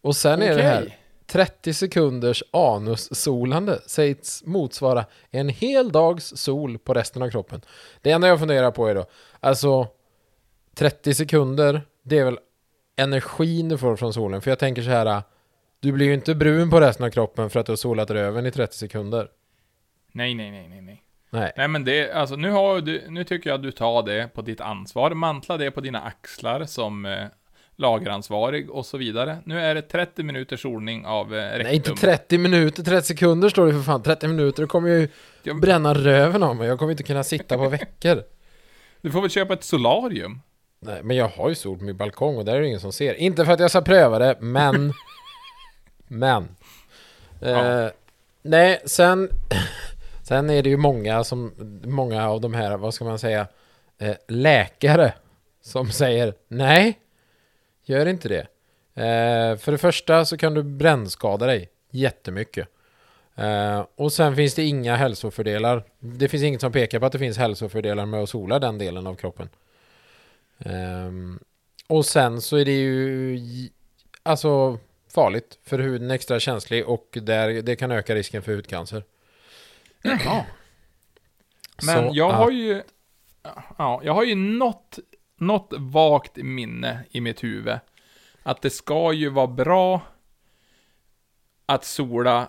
Och 0.00 0.16
sen 0.16 0.42
är 0.42 0.56
det 0.56 0.62
här. 0.62 0.82
Okej. 0.82 0.98
30 1.26 1.74
sekunders 1.74 2.42
anussolande 2.50 3.80
sägs 3.86 4.42
motsvara 4.44 5.04
en 5.30 5.48
hel 5.48 5.92
dags 5.92 6.36
sol 6.36 6.78
på 6.78 6.94
resten 6.94 7.22
av 7.22 7.30
kroppen. 7.30 7.60
Det 8.02 8.10
enda 8.10 8.28
jag 8.28 8.38
funderar 8.38 8.70
på 8.70 8.86
är 8.86 8.94
då, 8.94 9.06
alltså 9.40 9.88
30 10.74 11.14
sekunder, 11.14 11.82
det 12.08 12.18
är 12.18 12.24
väl 12.24 12.38
energin 12.96 13.68
du 13.68 13.78
får 13.78 13.96
från 13.96 14.12
solen. 14.12 14.42
För 14.42 14.50
jag 14.50 14.58
tänker 14.58 14.82
så 14.82 14.90
här, 14.90 15.22
du 15.80 15.92
blir 15.92 16.06
ju 16.06 16.14
inte 16.14 16.34
brun 16.34 16.70
på 16.70 16.80
resten 16.80 17.06
av 17.06 17.10
kroppen 17.10 17.50
för 17.50 17.60
att 17.60 17.66
du 17.66 17.72
har 17.72 17.76
solat 17.76 18.10
röven 18.10 18.46
i 18.46 18.50
30 18.50 18.76
sekunder. 18.76 19.28
Nej, 20.12 20.34
nej, 20.34 20.50
nej, 20.50 20.68
nej, 20.68 20.80
nej. 20.82 21.02
Nej. 21.30 21.52
Nej 21.56 21.68
men 21.68 21.84
det, 21.84 22.12
alltså 22.12 22.36
nu 22.36 22.50
har 22.50 22.80
du, 22.80 23.02
nu 23.08 23.24
tycker 23.24 23.50
jag 23.50 23.54
att 23.54 23.62
du 23.62 23.72
tar 23.72 24.02
det 24.02 24.34
på 24.34 24.42
ditt 24.42 24.60
ansvar, 24.60 25.10
mantla 25.10 25.56
det 25.56 25.70
på 25.70 25.80
dina 25.80 26.00
axlar 26.00 26.64
som 26.64 27.06
eh, 27.06 27.24
lageransvarig 27.76 28.70
och 28.70 28.86
så 28.86 28.98
vidare. 28.98 29.38
Nu 29.44 29.60
är 29.60 29.74
det 29.74 29.82
30 29.82 30.22
minuters 30.22 30.62
solning 30.62 31.06
av 31.06 31.34
eh, 31.34 31.38
rektum. 31.38 31.62
Nej, 31.64 31.76
inte 31.76 31.90
30 31.90 32.38
minuter, 32.38 32.82
30 32.82 33.06
sekunder 33.06 33.48
står 33.48 33.66
det 33.66 33.72
för 33.72 33.80
fan. 33.80 34.02
30 34.02 34.28
minuter, 34.28 34.62
då 34.62 34.68
kommer 34.68 34.88
jag 34.88 35.00
ju 35.00 35.08
Ja, 35.42 35.54
bränna 35.54 35.94
röven 35.94 36.42
av 36.42 36.56
mig. 36.56 36.68
Jag 36.68 36.78
kommer 36.78 36.92
inte 36.92 37.02
kunna 37.02 37.24
sitta 37.24 37.56
på 37.56 37.68
veckor. 37.68 38.22
Du 39.00 39.10
får 39.12 39.20
väl 39.20 39.30
köpa 39.30 39.54
ett 39.54 39.64
solarium? 39.64 40.40
Nej, 40.86 41.02
men 41.02 41.16
jag 41.16 41.28
har 41.28 41.48
ju 41.48 41.54
sol 41.54 41.78
på 41.78 41.84
min 41.84 41.96
balkong 41.96 42.36
och 42.36 42.44
där 42.44 42.54
är 42.54 42.60
det 42.60 42.66
ingen 42.66 42.80
som 42.80 42.92
ser. 42.92 43.14
Inte 43.14 43.44
för 43.44 43.52
att 43.52 43.60
jag 43.60 43.70
ska 43.70 43.80
pröva 43.80 44.18
det, 44.18 44.36
men... 44.40 44.92
men. 46.08 46.48
Ja. 47.40 47.82
Eh, 47.84 47.90
nej, 48.42 48.82
sen... 48.84 49.30
Sen 50.22 50.50
är 50.50 50.62
det 50.62 50.68
ju 50.68 50.76
många 50.76 51.24
som... 51.24 51.52
Många 51.84 52.28
av 52.28 52.40
de 52.40 52.54
här, 52.54 52.76
vad 52.76 52.94
ska 52.94 53.04
man 53.04 53.18
säga? 53.18 53.46
Eh, 53.98 54.16
läkare. 54.28 55.12
Som 55.62 55.90
säger 55.90 56.34
nej. 56.48 56.98
Gör 57.84 58.06
inte 58.06 58.28
det. 58.28 58.46
Eh, 59.02 59.56
för 59.56 59.72
det 59.72 59.78
första 59.78 60.24
så 60.24 60.36
kan 60.36 60.54
du 60.54 60.62
brännskada 60.62 61.46
dig 61.46 61.68
jättemycket. 61.90 62.68
Eh, 63.34 63.84
och 63.96 64.12
sen 64.12 64.36
finns 64.36 64.54
det 64.54 64.64
inga 64.64 64.96
hälsofördelar. 64.96 65.84
Det 65.98 66.28
finns 66.28 66.42
inget 66.42 66.60
som 66.60 66.72
pekar 66.72 67.00
på 67.00 67.06
att 67.06 67.12
det 67.12 67.18
finns 67.18 67.38
hälsofördelar 67.38 68.06
med 68.06 68.22
att 68.22 68.28
sola 68.28 68.58
den 68.58 68.78
delen 68.78 69.06
av 69.06 69.14
kroppen. 69.14 69.48
Ehm, 70.58 71.38
och 71.86 72.06
sen 72.06 72.40
så 72.40 72.56
är 72.56 72.64
det 72.64 72.80
ju 72.80 73.38
alltså 74.22 74.78
farligt 75.14 75.58
för 75.64 75.78
huden 75.78 76.10
är 76.10 76.14
extra 76.14 76.40
känslig 76.40 76.86
och 76.86 77.18
där, 77.22 77.62
det 77.62 77.76
kan 77.76 77.90
öka 77.90 78.14
risken 78.14 78.42
för 78.42 78.54
hudcancer. 78.54 79.04
Ja. 80.02 80.46
Men 81.86 82.08
Så 82.08 82.16
jag 82.16 82.30
har 82.30 82.50
ju... 82.50 82.82
Ja, 83.78 84.00
jag 84.04 84.14
har 84.14 84.24
ju 84.24 84.34
något, 84.34 84.98
något 85.36 85.72
vagt 85.78 86.36
minne 86.36 87.04
i 87.10 87.20
mitt 87.20 87.44
huvud. 87.44 87.78
Att 88.42 88.62
det 88.62 88.70
ska 88.70 89.12
ju 89.12 89.28
vara 89.28 89.46
bra 89.46 90.00
att 91.66 91.84
sola, 91.84 92.48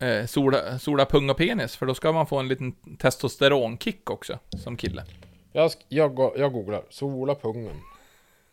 eh, 0.00 0.26
sola, 0.26 0.78
sola 0.78 1.04
pung 1.04 1.30
och 1.30 1.36
penis, 1.36 1.76
för 1.76 1.86
då 1.86 1.94
ska 1.94 2.12
man 2.12 2.26
få 2.26 2.38
en 2.38 2.48
liten 2.48 2.72
testosteronkick 2.96 4.10
också, 4.10 4.38
som 4.64 4.76
kille. 4.76 5.04
Jag, 5.56 5.70
jag, 5.88 6.32
jag 6.36 6.52
googlar, 6.52 6.82
sola 6.90 7.34
pungen. 7.34 7.80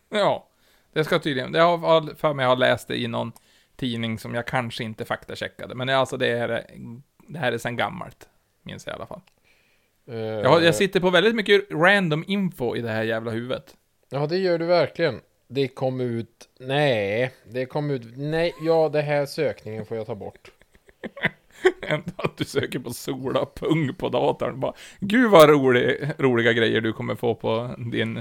Ja, 0.08 0.46
det 0.92 1.04
ska 1.04 1.18
tydligen, 1.18 1.52
det 1.52 1.60
har 1.60 2.14
för 2.14 2.34
mig 2.34 2.42
jag 2.42 2.50
har 2.50 2.56
läst 2.56 2.88
det 2.88 2.96
i 2.96 3.08
någon 3.08 3.32
tidning 3.76 4.18
som 4.18 4.34
jag 4.34 4.46
kanske 4.46 4.84
inte 4.84 5.04
faktacheckade, 5.04 5.74
men 5.74 5.88
alltså 5.88 6.16
det 6.16 6.28
är, 6.28 6.48
det 7.28 7.38
här 7.38 7.52
är 7.52 7.58
sen 7.58 7.76
gammalt, 7.76 8.28
minns 8.62 8.86
jag 8.86 8.92
i 8.92 8.96
alla 8.96 9.06
fall. 9.06 9.20
Eh, 10.06 10.16
Jag, 10.16 10.64
jag 10.64 10.74
sitter 10.74 11.00
på 11.00 11.10
väldigt 11.10 11.34
mycket 11.34 11.70
random 11.70 12.24
info 12.26 12.76
i 12.76 12.80
det 12.80 12.90
här 12.90 13.02
jävla 13.02 13.30
huvudet. 13.30 13.76
Ja, 14.10 14.26
det 14.26 14.38
gör 14.38 14.58
du 14.58 14.66
verkligen. 14.66 15.20
Det 15.48 15.68
kom 15.68 16.00
ut... 16.00 16.48
Nej, 16.60 17.32
det 17.44 17.66
kom 17.66 17.90
ut... 17.90 18.02
Nej, 18.16 18.54
ja, 18.62 18.88
det 18.88 19.02
här 19.02 19.26
sökningen 19.26 19.86
får 19.86 19.96
jag 19.96 20.06
ta 20.06 20.14
bort. 20.14 20.50
Att 22.16 22.36
du 22.36 22.44
söker 22.44 22.78
på 22.78 22.90
sola 22.90 23.46
pung 23.54 23.94
på 23.94 24.08
datorn. 24.08 24.60
Bara, 24.60 24.72
Gud 25.00 25.30
vad 25.30 25.48
rolig, 25.48 25.98
roliga 26.18 26.52
grejer 26.52 26.80
du 26.80 26.92
kommer 26.92 27.14
få 27.14 27.34
på 27.34 27.74
din, 27.92 28.14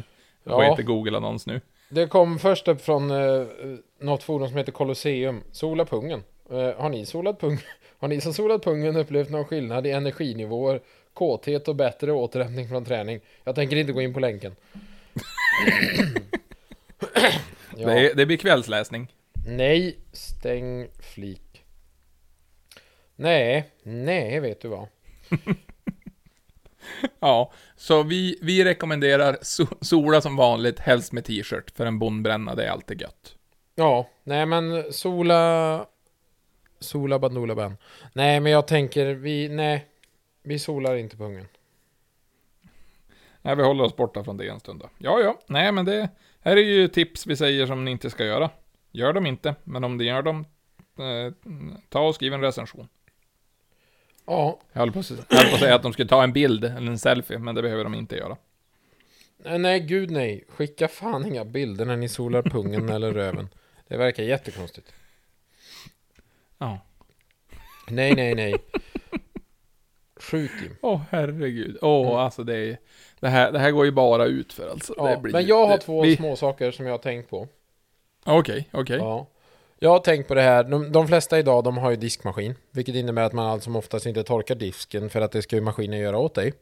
vad 0.44 0.66
Ja. 0.66 0.70
heter 0.70 0.84
Google-annons 0.84 1.48
nu? 1.48 1.62
Det 1.90 2.08
kom 2.08 2.40
först 2.40 2.68
upp 2.68 2.82
från 2.82 3.12
eh, 3.12 3.46
något 4.00 4.24
forum 4.24 4.48
som 4.48 4.58
heter 4.58 4.72
Colosseum. 4.72 5.42
Sola 5.52 5.86
pungen. 5.86 6.24
Eh, 6.52 6.82
har 6.82 6.90
ni 6.90 7.06
solat 7.06 7.40
pung? 7.40 7.58
Har 8.00 8.08
ni 8.08 8.22
som 8.22 8.34
solat 8.34 8.64
pungen 8.64 8.96
upplevt 8.98 9.30
någon 9.30 9.46
skillnad 9.46 9.88
i 9.88 9.92
energinivåer, 9.92 10.82
kåthet 11.14 11.68
och 11.68 11.76
bättre 11.76 12.12
återhämtning 12.12 12.70
från 12.70 12.86
träning? 12.86 13.20
Jag 13.44 13.56
tänker 13.56 13.76
inte 13.76 13.94
gå 13.94 14.02
in 14.02 14.14
på 14.14 14.20
länken. 14.20 14.56
ja. 17.78 17.88
Det, 17.90 18.14
det 18.14 18.26
blir 18.26 18.38
kvällsläsning. 18.38 19.08
Nej, 19.48 19.98
stäng 20.12 20.88
flik. 21.14 21.51
Nej, 23.22 23.70
nej 23.84 24.40
vet 24.40 24.62
du 24.62 24.68
vad. 24.68 24.88
Ja, 27.20 27.52
så 27.76 28.04
vi, 28.04 28.40
vi 28.42 28.66
rekommenderar 28.66 29.38
so 29.42 29.66
sola 29.82 30.22
som 30.22 30.36
vanligt, 30.36 30.80
helst 30.80 31.12
med 31.12 31.26
t-shirt, 31.26 31.72
för 31.72 31.86
en 31.86 32.00
bondbränna, 32.00 32.56
det 32.56 32.66
är 32.66 32.70
alltid 32.70 33.02
gött. 33.02 33.36
Ja, 33.76 34.10
nej 34.24 34.46
men 34.46 34.94
sola... 34.94 35.86
Sola 36.80 37.20
Bandoola 37.20 37.56
Ben. 37.56 37.78
Nej, 38.14 38.40
men 38.40 38.52
jag 38.52 38.68
tänker, 38.68 39.06
vi, 39.14 39.50
nej. 39.50 39.86
Vi 40.44 40.60
solar 40.60 40.96
inte 40.96 41.18
på 41.18 41.24
ungen. 41.24 41.48
Nej, 43.42 43.56
vi 43.56 43.64
håller 43.64 43.84
oss 43.84 43.96
borta 43.96 44.24
från 44.24 44.38
det 44.38 44.48
en 44.48 44.60
stund 44.60 44.80
då. 44.80 44.90
Ja, 44.98 45.20
ja, 45.20 45.40
nej 45.48 45.72
men 45.72 45.86
det 45.86 46.10
här 46.40 46.58
är 46.58 46.62
ju 46.62 46.88
tips 46.88 47.28
vi 47.28 47.36
säger 47.36 47.66
som 47.66 47.86
ni 47.86 47.92
inte 47.92 48.10
ska 48.10 48.26
göra. 48.26 48.50
Gör 48.92 49.14
dem 49.14 49.26
inte, 49.26 49.56
men 49.64 49.84
om 49.84 49.98
ni 49.98 50.04
gör 50.04 50.22
dem, 50.22 50.46
eh, 50.98 51.34
ta 51.90 52.08
och 52.08 52.16
skriv 52.16 52.34
en 52.34 52.42
recension. 52.42 52.88
Ja, 54.26 54.60
Jag 54.74 54.80
höll 54.80 54.92
på, 54.92 55.00
att, 55.00 55.10
jag 55.10 55.38
höll 55.38 55.48
på 55.50 55.54
att 55.54 55.60
säga 55.60 55.76
att 55.76 55.84
de 55.84 55.94
skulle 55.94 56.08
ta 56.10 56.24
en 56.24 56.34
bild, 56.34 56.64
eller 56.66 56.92
en 56.92 57.00
selfie, 57.00 57.40
men 57.40 57.56
det 57.56 57.62
behöver 57.62 57.84
de 57.84 57.94
inte 57.94 58.16
göra. 58.16 58.38
nej, 59.38 59.60
nej 59.60 59.80
gud 59.80 60.12
nej. 60.12 60.44
Skicka 60.50 60.88
fan 60.88 61.26
inga 61.26 61.46
bilder 61.46 61.86
när 61.86 61.98
ni 61.98 62.10
solar 62.10 62.42
pungen 62.42 62.90
eller 62.90 63.14
röven. 63.14 63.50
Det 63.88 63.98
verkar 63.98 64.24
jättekonstigt. 64.24 64.94
Ja. 66.58 66.80
Nej, 67.88 68.16
nej, 68.16 68.36
nej. 68.36 68.56
Sjukt 70.20 70.54
Jim. 70.64 70.76
Åh 70.82 71.02
herregud. 71.10 71.78
Åh, 71.82 72.06
Mm. 72.08 72.18
alltså 72.20 72.44
det 72.44 72.56
är, 72.58 72.78
det 73.20 73.28
här, 73.30 73.52
det 73.52 73.60
här 73.60 73.72
går 73.72 73.86
ju 73.86 73.92
bara 73.92 74.26
ut 74.26 74.54
för 74.54 74.70
alltså. 74.70 74.94
Ja, 74.98 75.08
det 75.08 75.18
blir, 75.18 75.34
men 75.34 75.46
jag 75.46 75.66
har 75.68 75.78
det, 75.78 75.84
två 75.84 76.02
vi- 76.02 76.16
små 76.16 76.36
saker 76.36 76.72
som 76.72 76.86
jag 76.86 76.94
har 76.94 76.98
tänkt 76.98 77.30
på. 77.30 77.48
Okej, 78.26 78.70
okej. 78.72 78.98
Ja. 78.98 79.28
Jag 79.84 79.90
har 79.90 80.00
tänkt 80.00 80.28
på 80.28 80.36
det 80.36 80.42
här, 80.42 80.64
de, 80.64 80.92
de 80.92 81.08
flesta 81.08 81.40
idag 81.40 81.64
de 81.64 81.78
har 81.78 81.92
ju 81.92 81.96
diskmaskin. 81.96 82.56
Vilket 82.72 82.96
innebär 82.96 83.22
att 83.22 83.34
man 83.34 83.46
allt 83.46 83.64
som 83.64 83.76
oftast 83.76 84.06
inte 84.06 84.24
torkar 84.24 84.56
disken 84.56 85.10
för 85.10 85.22
att 85.22 85.32
det 85.32 85.42
ska 85.42 85.56
ju 85.56 85.62
maskinen 85.62 86.00
göra 86.00 86.18
åt 86.18 86.36
dig. 86.36 86.54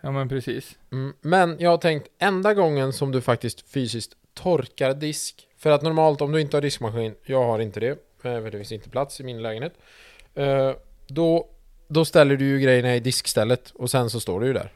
Ja 0.00 0.10
men 0.10 0.28
precis. 0.28 0.78
Mm, 0.92 1.14
men 1.20 1.56
jag 1.60 1.70
har 1.70 1.78
tänkt 1.78 2.08
enda 2.18 2.54
gången 2.54 2.92
som 2.92 3.12
du 3.12 3.20
faktiskt 3.20 3.70
fysiskt 3.70 4.12
torkar 4.34 4.94
disk. 4.94 5.48
För 5.58 5.70
att 5.70 5.82
normalt 5.82 6.20
om 6.20 6.32
du 6.32 6.40
inte 6.40 6.56
har 6.56 6.62
diskmaskin, 6.62 7.14
jag 7.24 7.44
har 7.44 7.58
inte 7.58 7.80
det, 7.80 7.88
eh, 7.88 7.96
för 8.22 8.50
det 8.50 8.58
finns 8.58 8.72
inte 8.72 8.90
plats 8.90 9.20
i 9.20 9.24
min 9.24 9.42
lägenhet. 9.42 9.74
eh, 10.34 10.72
Då, 11.06 11.48
då 11.88 12.04
ställer 12.04 12.36
du 12.36 12.44
ju 12.44 12.60
grejerna 12.60 12.96
i 12.96 13.00
diskstället 13.00 13.70
och 13.70 13.90
sen 13.90 14.10
så 14.10 14.20
står 14.20 14.40
du 14.40 14.46
ju 14.46 14.52
där. 14.52 14.72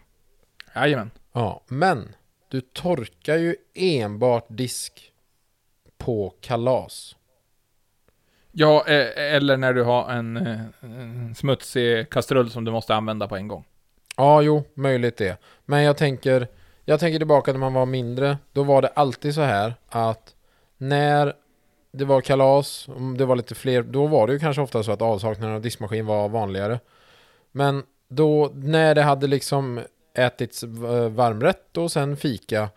Jajamän. 0.75 1.11
Ja, 1.33 1.62
men 1.66 2.14
du 2.49 2.61
torkar 2.61 3.37
ju 3.37 3.57
enbart 3.75 4.47
disk 4.49 5.12
på 5.99 6.35
kalas. 6.41 7.16
Ja, 8.57 8.84
eh, 8.86 9.34
eller 9.34 9.57
när 9.57 9.74
du 9.74 9.82
har 9.82 10.11
en, 10.11 10.36
eh, 10.36 10.61
en 10.80 11.34
smutsig 11.34 12.11
kastrull 12.11 12.50
som 12.50 12.64
du 12.64 12.72
måste 12.72 12.94
använda 12.94 13.28
på 13.28 13.36
en 13.36 13.48
gång. 13.48 13.64
Ja, 14.16 14.42
jo, 14.42 14.64
möjligt 14.74 15.16
det. 15.16 15.40
Men 15.64 15.82
jag 15.82 15.96
tänker, 15.96 16.48
jag 16.84 17.00
tänker 17.00 17.18
tillbaka 17.18 17.52
när 17.52 17.59
man 17.59 17.74
var 17.74 17.86
mindre. 17.86 18.38
Då 18.52 18.62
var 18.62 18.82
det 18.82 18.88
alltid 18.88 19.34
så 19.34 19.40
här 19.40 19.74
att 19.88 20.34
när 20.76 21.32
det 21.92 22.05
var 22.05 22.20
kalas, 22.20 22.88
om 22.88 23.16
det 23.18 23.24
var 23.24 23.36
lite 23.36 23.55
fler, 23.55 23.82
då 23.82 24.07
var 24.07 24.26
det 24.26 24.32
ju 24.32 24.38
kanske 24.38 24.62
ofta 24.62 24.82
så 24.82 24.92
att 24.92 25.02
avsaknaden 25.02 25.55
av 25.55 25.62
diskmaskin 25.62 26.07
var 26.07 26.28
vanligare. 26.28 26.80
Men 27.52 27.82
då, 28.09 28.50
när 28.55 28.94
det 28.94 29.02
hade 29.02 29.26
liksom 29.26 29.80
ätits 30.14 30.62
eh, 30.62 31.09
varmrätt 31.09 31.76
och 31.76 31.92
sen 31.92 32.16
fika, 32.16 32.68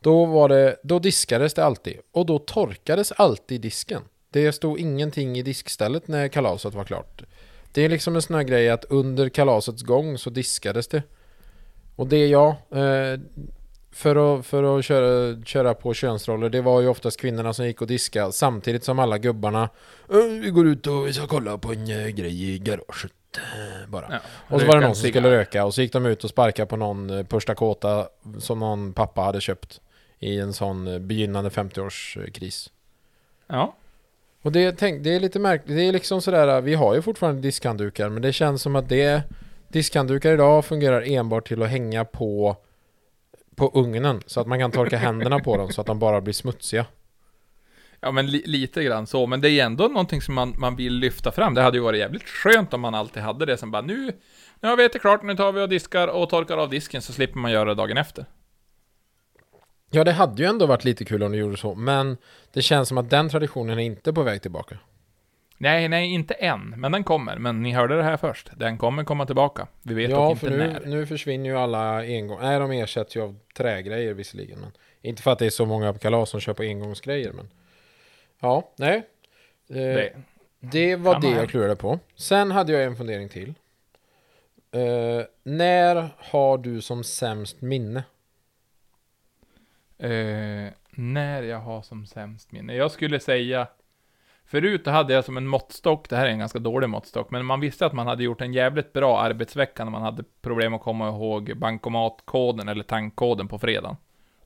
då 0.00 0.24
var 0.24 0.48
det, 0.48 0.76
då 0.82 0.98
diskades 0.98 1.54
det 1.54 1.64
alltid. 1.64 1.98
Och 2.12 2.26
då 2.26 2.38
torkades 2.38 3.12
alltid 3.12 3.60
disken. 3.60 4.02
Det 4.36 4.52
stod 4.52 4.78
ingenting 4.80 5.38
i 5.38 5.42
diskstället 5.42 6.08
när 6.08 6.28
kalaset 6.28 6.74
var 6.74 6.84
klart. 6.84 7.22
Det 7.72 7.84
är 7.84 7.88
liksom 7.88 8.16
en 8.16 8.22
sån 8.22 8.36
här 8.36 8.42
grej 8.42 8.70
att 8.70 8.84
under 8.84 9.28
kalasets 9.28 9.82
gång 9.82 10.18
så 10.18 10.30
diskades 10.30 10.88
det. 10.88 11.02
Och 11.96 12.06
det 12.06 12.26
jag, 12.26 12.48
eh, 12.48 13.20
för 13.92 14.38
att, 14.38 14.46
för 14.46 14.78
att 14.78 14.84
köra, 14.84 15.42
köra 15.44 15.74
på 15.74 15.94
könsroller, 15.94 16.48
det 16.48 16.60
var 16.60 16.80
ju 16.80 16.88
oftast 16.88 17.20
kvinnorna 17.20 17.52
som 17.52 17.66
gick 17.66 17.80
och 17.80 17.86
diskade 17.86 18.32
samtidigt 18.32 18.84
som 18.84 18.98
alla 18.98 19.18
gubbarna 19.18 19.62
"Eh, 20.10 20.16
Vi 20.40 20.50
går 20.50 20.66
ut 20.66 20.86
och 20.86 21.06
vi 21.06 21.12
ska 21.12 21.26
kolla 21.26 21.58
på 21.58 21.72
en 21.72 21.90
eh, 21.90 22.06
grej 22.08 22.50
i 22.54 22.58
garaget. 22.58 23.12
Bara. 23.88 24.06
Ja, 24.10 24.18
Och 24.54 24.60
så 24.60 24.66
var 24.66 24.74
det 24.74 24.80
någon 24.86 24.94
som 24.94 25.08
skulle 25.08 25.30
röka 25.30 25.64
och 25.64 25.74
så 25.74 25.82
gick 25.82 25.92
de 25.92 26.06
ut 26.06 26.24
och 26.24 26.30
sparkade 26.30 26.66
på 26.66 26.76
någon 26.76 27.26
första 27.26 27.54
kåta 27.54 28.08
som 28.38 28.58
någon 28.58 28.92
pappa 28.92 29.20
hade 29.20 29.40
köpt 29.40 29.80
i 30.18 30.38
en 30.38 30.52
sån 30.52 31.06
begynnande 31.06 31.50
50-årskris. 31.50 32.70
Ja. 33.46 33.74
Och 34.46 34.52
det, 34.52 34.72
tänk, 34.72 35.04
det 35.04 35.14
är 35.14 35.20
lite 35.20 35.38
märkligt, 35.38 35.76
det 35.76 35.82
är 35.82 35.92
liksom 35.92 36.22
sådär, 36.22 36.60
vi 36.60 36.74
har 36.74 36.94
ju 36.94 37.02
fortfarande 37.02 37.40
diskhanddukar 37.40 38.08
men 38.08 38.22
det 38.22 38.32
känns 38.32 38.62
som 38.62 38.76
att 38.76 38.88
det 38.88 39.22
Diskhanddukar 39.68 40.32
idag 40.32 40.64
fungerar 40.64 41.02
enbart 41.06 41.48
till 41.48 41.62
att 41.62 41.68
hänga 41.68 42.04
på 42.04 42.56
På 43.56 43.70
ugnen 43.74 44.22
så 44.26 44.40
att 44.40 44.46
man 44.46 44.58
kan 44.58 44.70
torka 44.70 44.96
händerna 44.96 45.38
på 45.38 45.56
dem 45.56 45.72
så 45.72 45.80
att 45.80 45.86
de 45.86 45.98
bara 45.98 46.20
blir 46.20 46.34
smutsiga 46.34 46.86
Ja, 48.00 48.10
men 48.10 48.26
li 48.26 48.42
lite 48.46 48.84
grann 48.84 49.06
så. 49.06 49.26
Men 49.26 49.40
det 49.40 49.50
är 49.50 49.64
ändå 49.64 49.88
någonting 49.88 50.22
som 50.22 50.34
man, 50.34 50.54
man 50.58 50.76
vill 50.76 50.94
lyfta 50.94 51.32
fram. 51.32 51.54
Det 51.54 51.62
hade 51.62 51.76
ju 51.76 51.82
varit 51.82 51.98
jävligt 51.98 52.28
skönt 52.28 52.74
om 52.74 52.80
man 52.80 52.94
alltid 52.94 53.22
hade 53.22 53.46
det 53.46 53.56
som 53.56 53.70
bara 53.70 53.82
nu, 53.82 54.12
nu 54.60 54.68
har 54.68 54.76
vi 54.76 54.84
ätit 54.84 55.00
klart, 55.00 55.22
nu 55.22 55.36
tar 55.36 55.52
vi 55.52 55.60
och 55.60 55.68
diskar 55.68 56.08
och 56.08 56.30
torkar 56.30 56.56
av 56.56 56.70
disken 56.70 57.02
så 57.02 57.12
slipper 57.12 57.38
man 57.38 57.52
göra 57.52 57.64
det 57.64 57.74
dagen 57.74 57.96
efter. 57.96 58.24
Ja 59.90 60.04
det 60.04 60.12
hade 60.12 60.42
ju 60.42 60.48
ändå 60.48 60.66
varit 60.66 60.84
lite 60.84 61.04
kul 61.04 61.22
om 61.22 61.32
du 61.32 61.38
gjorde 61.38 61.56
så 61.56 61.74
men 61.74 62.16
Det 62.52 62.62
känns 62.62 62.88
som 62.88 62.98
att 62.98 63.10
den 63.10 63.28
traditionen 63.28 63.78
är 63.78 63.82
inte 63.82 64.12
på 64.12 64.22
väg 64.22 64.42
tillbaka 64.42 64.78
Nej, 65.58 65.88
nej, 65.88 66.14
inte 66.14 66.34
än, 66.34 66.74
men 66.76 66.92
den 66.92 67.04
kommer. 67.04 67.36
Men 67.36 67.62
ni 67.62 67.72
hörde 67.72 67.96
det 67.96 68.02
här 68.02 68.16
först. 68.16 68.50
Den 68.56 68.78
kommer 68.78 69.04
komma 69.04 69.26
tillbaka. 69.26 69.66
Vi 69.82 69.94
vet 69.94 70.10
Ja 70.10 70.16
dock 70.16 70.30
inte 70.30 70.50
nu, 70.50 70.56
när. 70.56 70.80
nu 70.86 71.06
försvinner 71.06 71.50
ju 71.50 71.56
alla 71.56 71.98
engång... 71.98 72.38
Nej 72.40 72.58
de 72.58 72.70
ersätts 72.70 73.16
ju 73.16 73.22
av 73.22 73.38
trägrejer 73.56 74.14
visserligen 74.14 74.58
men 74.60 74.70
Inte 75.02 75.22
för 75.22 75.32
att 75.32 75.38
det 75.38 75.46
är 75.46 75.50
så 75.50 75.66
många 75.66 75.92
på 75.92 75.98
kalas 75.98 76.30
som 76.30 76.40
köper 76.40 76.64
engångsgrejer 76.64 77.32
men 77.32 77.48
Ja, 78.40 78.72
nej 78.76 79.02
Eh, 79.68 79.76
Det. 79.76 80.12
Det 80.60 80.96
var 80.96 81.20
det 81.20 81.30
jag 81.30 81.48
klurade 81.48 81.76
på. 81.76 81.98
Sen 82.16 82.50
hade 82.50 82.72
jag 82.72 82.84
en 82.84 82.96
fundering 82.96 83.28
till. 83.28 83.54
Eh, 84.72 85.24
när 85.42 86.08
har 86.18 86.58
du 86.58 86.80
som 86.80 87.04
sämst 87.04 87.60
minne? 87.60 88.04
Eh, 89.98 90.72
när 90.90 91.42
jag 91.42 91.58
har 91.58 91.82
som 91.82 92.06
sämst 92.06 92.52
minne. 92.52 92.74
Jag 92.74 92.90
skulle 92.90 93.20
säga... 93.20 93.66
Förut 94.48 94.86
hade 94.86 95.12
jag 95.12 95.24
som 95.24 95.36
en 95.36 95.46
måttstock, 95.46 96.08
det 96.08 96.16
här 96.16 96.26
är 96.26 96.30
en 96.30 96.38
ganska 96.38 96.58
dålig 96.58 96.88
måttstock, 96.88 97.30
men 97.30 97.46
man 97.46 97.60
visste 97.60 97.86
att 97.86 97.92
man 97.92 98.06
hade 98.06 98.24
gjort 98.24 98.40
en 98.40 98.52
jävligt 98.52 98.92
bra 98.92 99.20
arbetsvecka 99.20 99.84
när 99.84 99.90
man 99.90 100.02
hade 100.02 100.24
problem 100.42 100.74
att 100.74 100.82
komma 100.82 101.08
ihåg 101.08 101.52
bankomatkoden 101.56 102.68
eller 102.68 102.84
tankkoden 102.84 103.48
på 103.48 103.58
fredagen. 103.58 103.96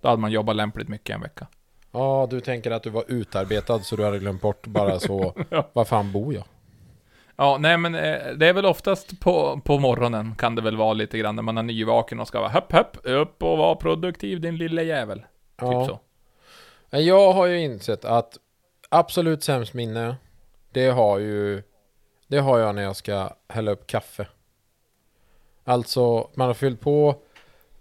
Då 0.00 0.08
hade 0.08 0.20
man 0.20 0.30
jobbat 0.32 0.56
lämpligt 0.56 0.88
mycket 0.88 1.14
en 1.14 1.20
vecka. 1.20 1.46
Ja, 1.92 2.26
du 2.30 2.40
tänker 2.40 2.70
att 2.70 2.82
du 2.82 2.90
var 2.90 3.04
utarbetad 3.08 3.78
så 3.78 3.96
du 3.96 4.04
hade 4.04 4.18
glömt 4.18 4.42
bort 4.42 4.66
bara 4.66 4.98
så. 5.00 5.34
Ja. 5.50 5.70
Var 5.72 5.84
fan 5.84 6.12
bor 6.12 6.34
jag? 6.34 6.44
Ja, 7.36 7.56
nej 7.60 7.76
men 7.76 7.94
eh, 7.94 8.32
det 8.36 8.46
är 8.46 8.52
väl 8.52 8.66
oftast 8.66 9.20
på, 9.20 9.60
på 9.64 9.78
morgonen 9.78 10.34
kan 10.34 10.54
det 10.54 10.62
väl 10.62 10.76
vara 10.76 10.92
lite 10.92 11.18
grann 11.18 11.36
när 11.36 11.42
man 11.42 11.58
är 11.58 11.62
nyvaken 11.62 12.20
och 12.20 12.28
ska 12.28 12.40
vara 12.40 12.50
höpp 12.50 12.72
höpp, 12.72 12.96
upp 13.04 13.42
och 13.42 13.58
vara 13.58 13.74
produktiv 13.74 14.40
din 14.40 14.56
lille 14.56 14.82
jävel. 14.82 15.22
Ja. 15.60 15.80
Typ 15.84 15.90
så. 15.90 16.00
Men 16.90 17.04
Jag 17.04 17.32
har 17.32 17.46
ju 17.46 17.60
insett 17.60 18.04
att 18.04 18.38
absolut 18.88 19.42
sämst 19.44 19.74
minne, 19.74 20.16
det 20.72 20.86
har 20.86 21.18
ju 21.18 21.62
det 22.26 22.38
har 22.38 22.58
jag 22.58 22.74
när 22.74 22.82
jag 22.82 22.96
ska 22.96 23.30
hälla 23.48 23.70
upp 23.70 23.86
kaffe. 23.86 24.26
Alltså, 25.64 26.30
man 26.34 26.46
har 26.46 26.54
fyllt 26.54 26.80
på 26.80 27.22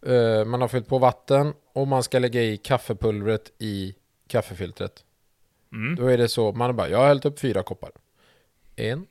eh, 0.06 0.46
man 0.46 0.62
har 0.62 0.68
fyllt 0.68 0.88
på 0.88 0.98
vatten 0.98 1.54
och 1.74 1.88
man 1.88 2.04
ska 2.04 2.20
lägga 2.20 2.42
i 2.42 2.58
kaffepulvret 2.58 3.52
i 3.58 3.96
kaffefiltret. 4.28 5.04
Mm. 5.72 5.96
Då 5.96 6.08
är 6.08 6.18
det 6.18 6.28
så, 6.28 6.52
man 6.52 6.76
bara, 6.76 6.90
jag 6.90 6.98
har 6.98 7.08
hällt 7.08 7.26
upp 7.26 7.40
fyra 7.40 7.64
koppar. 7.64 7.92
En, 8.76 9.08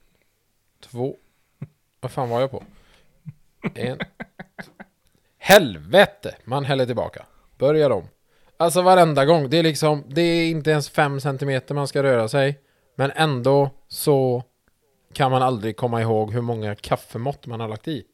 två, 0.80 1.16
vad 2.00 2.10
fan 2.10 2.28
var 2.28 2.40
jag 2.40 2.50
på? 2.50 2.62
En, 3.74 3.98
helvete! 5.38 6.36
Man 6.44 6.64
häller 6.64 6.86
tillbaka. 6.86 7.26
Börjar 7.58 7.90
om. 7.90 8.08
Alltså 8.60 8.82
varenda 8.82 9.24
gång, 9.24 9.50
det 9.50 9.58
är 9.58 9.62
liksom, 9.62 10.04
det 10.08 10.20
är 10.20 10.50
inte 10.50 10.70
ens 10.70 10.90
fem 10.90 11.20
centimeter 11.20 11.74
man 11.74 11.88
ska 11.88 12.02
röra 12.02 12.28
sig. 12.28 12.60
Men 12.94 13.10
ändå 13.14 13.70
så 13.88 14.44
kan 15.12 15.30
man 15.30 15.42
aldrig 15.42 15.76
komma 15.76 16.02
ihåg 16.02 16.32
hur 16.32 16.40
många 16.40 16.74
kaffemått 16.74 17.46
man 17.46 17.60
har 17.60 17.68
lagt 17.68 17.88
i. 17.88 18.04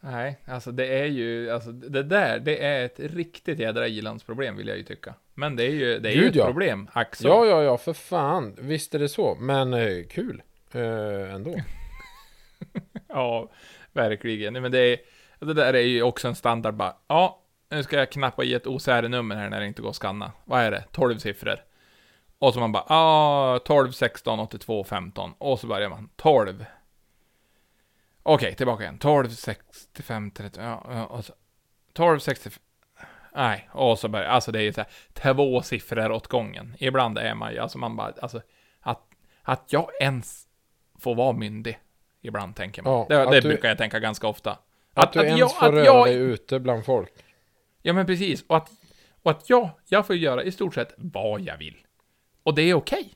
Nej, 0.00 0.38
alltså 0.44 0.72
det 0.72 0.86
är 0.86 1.04
ju, 1.04 1.50
alltså 1.50 1.72
det 1.72 2.02
där, 2.02 2.38
det 2.38 2.64
är 2.64 2.84
ett 2.84 3.00
riktigt 3.00 3.58
jädra 3.58 3.88
ilandsproblem 3.88 4.56
vill 4.56 4.68
jag 4.68 4.76
ju 4.76 4.82
tycka. 4.82 5.14
Men 5.34 5.56
det 5.56 5.64
är 5.64 5.70
ju, 5.70 5.98
det 5.98 6.08
är 6.08 6.12
ju 6.12 6.20
Gud, 6.20 6.30
ett 6.30 6.36
ja. 6.36 6.46
problem, 6.46 6.88
så. 7.12 7.28
Ja, 7.28 7.46
ja, 7.46 7.62
ja, 7.62 7.78
för 7.78 7.92
fan. 7.92 8.56
Visst 8.58 8.94
är 8.94 8.98
det 8.98 9.08
så. 9.08 9.34
Men 9.34 9.74
eh, 9.74 10.04
kul. 10.10 10.42
Eh, 10.72 11.34
ändå. 11.34 11.54
Ja, 13.08 13.50
verkligen. 13.92 14.52
Men 14.52 14.72
det, 14.72 14.78
är, 14.78 14.98
det 15.38 15.54
där 15.54 15.74
är 15.74 15.80
ju 15.80 16.02
också 16.02 16.28
en 16.28 16.34
standard 16.34 16.74
bara, 16.74 16.96
ja, 17.08 17.45
nu 17.68 17.82
ska 17.82 17.96
jag 17.96 18.10
knappa 18.10 18.44
i 18.44 18.54
ett 18.54 18.66
OCR-nummer 18.66 19.36
här 19.36 19.50
när 19.50 19.60
det 19.60 19.66
inte 19.66 19.82
går 19.82 19.90
att 19.90 19.96
scanna. 19.96 20.32
Vad 20.44 20.60
är 20.60 20.70
det? 20.70 20.84
12 20.92 21.18
siffror. 21.18 21.64
Och 22.38 22.54
så 22.54 22.60
man 22.60 22.72
bara, 22.72 22.84
ja, 22.88 23.60
12, 23.64 23.92
16, 23.92 24.40
82, 24.40 24.84
15. 24.84 25.34
Och 25.38 25.60
så 25.60 25.66
börjar 25.66 25.88
man, 25.88 26.08
12. 26.16 26.64
Okej, 28.22 28.54
tillbaka 28.54 28.82
igen. 28.82 28.98
12, 28.98 29.28
65, 29.28 30.30
30, 30.30 30.60
ja, 30.60 30.86
ja, 30.90 31.06
och 31.06 31.24
så. 31.24 31.32
12, 31.92 32.18
65. 32.18 32.62
Nej, 33.34 33.68
och 33.72 33.98
så 33.98 34.08
börjar, 34.08 34.26
alltså 34.28 34.52
det 34.52 34.58
är 34.58 34.62
ju 34.62 34.72
så 34.72 34.80
här, 34.80 34.90
två 35.12 35.62
siffror 35.62 36.10
åt 36.10 36.26
gången. 36.26 36.74
Ibland 36.78 37.18
är 37.18 37.34
man 37.34 37.52
ju, 37.52 37.58
alltså 37.58 37.78
man 37.78 37.96
bara, 37.96 38.12
alltså, 38.22 38.40
att, 38.80 39.00
att 39.42 39.72
jag 39.72 39.90
ens 40.00 40.46
får 40.98 41.14
vara 41.14 41.32
myndig. 41.32 41.78
Ibland 42.22 42.56
tänker 42.56 42.82
man. 42.82 42.92
Ja, 42.92 43.06
det 43.08 43.22
att 43.22 43.30
det 43.30 43.40
du- 43.40 43.48
brukar 43.48 43.68
jag 43.68 43.78
tänka 43.78 43.98
ganska 43.98 44.26
ofta. 44.26 44.58
Att, 44.94 45.12
du 45.12 45.20
ens 45.20 45.38
jag, 45.40 45.56
får 45.56 45.66
att 45.66 45.72
röra 45.72 45.84
jag, 45.84 46.06
dig 46.06 46.16
ute 46.16 46.58
bland 46.60 46.84
folk. 46.84 47.12
Ja, 47.86 47.92
men 47.92 48.06
precis. 48.06 48.44
Och 48.46 48.56
att, 48.56 48.70
och 49.22 49.30
att 49.30 49.50
jag, 49.50 49.70
jag 49.88 50.06
får 50.06 50.16
göra 50.16 50.42
i 50.42 50.52
stort 50.52 50.74
sett 50.74 50.94
vad 50.96 51.40
jag 51.40 51.58
vill. 51.58 51.76
Och 52.42 52.54
det 52.54 52.62
är 52.62 52.74
okej. 52.74 53.14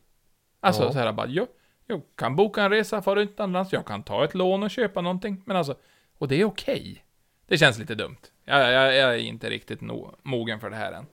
Alltså, 0.61 0.83
Ja. 0.83 0.93
så 0.93 0.99
här 0.99 1.12
bara, 1.12 1.27
jag, 1.27 1.47
jag 1.87 2.03
kan 2.14 2.37
boka 2.37 2.62
en 2.62 2.71
resa, 2.71 3.03
fara 3.03 3.21
utomlands, 3.21 3.73
jag 3.73 3.87
kan 3.87 4.03
ta 4.03 4.25
ett 4.25 4.35
lån 4.35 4.62
och 4.62 4.71
köpa 4.71 5.01
någonting. 5.01 5.43
Men 5.47 5.57
alltså, 5.57 5.75
och 6.18 6.29
det 6.29 6.41
är 6.41 6.45
okej. 6.45 7.05
Det 7.47 7.59
känns 7.59 7.79
lite 7.79 7.95
dumt. 7.95 8.16
Jag, 8.45 8.73
jag, 8.73 8.95
jag 8.95 9.14
är 9.14 9.18
inte 9.18 9.51
riktigt 9.51 9.81
no, 9.81 10.14
mogen 10.23 10.61
för 10.61 10.71
det 10.71 10.77
här 10.77 10.93
än. 10.93 11.07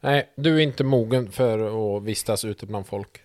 Nej, 0.00 0.32
du 0.36 0.56
är 0.56 0.60
inte 0.60 0.84
mogen 0.84 1.32
för 1.32 1.58
att 1.96 2.02
vistas 2.02 2.44
ute 2.44 2.66
bland 2.66 2.86
folk. 2.86 3.22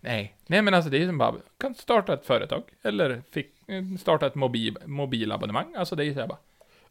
Nej. 0.00 0.36
Nej, 0.46 0.62
men 0.62 0.74
alltså 0.74 0.90
det 0.90 1.02
är 1.02 1.06
som 1.06 1.18
bara, 1.18 1.34
kan 1.58 1.74
starta 1.74 2.14
ett 2.14 2.26
företag. 2.26 2.62
Eller 2.82 3.22
fick, 3.30 3.68
eh, 3.68 3.82
starta 4.00 4.26
ett 4.26 4.34
mobil, 4.34 4.78
mobilabonnemang. 4.86 5.74
Alltså 5.76 5.96
det 5.96 6.04
är 6.04 6.14
så 6.14 6.20
här 6.20 6.26
bara. 6.26 6.38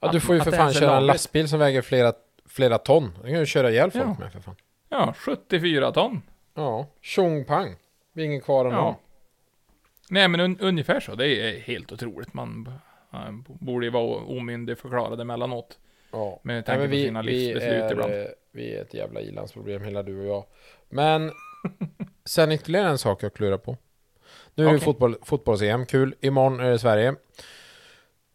Ja, 0.01 0.11
du 0.11 0.19
får 0.19 0.35
ju 0.35 0.41
för 0.41 0.51
det 0.51 0.57
fan 0.57 0.73
köra 0.73 0.97
en 0.97 1.05
lastbil 1.05 1.47
som 1.49 1.59
väger 1.59 1.81
flera, 1.81 2.13
flera 2.45 2.77
ton. 2.77 3.11
Den 3.21 3.31
kan 3.31 3.39
ju 3.39 3.45
köra 3.45 3.71
ihjäl 3.71 3.91
folk 3.91 4.05
Ja. 4.05 4.15
med 4.19 4.31
för 4.33 4.39
fan. 4.39 4.55
Ja, 4.89 5.13
74 5.17 5.91
ton. 5.91 6.21
Ja, 6.53 6.87
tjong 7.01 7.45
pang. 7.45 7.75
Det 8.13 8.21
är 8.21 8.25
ingen 8.25 8.41
kvar 8.41 8.65
än 8.65 8.71
Ja. 8.71 8.99
Nej, 10.09 10.27
men 10.27 10.39
un 10.39 10.57
ungefär 10.59 10.99
så. 10.99 11.15
Det 11.15 11.27
är 11.27 11.59
helt 11.59 11.91
otroligt. 11.91 12.33
Man 12.33 12.69
eh, 13.13 13.19
borde 13.47 13.85
ju 13.85 13.91
vara 13.91 14.17
omyndig 14.25 14.77
förklarad 14.77 15.21
emellanåt. 15.21 15.79
ja. 16.11 16.39
Med 16.43 16.55
Nej, 16.55 16.63
tanke 16.63 16.79
men 16.81 16.89
på 16.89 16.95
sina 16.95 17.21
livsbeslut 17.21 17.71
är, 17.73 17.91
ibland. 17.91 18.13
eh, 18.13 18.25
Vi 18.51 18.75
är 18.75 18.81
ett 18.81 18.93
jävla 18.93 19.21
ilandsproblem 19.21 19.83
hela 19.83 20.03
du 20.03 20.19
och 20.19 20.25
jag. 20.27 20.45
Men 20.89 21.31
sen 22.25 22.51
ytterligare 22.51 22.89
en 22.89 22.97
sak 22.97 23.23
jag 23.23 23.33
klurar 23.33 23.57
på. 23.57 23.77
Nu 24.55 24.63
är 24.63 24.69
det 24.69 24.75
Okej. 24.75 24.85
fotboll, 24.85 25.15
fotbolls-EM, 25.23 25.85
kul. 25.85 26.15
Imorgon 26.21 26.59
är 26.59 26.69
det 26.71 26.79
Sverige. 26.79 27.15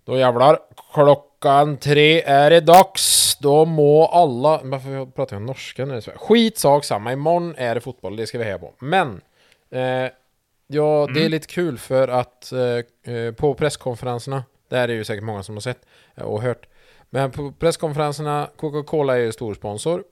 Då 0.06 0.18
jävlar. 0.18 0.58
Klockan 0.92 1.76
tre 1.76 2.22
är 2.22 2.50
det 2.50 2.60
dags. 2.60 3.36
Då 3.40 3.64
må 3.64 4.06
alla... 4.06 4.60
Varför 4.64 5.06
pratar 5.06 5.36
jag 5.36 5.42
norska 5.42 5.86
det 5.86 6.02
Sverige? 6.02 6.18
Skitsak 6.18 6.84
samma. 6.84 7.12
Imorgon 7.12 7.54
är 7.58 7.74
det 7.74 7.80
fotboll, 7.80 8.16
det 8.16 8.26
ska 8.26 8.38
vi 8.38 8.44
heja 8.44 8.58
på. 8.58 8.72
Men... 8.78 9.20
Eh, 9.70 9.80
ja, 10.66 11.06
det 11.14 11.20
är 11.20 11.20
Mm. 11.20 11.30
lite 11.30 11.46
kul 11.46 11.78
för 11.78 12.08
att 12.08 12.52
eh, 12.52 13.14
eh, 13.14 13.32
på 13.32 13.54
presskonferenserna, 13.54 14.44
det 14.68 14.76
här 14.76 14.88
är 14.88 14.92
ju 14.92 15.04
säkert 15.04 15.24
många 15.24 15.42
som 15.42 15.54
har 15.56 15.60
sett 15.60 15.86
eh, 16.14 16.24
och 16.24 16.42
hört. 16.42 16.66
Men 17.10 17.30
på 17.30 17.52
presskonferenserna, 17.52 18.50
Coca-Cola 18.56 19.14
är 19.14 19.20
ju 19.20 19.32
stor 19.32 19.54
sponsor. 19.54 20.04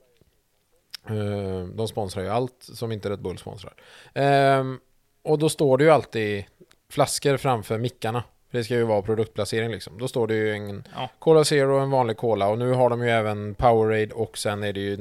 Eh, 1.09 1.65
De 1.73 1.87
sponsrar 1.87 2.23
ju 2.23 2.29
allt 2.29 2.55
som 2.73 2.91
inte 2.91 3.09
Red 3.09 3.21
Bull 3.21 3.37
sponsrar. 3.37 3.73
Ehm, 4.13 4.79
Och 5.23 5.39
då 5.39 5.49
står 5.49 5.77
det 5.77 5.83
ju 5.83 5.89
alltid 5.89 6.45
flaskor 6.91 7.37
framför 7.37 7.77
mickarna. 7.77 8.23
Det 8.55 8.63
ska 8.63 8.73
ju 8.73 8.83
vara 8.83 9.01
produktplacering 9.01 9.71
liksom. 9.71 9.97
Då 9.97 10.07
står 10.07 10.27
det 10.27 10.33
ju 10.35 10.53
en 10.53 10.83
Ja. 10.95 11.09
Cola 11.19 11.43
Zero 11.43 11.75
och 11.75 11.81
en 11.81 11.89
vanlig 11.89 12.17
Cola. 12.17 12.47
Och 12.47 12.57
nu 12.57 12.71
har 12.71 12.89
de 12.89 13.01
ju 13.03 13.09
även 13.09 13.55
Powerade 13.55 14.13
och 14.13 14.37
sen 14.37 14.63
är 14.63 14.73
det 14.73 14.79
ju, 14.79 14.97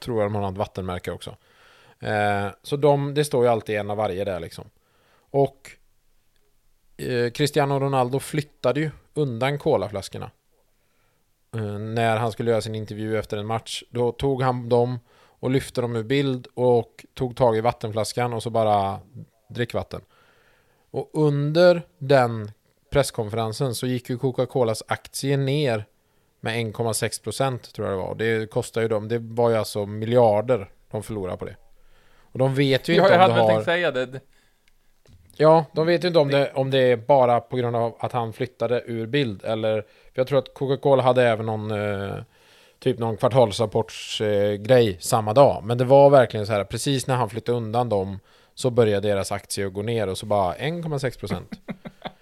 tror 0.00 0.22
jag 0.22 0.26
de 0.26 0.34
har 0.34 0.42
något 0.42 0.58
vattenmärke 0.58 1.10
också. 1.10 1.36
Eh, 2.00 2.48
Så 2.62 2.76
de, 2.76 3.14
det 3.14 3.24
står 3.24 3.44
ju 3.44 3.50
alltid 3.50 3.76
en 3.76 3.90
av 3.90 3.96
varje 3.96 4.24
där 4.24 4.40
liksom. 4.40 4.64
Och 5.30 5.70
eh, 6.96 7.30
Cristiano 7.30 7.78
Ronaldo 7.80 8.18
flyttade 8.20 8.80
ju 8.80 8.90
undan 9.14 9.58
colaflaskorna. 9.58 10.30
Eh, 11.54 11.78
när 11.78 12.16
han 12.16 12.32
skulle 12.32 12.50
göra 12.50 12.60
sin 12.60 12.74
intervju 12.74 13.18
efter 13.18 13.36
en 13.36 13.46
match. 13.46 13.82
Då 13.90 14.12
tog 14.12 14.42
han 14.42 14.68
dem 14.68 14.98
och 15.40 15.50
lyfte 15.50 15.80
dem 15.80 15.96
ur 15.96 16.02
bild 16.02 16.46
och 16.54 17.06
tog 17.14 17.36
tag 17.36 17.56
i 17.56 17.60
vattenflaskan 17.60 18.32
och 18.32 18.42
så 18.42 18.50
bara 18.50 19.00
drick 19.48 19.74
vatten. 19.74 20.00
Och 20.90 21.10
under 21.12 21.82
den 21.98 22.50
presskonferensen 22.96 23.74
så 23.74 23.86
gick 23.86 24.10
ju 24.10 24.18
Coca-Colas 24.18 24.82
aktie 24.88 25.36
ner 25.36 25.84
med 26.40 26.54
1,6% 26.54 27.72
tror 27.72 27.88
jag 27.88 27.98
det 27.98 28.02
var. 28.02 28.14
Det 28.14 28.50
kostar 28.50 28.82
ju 28.82 28.88
dem, 28.88 29.08
det 29.08 29.18
var 29.18 29.50
ju 29.50 29.56
alltså 29.56 29.86
miljarder 29.86 30.70
de 30.90 31.02
förlorade 31.02 31.36
på 31.36 31.44
det. 31.44 31.56
Och 32.32 32.38
de 32.38 32.54
vet 32.54 32.88
ju 32.88 32.94
Ja, 32.94 33.02
inte 33.02 33.14
jag 33.14 33.22
om 33.24 33.30
hade 33.30 33.32
det 33.32 33.36
väl 33.36 33.42
har... 33.42 33.52
tänkt 33.52 33.64
säga 33.64 33.90
det. 33.90 34.20
Ja, 35.36 35.64
de 35.72 35.86
vet 35.86 36.04
ju 36.04 36.08
inte 36.08 36.20
om 36.20 36.28
det, 36.28 36.52
om 36.54 36.70
det 36.70 36.78
är 36.78 36.96
bara 36.96 37.40
på 37.40 37.56
grund 37.56 37.76
av 37.76 37.96
att 38.00 38.12
han 38.12 38.32
flyttade 38.32 38.82
ur 38.86 39.06
bild 39.06 39.44
eller... 39.44 39.84
Jag 40.14 40.26
tror 40.26 40.38
att 40.38 40.54
Coca-Cola 40.54 41.02
hade 41.02 41.22
även 41.22 41.46
någon... 41.46 41.70
Eh, 41.70 42.16
typ 42.78 42.98
någon 42.98 43.16
kvartalsrapportsgrej 43.16 44.90
eh, 44.90 44.98
samma 44.98 45.32
dag. 45.32 45.64
Men 45.64 45.78
det 45.78 45.84
var 45.84 46.10
verkligen 46.10 46.46
så 46.46 46.52
här, 46.52 46.64
precis 46.64 47.06
när 47.06 47.14
han 47.14 47.30
flyttade 47.30 47.58
undan 47.58 47.88
dem 47.88 48.18
så 48.54 48.70
började 48.70 49.08
deras 49.08 49.32
aktie 49.32 49.66
att 49.66 49.72
gå 49.72 49.82
ner 49.82 50.08
och 50.08 50.18
så 50.18 50.26
bara 50.26 50.54
1,6%. 50.54 51.42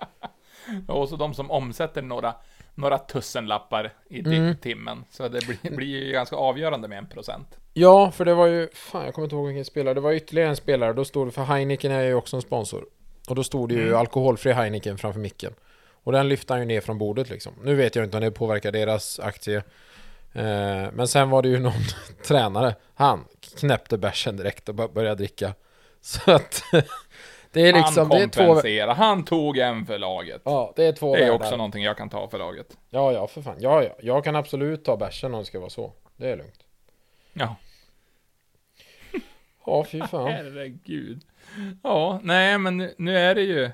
Och 0.89 1.09
så 1.09 1.17
de 1.17 1.35
som 1.35 1.51
omsätter 1.51 2.03
några, 2.03 2.35
några 2.75 2.99
tussenlappar 2.99 3.93
i 4.11 4.21
Mm. 4.21 4.57
timmen. 4.57 5.05
Så 5.11 5.29
det 5.29 5.47
blir, 5.47 5.77
blir 5.77 6.05
ju 6.05 6.13
ganska 6.13 6.37
avgörande 6.37 6.89
med 6.89 6.99
en 6.99 7.07
procent. 7.09 7.59
Ja, 7.73 8.11
för 8.11 8.25
det 8.25 8.35
var 8.35 8.47
ju... 8.47 8.69
Fan, 8.75 9.05
jag 9.05 9.15
kommer 9.15 9.27
inte 9.27 9.37
ihåg 9.37 9.47
vilken 9.47 9.65
spelare. 9.65 9.95
Det 9.95 10.01
var 10.01 10.13
ytterligare 10.13 10.49
en 10.49 10.57
spelare. 10.57 10.93
Då 10.93 11.05
stod 11.05 11.27
det... 11.27 11.31
För 11.31 11.43
Heineken 11.45 11.93
är 11.93 12.03
ju 12.03 12.15
också 12.15 12.37
en 12.37 12.43
sponsor. 12.43 12.85
Och 13.29 13.35
då 13.35 13.45
stod 13.45 13.69
det 13.69 13.75
ju 13.75 13.87
Mm. 13.87 13.97
alkoholfri 14.01 14.53
Heineken 14.53 14.99
framför 14.99 15.21
micken. 15.21 15.55
Och 16.05 16.13
den 16.13 16.29
lyfte 16.29 16.53
han 16.53 16.61
ju 16.61 16.67
ner 16.67 16.81
från 16.81 16.99
bordet 16.99 17.31
liksom. 17.31 17.53
Nu 17.63 17.75
vet 17.75 17.97
jag 17.97 18.05
inte 18.05 18.17
om 18.17 18.23
det 18.23 18.31
påverkar 18.31 18.73
deras 18.73 19.21
aktie. 19.21 19.57
Eh, 20.33 20.43
men 20.93 21.09
sen 21.09 21.31
var 21.31 21.43
det 21.43 21.49
ju 21.49 21.59
någon 21.61 21.73
tränare. 22.27 22.75
Han 22.95 23.25
knäppte 23.59 23.99
bärsen 23.99 24.37
direkt 24.37 24.69
och 24.69 24.75
bör- 24.75 24.89
började 24.89 25.15
dricka. 25.17 25.55
Så 26.01 26.33
att... 26.33 26.63
det 27.55 27.69
är 27.69 27.73
liksom... 27.73 28.11
han 28.11 28.21
är 28.21 28.87
två... 28.87 28.93
Han 28.93 29.25
tog 29.25 29.59
en 29.59 29.87
för 29.87 29.99
laget. 29.99 30.43
Ja, 30.45 30.73
det 30.77 30.85
är 30.85 30.93
två 30.93 31.15
det 31.15 31.21
är 31.21 31.31
världar. 31.31 31.35
också 31.35 31.57
någonting 31.57 31.85
jag 31.85 31.97
kan 31.97 32.11
ta 32.11 32.29
för 32.29 32.39
laget. 32.39 32.77
Ja, 32.91 33.13
ja, 33.13 33.27
för 33.27 33.43
fan. 33.43 33.57
Ja, 33.61 33.83
ja. 33.83 33.97
Jag 34.01 34.25
kan 34.25 34.37
absolut 34.37 34.85
ta 34.85 34.97
bärsen 34.97 35.35
om 35.35 35.41
det 35.41 35.47
ska 35.47 35.61
vara 35.61 35.71
så. 35.71 35.93
Det 36.17 36.31
är 36.31 36.37
lugnt. 36.37 36.65
Ja. 37.33 37.57
Ja, 39.67 39.85
fy 39.85 40.01
fan. 40.01 40.29
Herregud. 40.29 41.21
Ja, 41.83 42.21
nej 42.23 42.59
men 42.59 42.91
nu, 42.97 43.19
är 43.19 43.35
det 43.35 43.43
ju, 43.43 43.71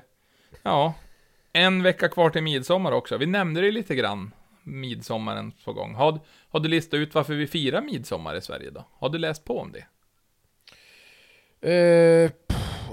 ja, 0.63 0.93
en 1.53 1.83
vecka 1.83 2.09
kvar 2.09 2.29
till 2.29 2.43
midsommar 2.43 2.91
också. 2.91 3.17
Vi 3.17 3.25
nämnde 3.25 3.61
det 3.61 3.71
lite 3.71 3.95
grann, 3.95 4.31
midsommaren 4.63 5.51
på 5.65 5.73
gång. 5.73 5.95
Har, 5.95 6.19
har 6.49 6.59
du 6.59 6.69
listat 6.69 6.97
ut 6.97 7.15
varför 7.15 7.33
vi 7.33 7.47
firar 7.47 7.81
midsommar 7.81 8.35
i 8.35 8.41
Sverige 8.41 8.69
då? 8.69 8.85
Har 8.99 9.09
du 9.09 9.17
läst 9.17 9.45
på 9.45 9.59
om 9.59 9.71
det? 9.71 9.85
Eh, 11.61 12.31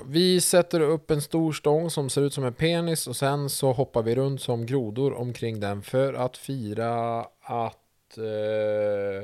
vi 0.08 0.40
sätter 0.40 0.80
upp 0.80 1.10
en 1.10 1.22
stor 1.22 1.52
stång 1.52 1.90
som 1.90 2.10
ser 2.10 2.22
ut 2.22 2.34
som 2.34 2.44
en 2.44 2.52
penis 2.54 3.06
och 3.06 3.16
sen 3.16 3.50
så 3.50 3.72
hoppar 3.72 4.02
vi 4.02 4.14
runt 4.14 4.42
som 4.42 4.66
grodor 4.66 5.12
omkring 5.14 5.60
den 5.60 5.82
för 5.82 6.14
att 6.14 6.36
fira 6.36 7.20
att 7.40 8.18
eh, 8.18 9.22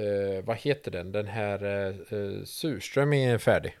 eh, 0.00 0.44
vad 0.44 0.56
heter 0.56 0.90
den? 0.90 1.12
Den 1.12 1.26
här 1.26 1.64
eh, 1.64 2.18
eh, 2.18 2.44
surströmmingen 2.44 3.30
är 3.30 3.38
färdig. 3.38 3.78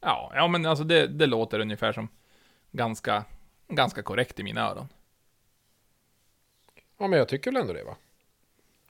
Ja, 0.00 0.32
ja 0.34 0.48
men 0.48 0.66
alltså 0.66 0.84
det, 0.84 1.06
det 1.06 1.26
låter 1.26 1.58
ungefär 1.60 1.92
som 1.92 2.08
ganska, 2.70 3.24
ganska 3.68 4.02
korrekt 4.02 4.40
i 4.40 4.42
mina 4.42 4.70
öron. 4.70 4.88
Ja, 6.98 7.06
men 7.06 7.18
jag 7.18 7.28
tycker 7.28 7.52
väl 7.52 7.60
ändå 7.60 7.72
det 7.72 7.84
va? 7.84 7.96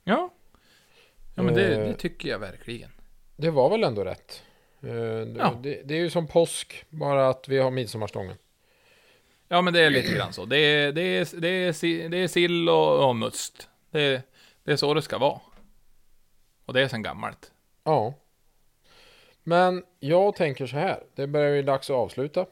Ja. 0.03 0.29
Ja 1.35 1.43
men 1.43 1.53
det, 1.53 1.75
Eh. 1.75 1.87
det 1.87 1.93
tycker 1.93 2.29
jag 2.29 2.39
verkligen. 2.39 2.91
Det 3.35 3.49
var 3.49 3.69
väl 3.69 3.83
ändå 3.83 4.03
rätt. 4.03 4.43
Eh, 4.85 4.91
det, 5.27 5.35
Ja. 5.39 5.53
det, 5.63 5.81
det 5.85 5.93
är 5.93 5.99
ju 5.99 6.09
som 6.09 6.27
påsk, 6.27 6.85
bara 6.89 7.29
att 7.29 7.47
vi 7.47 7.57
har 7.57 7.71
midsommarstången. 7.71 8.35
Ja 9.47 9.61
men 9.61 9.73
det 9.73 9.79
är 9.81 9.89
lite 9.89 10.13
grann 10.13 10.33
så. 10.33 10.45
Det 10.45 10.57
är, 10.57 10.91
det 10.91 11.01
är, 11.01 11.27
det 11.41 11.47
är, 11.47 12.09
det 12.09 12.17
är 12.17 12.27
sill 12.27 12.69
och, 12.69 13.07
och 13.09 13.15
must. 13.15 13.69
Det 13.91 14.01
är, 14.01 14.21
det 14.63 14.71
är 14.71 14.75
så 14.75 14.93
det 14.93 15.01
ska 15.01 15.17
vara. 15.17 15.39
Och 16.65 16.73
det 16.73 16.81
är 16.81 16.87
sen 16.87 17.03
gammalt. 17.03 17.51
Ja. 17.83 18.13
Men 19.43 19.83
jag 19.99 20.35
tänker 20.35 20.67
så 20.67 20.75
här, 20.77 20.99
det 21.15 21.27
börjar 21.27 21.55
ju 21.55 21.61
dags 21.61 21.89
att 21.89 21.95
avsluta. 21.95 22.45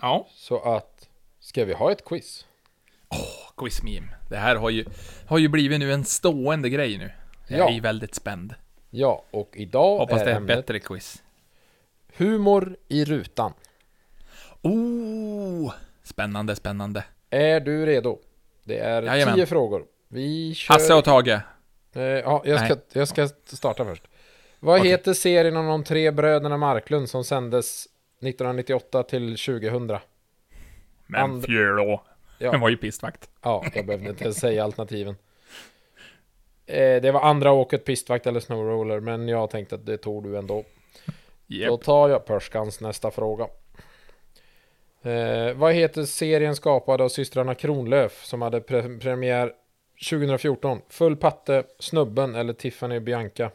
Ja. 0.00 0.26
Så 0.30 0.58
att, 0.58 1.08
ska 1.40 1.64
vi 1.64 1.72
ha 1.72 1.92
ett 1.92 2.04
quiz? 2.04 2.46
Quizmeme. 3.56 4.06
Det 4.30 4.36
här 4.36 4.56
har 4.56 4.70
ju, 4.70 4.84
har 5.26 5.38
ju 5.38 5.48
blivit 5.48 5.80
nu 5.80 5.92
en 5.92 6.04
stående 6.04 6.70
grej 6.70 6.98
nu. 6.98 7.10
Jag 7.48 7.60
Ja. 7.60 7.68
är 7.68 7.72
ju 7.72 7.80
väldigt 7.80 8.14
spänd. 8.14 8.54
Ja, 8.90 9.24
och 9.30 9.50
idag 9.52 9.98
Hoppas 9.98 10.20
är 10.20 10.24
det 10.24 10.30
är 10.32 10.36
ämnet 10.36 10.56
bättre 10.56 10.78
quiz. 10.78 11.22
Humor 12.16 12.76
i 12.88 13.04
rutan. 13.04 13.52
Oh! 14.62 15.72
Spännande, 16.02 16.56
spännande. 16.56 17.04
Är 17.30 17.60
du 17.60 17.86
redo? 17.86 18.18
Det 18.64 18.78
är 18.78 19.02
Jajamän. 19.02 19.34
tio 19.34 19.46
frågor. 19.46 19.84
Vi 20.08 20.54
kör... 20.54 20.74
Hasse 20.74 20.94
och 20.94 21.04
Tage. 21.04 21.40
Eh, 21.92 22.02
ja, 22.02 22.42
jag 22.44 22.58
ska, 22.58 22.74
Nej. 22.74 22.84
jag 22.92 23.08
ska 23.08 23.28
starta 23.44 23.84
först. 23.84 24.02
Vad 24.60 24.78
Okej. 24.78 24.90
heter 24.90 25.12
serien 25.12 25.56
om 25.56 25.66
de 25.66 25.84
tre 25.84 26.10
bröderna 26.10 26.56
Marklund 26.56 27.08
som 27.08 27.24
sändes 27.24 27.86
1998 28.20 29.02
till 29.02 29.36
2000? 29.36 29.98
Men 31.06 31.42
fjölå. 31.42 32.02
Ja. 32.38 32.50
Han 32.50 32.60
var 32.60 32.68
ju 32.68 32.76
pistvakt. 32.76 33.30
Ja, 33.42 33.64
jag 33.74 33.86
behövde 33.86 34.10
inte 34.10 34.24
ens 34.24 34.36
säga 34.40 34.64
alternativen. 34.64 35.16
Eh, 36.66 37.02
det 37.02 37.12
var 37.12 37.20
andra 37.20 37.52
åket, 37.52 37.84
pistvakt 37.84 38.26
eller 38.26 38.40
snowroller, 38.40 39.00
men 39.00 39.28
jag 39.28 39.50
tänkte 39.50 39.74
att 39.74 39.86
det 39.86 39.96
tog 39.96 40.24
du 40.24 40.38
ändå. 40.38 40.64
Då 41.58 41.72
Yep. 41.74 41.82
tar 41.82 42.08
jag 42.08 42.24
Perskans 42.26 42.80
nästa 42.80 43.10
fråga. 43.10 43.48
Eh, 45.02 45.54
vad 45.54 45.72
heter 45.74 46.04
serien 46.04 46.56
skapad 46.56 47.00
av 47.00 47.08
systrarna 47.08 47.54
Kronlöf 47.54 48.24
som 48.24 48.42
hade 48.42 48.60
pre- 48.60 49.00
premiär 49.00 49.52
2014? 50.10 50.80
Full 50.88 51.16
patte, 51.16 51.64
Snubben 51.78 52.34
eller 52.34 52.52
Tiffany 52.52 53.00
Bianca? 53.00 53.50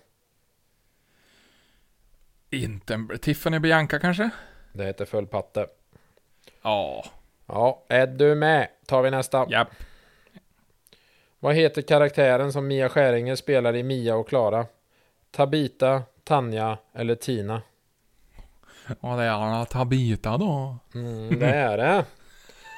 Inte 2.49 2.93
en... 2.93 3.19
Tiffany 3.21 3.59
Bianca 3.59 3.99
kanske? 3.99 4.29
Det 4.73 4.85
heter 4.85 5.05
Full 5.05 5.27
patte. 5.27 5.67
Ja. 6.61 7.05
Ja, 7.45 7.85
är 7.89 8.07
du 8.07 8.35
med? 8.35 8.67
Tar 8.85 9.01
vi 9.01 9.11
nästa. 9.11 9.47
Japp. 9.49 9.67
Vad 11.39 11.55
heter 11.55 11.81
karaktären 11.81 12.53
som 12.53 12.67
Mia 12.67 12.89
Skäringer 12.89 13.35
spelar 13.35 13.75
i 13.75 13.83
Mia 13.83 14.15
och 14.15 14.29
Klara? 14.29 14.65
Tabita, 15.31 16.03
Tanja 16.23 16.77
eller 16.93 17.15
Tina? 17.15 17.61
Och 18.99 19.17
det 19.17 19.23
är 19.23 19.29
alla 19.29 19.65
Tabita 19.65 20.37
då. 20.37 20.77
Mm, 20.95 21.39
det 21.39 21.45
är 21.45 21.77
det. 21.77 22.05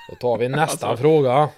Då 0.09 0.15
tar 0.15 0.37
vi 0.37 0.49
nästa 0.49 0.87
Alltså- 0.87 1.01
fråga. 1.03 1.49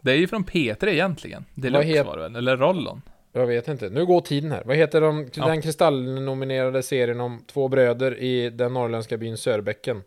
Det 0.00 0.12
är 0.12 0.16
ju 0.16 0.28
från 0.28 0.44
P3 0.44 0.88
egentligen. 0.88 1.44
Deluxe 1.54 1.88
het- 1.88 2.06
var 2.06 2.16
det 2.16 2.22
väl? 2.22 2.36
Eller 2.36 2.56
Rollon. 2.56 3.02
Jag 3.32 3.46
vet 3.46 3.68
inte. 3.68 3.88
Nu 3.90 4.06
går 4.06 4.20
tiden 4.20 4.52
här. 4.52 4.62
Vad 4.64 4.76
heter 4.76 5.00
de, 5.00 5.28
Ja. 5.34 5.46
den 5.46 5.62
kristallnominerade 5.62 6.82
serien 6.82 7.20
om 7.20 7.44
två 7.46 7.68
bröder 7.68 8.18
i 8.18 8.50
den 8.50 8.74
norrländska 8.74 9.16
byn 9.16 9.36
Sörbäcken? 9.36 10.02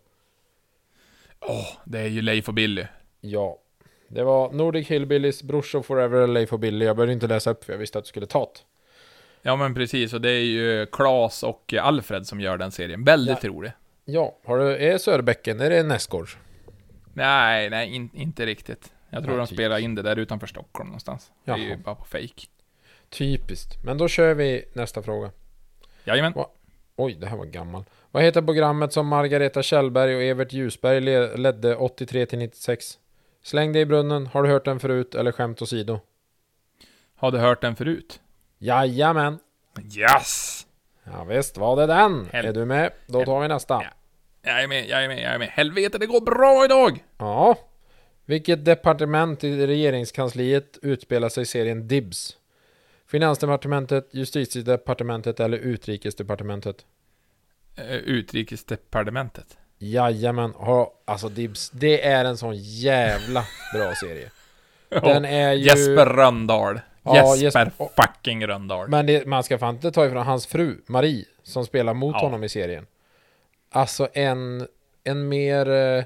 Åh, 1.39 1.67
det 1.85 1.99
är 1.99 2.07
ju 2.07 2.21
Leif 2.21 2.47
och 2.47 2.53
Billy. 2.53 2.83
Ja. 3.21 3.57
Det 4.07 4.23
var 4.23 4.51
Nordic 4.51 4.87
Hillbillies, 4.87 5.43
Brorsor 5.43 5.81
Forever 5.81 6.27
Leif 6.27 6.53
och 6.53 6.59
Billy. 6.59 6.85
Jag 6.85 6.95
behövde 6.95 7.13
inte 7.13 7.27
läsa 7.27 7.51
upp 7.51 7.63
för 7.63 7.73
jag 7.73 7.77
visste 7.79 7.97
att 7.97 8.03
du 8.03 8.07
skulle 8.09 8.25
ta 8.25 8.39
det. 8.39 8.59
Ja 9.41 9.55
men 9.55 9.73
precis, 9.75 10.13
och 10.13 10.21
det 10.21 10.29
är 10.31 10.43
ju 10.43 10.85
Klas 10.85 11.43
och 11.43 11.73
Alfred 11.81 12.27
som 12.27 12.39
gör 12.41 12.57
den 12.57 12.71
serien. 12.71 13.03
Väldigt 13.03 13.43
Ja. 13.43 13.49
rolig. 13.49 13.71
Ja, 14.05 14.37
har 14.45 14.57
du, 14.57 14.77
är 14.77 14.97
Sörbäcken, 14.97 15.61
är 15.61 15.69
det 15.69 15.83
Näsgårds? 15.83 16.37
Nej, 17.13 17.69
nej, 17.69 17.95
in, 17.95 18.09
inte 18.13 18.45
riktigt. 18.45 18.91
Jag 19.09 19.23
tror 19.23 19.35
Ja, 19.35 19.39
de 19.41 19.47
typ. 19.47 19.55
spelar 19.55 19.77
in 19.79 19.95
det 19.95 20.01
där 20.01 20.15
utanför 20.19 20.47
Stockholm 20.47 20.89
någonstans. 20.89 21.31
Det 21.45 21.51
är 21.51 21.57
ju 21.57 21.67
Jaha. 21.69 21.77
bara 21.85 21.95
på 21.95 22.05
fake. 22.05 22.47
Typiskt. 23.09 23.83
Men 23.83 23.97
då 23.97 24.07
kör 24.07 24.33
vi 24.33 24.65
nästa 24.73 25.01
fråga. 25.01 25.31
Jajamän. 26.03 26.33
Oj, 26.95 27.13
det 27.21 27.27
här 27.27 27.37
var 27.37 27.45
gammal. 27.45 27.83
Vad 28.11 28.23
heter 28.23 28.41
programmet 28.41 28.93
som 28.93 29.07
Margareta 29.07 29.63
Kjellberg 29.63 30.15
och 30.15 30.21
Evert 30.23 30.53
Ljusberg 30.53 31.01
le- 31.01 31.35
ledde 31.37 31.75
83 31.75 32.25
till 32.25 32.39
96? 32.39 32.99
Släng 33.43 33.73
dig 33.73 33.81
i 33.81 33.85
brunnen, 33.85 34.27
har 34.27 34.43
du 34.43 34.49
hört 34.49 34.65
den 34.65 34.79
förut 34.79 35.15
eller 35.15 35.31
skämt 35.31 35.61
åsido? 35.61 35.99
Har 37.15 37.31
du 37.31 37.37
hört 37.37 37.61
den 37.61 37.75
förut? 37.75 38.21
Jajamän! 38.57 39.39
Yes! 39.97 40.60
Ja, 41.11 41.23
visst 41.23 41.57
var 41.57 41.75
det 41.75 41.85
den! 41.85 42.27
Hel- 42.33 42.45
är 42.45 42.53
du 42.53 42.65
med? 42.65 42.91
Då 43.07 43.25
tar 43.25 43.39
vi 43.41 43.47
nästa. 43.47 43.73
Ja. 43.73 43.89
Jag 44.43 44.63
är 44.63 44.67
med, 44.67 44.87
jag 44.89 45.03
är 45.03 45.07
med, 45.07 45.17
jag 45.23 45.33
är 45.33 45.39
med. 45.39 45.47
Helvete, 45.47 45.97
det 45.97 46.05
går 46.05 46.21
bra 46.21 46.65
idag! 46.65 47.03
Ja. 47.17 47.57
Vilket 48.25 48.65
departement 48.65 49.43
i 49.43 49.67
regeringskansliet 49.67 50.77
utspelar 50.81 51.29
sig 51.29 51.45
serien 51.45 51.87
Dibs? 51.87 52.37
Finansdepartementet, 53.07 54.09
justitiedepartementet 54.11 55.39
eller 55.39 55.57
utrikesdepartementet? 55.57 56.85
Eh, 57.77 57.95
Utrikesdepartementet. 57.95 59.57
Jajamän, 59.77 60.51
ha, 60.51 60.93
alltså 61.05 61.29
Dibs, 61.29 61.69
det 61.69 62.05
är 62.05 62.25
en 62.25 62.37
sån 62.37 62.55
jävla 62.57 63.45
bra 63.73 63.93
serie. 63.95 64.29
Den 64.89 65.25
är 65.25 65.53
ju... 65.53 65.63
Jesper 65.65 66.05
Röndahl. 66.05 66.79
Ja, 67.03 67.35
Jesper 67.35 67.71
fucking 67.95 68.47
Röndahl. 68.47 68.87
Men 68.89 69.05
det, 69.05 69.25
man 69.27 69.43
ska 69.43 69.57
fan 69.57 69.75
inte 69.75 69.91
ta 69.91 70.05
ifrån 70.05 70.25
hans 70.25 70.47
fru, 70.47 70.81
Marie, 70.87 71.25
som 71.43 71.65
spelar 71.65 71.93
mot 71.93 72.15
Ja. 72.15 72.19
honom 72.21 72.43
i 72.43 72.49
serien. 72.49 72.87
Alltså 73.69 74.07
en, 74.13 74.67
en 75.03 75.29
mer 75.29 75.69
eh, 75.69 76.03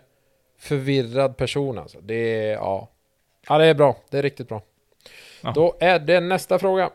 förvirrad 0.60 1.38
person 1.38 1.78
alltså. 1.78 1.98
Det 2.02 2.16
är, 2.50 2.54
ja. 2.54 2.90
Ja, 3.50 3.58
det 3.58 3.66
är 3.66 3.74
bra. 3.74 3.96
Det 4.10 4.18
är 4.18 4.24
riktigt 4.24 4.48
bra. 4.50 4.62
Ja. 5.42 5.52
Då 5.56 5.76
är 5.80 6.00
det 6.00 6.20
nästa 6.20 6.60
fråga. 6.60 6.90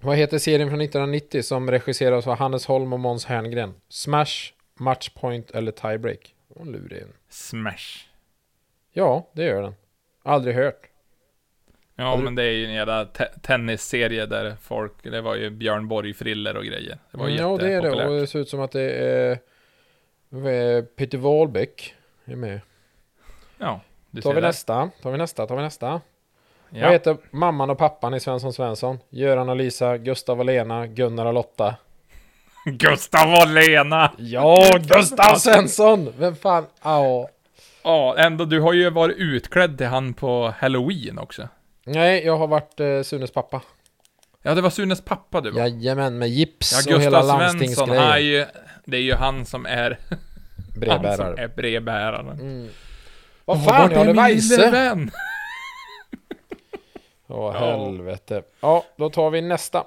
Vad 0.00 0.16
heter 0.16 0.38
serien 0.38 0.68
från 0.68 0.80
1990 0.80 1.42
som 1.42 1.70
regisseras 1.70 2.26
av 2.26 2.36
Hannes 2.36 2.66
Holm 2.66 2.92
och 2.92 3.00
Måns 3.00 3.24
Herngren? 3.26 3.74
Smash, 3.88 4.52
Matchpoint 4.74 5.50
eller 5.50 5.72
Tiebreak? 5.72 6.34
Lurig. 6.64 7.04
Smash. 7.28 8.06
Ja, 8.92 9.28
det 9.32 9.44
gör 9.44 9.62
den. 9.62 9.74
Aldrig 10.22 10.54
hört. 10.54 10.88
Ja, 12.00 12.16
men 12.16 12.34
det 12.34 12.42
är 12.42 12.50
ju 12.52 12.64
en 12.66 12.72
jävla 12.74 13.04
te- 13.04 13.28
tennisserie 13.42 14.26
där 14.26 14.56
folk, 14.62 14.92
det 15.02 15.20
var 15.20 15.34
ju 15.34 15.50
Björn 15.50 15.88
Borg-friller 15.88 16.56
och 16.56 16.64
grejer. 16.64 16.98
Det 17.10 17.18
var 17.18 17.24
Mm, 17.26 17.36
ja, 17.38 17.56
det 17.56 17.72
är 17.72 17.82
det. 17.82 18.06
Och 18.06 18.20
det 18.20 18.26
ser 18.26 18.38
ut 18.38 18.48
som 18.48 18.60
att 18.60 18.72
det 18.72 18.90
är... 18.90 19.38
vad 20.28 20.52
är 20.52 20.82
Peter 20.82 21.18
Wahlbeck 21.18 21.94
är 22.24 22.36
med. 22.36 22.60
Ja, 23.58 23.80
du 24.10 24.20
Tar 24.22 24.30
ser 24.30 24.34
vi 24.34 24.40
det. 24.40 24.46
nästa, 24.46 24.90
tar 25.02 25.10
vi 25.12 25.18
nästa, 25.18 25.46
tar 25.46 25.56
vi 25.56 25.62
nästa. 25.62 25.88
Vad 26.70 26.82
Ja. 26.82 26.90
heter 26.90 27.16
mamman 27.30 27.70
och 27.70 27.78
pappan 27.78 28.14
i 28.14 28.20
Svensson 28.20 28.52
Svensson? 28.52 28.98
Göran 29.10 29.48
och 29.48 29.56
Lisa, 29.56 29.96
Gustav 29.98 30.38
och 30.38 30.44
Lena, 30.46 30.86
Gunnar 30.86 31.26
och 31.26 31.34
Lotta. 31.34 31.74
Gustav 32.64 33.28
och 33.32 33.48
Lena! 33.48 34.12
Ja, 34.18 34.78
Gustav 34.80 35.34
Svensson! 35.34 36.12
Vem 36.18 36.36
fan? 36.36 36.66
Ja. 36.82 37.28
Ja, 37.82 38.14
ändå, 38.18 38.44
du 38.44 38.60
har 38.60 38.72
ju 38.72 38.90
varit 38.90 39.16
utklädd 39.16 39.78
till 39.78 39.86
han 39.86 40.14
på 40.14 40.54
Halloween 40.58 41.18
också. 41.18 41.48
Nej, 41.88 42.24
jag 42.26 42.36
har 42.36 42.46
varit 42.46 42.80
eh, 42.80 43.02
Sunes 43.02 43.30
pappa. 43.30 43.62
Ja, 44.42 44.54
det 44.54 44.60
var 44.60 44.70
Sunes 44.70 45.00
pappa 45.00 45.40
du 45.40 45.50
var. 45.50 45.60
Jajamän, 45.60 46.18
med 46.18 46.28
gips 46.28 46.86
Ja, 46.86 46.94
och 46.96 47.00
hela 47.02 47.18
Gustav 47.20 47.38
Svensson, 47.38 47.40
är 47.40 47.96
landstingsgrejen. 47.96 48.24
ju, 48.26 48.46
det 48.84 48.96
är 48.96 49.00
ju 49.00 49.14
han 49.14 49.44
som 49.46 49.66
är, 49.66 49.98
han 50.08 50.18
som 50.18 50.80
Brevbärare. 50.80 51.42
är 51.42 51.48
brevbäraren. 51.48 52.28
Mm. 52.40 52.68
Vad 53.44 53.64
fan, 53.64 53.90
jag 53.90 53.98
hade 53.98 54.12
Weise! 54.12 54.70
Åh, 57.26 57.54
Ja. 57.54 57.58
helvete. 57.86 58.42
Ja, 58.60 58.84
då 58.96 59.10
tar 59.10 59.30
vi 59.30 59.40
nästa. 59.40 59.84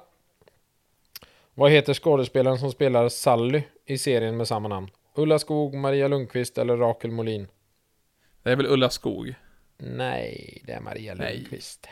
Vad 1.54 1.70
heter 1.70 1.94
skådespelaren 1.94 2.58
som 2.58 2.70
spelar 2.72 3.08
Sally 3.08 3.62
i 3.86 3.98
serien 3.98 4.36
med 4.36 4.48
samma 4.48 4.68
namn? 4.68 4.88
Ulla 5.14 5.38
Skog, 5.38 5.74
Maria 5.74 6.08
Lundqvist 6.08 6.58
eller 6.58 6.76
Rakel 6.76 7.10
Molin? 7.10 7.48
Det 8.42 8.50
är 8.52 8.56
väl 8.56 8.66
Ulla 8.66 8.90
Skog? 8.90 9.34
Nej, 9.84 10.62
det 10.66 10.72
är 10.72 10.80
Maria 10.80 11.14
Nej. 11.14 11.34
Lundqvist. 11.36 11.88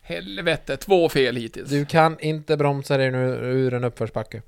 Helvete, 0.00 0.76
två 0.76 1.08
fel 1.08 1.36
hittills. 1.36 1.70
Du 1.70 1.86
kan 1.86 2.20
inte 2.20 2.56
bromsa 2.56 2.96
dig 2.96 3.10
nu 3.10 3.18
ur 3.28 3.74
en 3.74 3.84
uppförsbacke. 3.84 4.42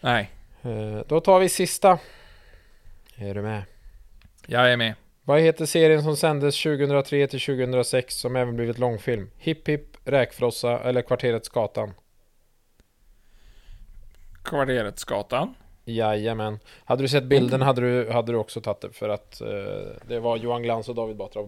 Nej, 0.00 0.30
Eh, 0.64 1.00
Då 1.08 1.20
tar 1.20 1.40
vi 1.40 1.48
sista. 1.48 1.98
Är 3.16 3.34
du 3.34 3.42
med? 3.42 3.62
jag 4.46 4.72
är 4.72 4.76
med. 4.76 4.94
Vad 5.24 5.40
heter 5.40 5.66
serien 5.66 6.02
som 6.02 6.16
sändes 6.16 6.62
2003 6.62 7.26
till 7.26 7.40
2006 7.40 8.14
som 8.14 8.36
även 8.36 8.56
blivit 8.56 8.78
långfilm? 8.78 9.30
Hipp 9.38 9.68
Hipp, 9.68 9.96
Räkfrossa 10.04 10.80
eller 10.80 11.02
Kvarteret 11.02 11.44
Skatan? 11.44 11.94
Kvarterets 14.44 15.04
gatan. 15.04 15.54
Jajamän. 15.84 16.58
Hade 16.84 17.02
du 17.02 17.08
sett 17.08 17.24
bilden 17.24 17.62
hade 17.62 17.80
du, 17.80 18.10
hade 18.10 18.32
du 18.32 18.38
också 18.38 18.60
tagit 18.60 18.80
det 18.80 18.92
för 18.92 19.08
att 19.08 19.40
eh, 19.40 19.48
det 20.08 20.20
var 20.20 20.36
Johan 20.36 20.62
Glans 20.62 20.88
och 20.88 20.94
David 20.94 21.16
Batra. 21.16 21.40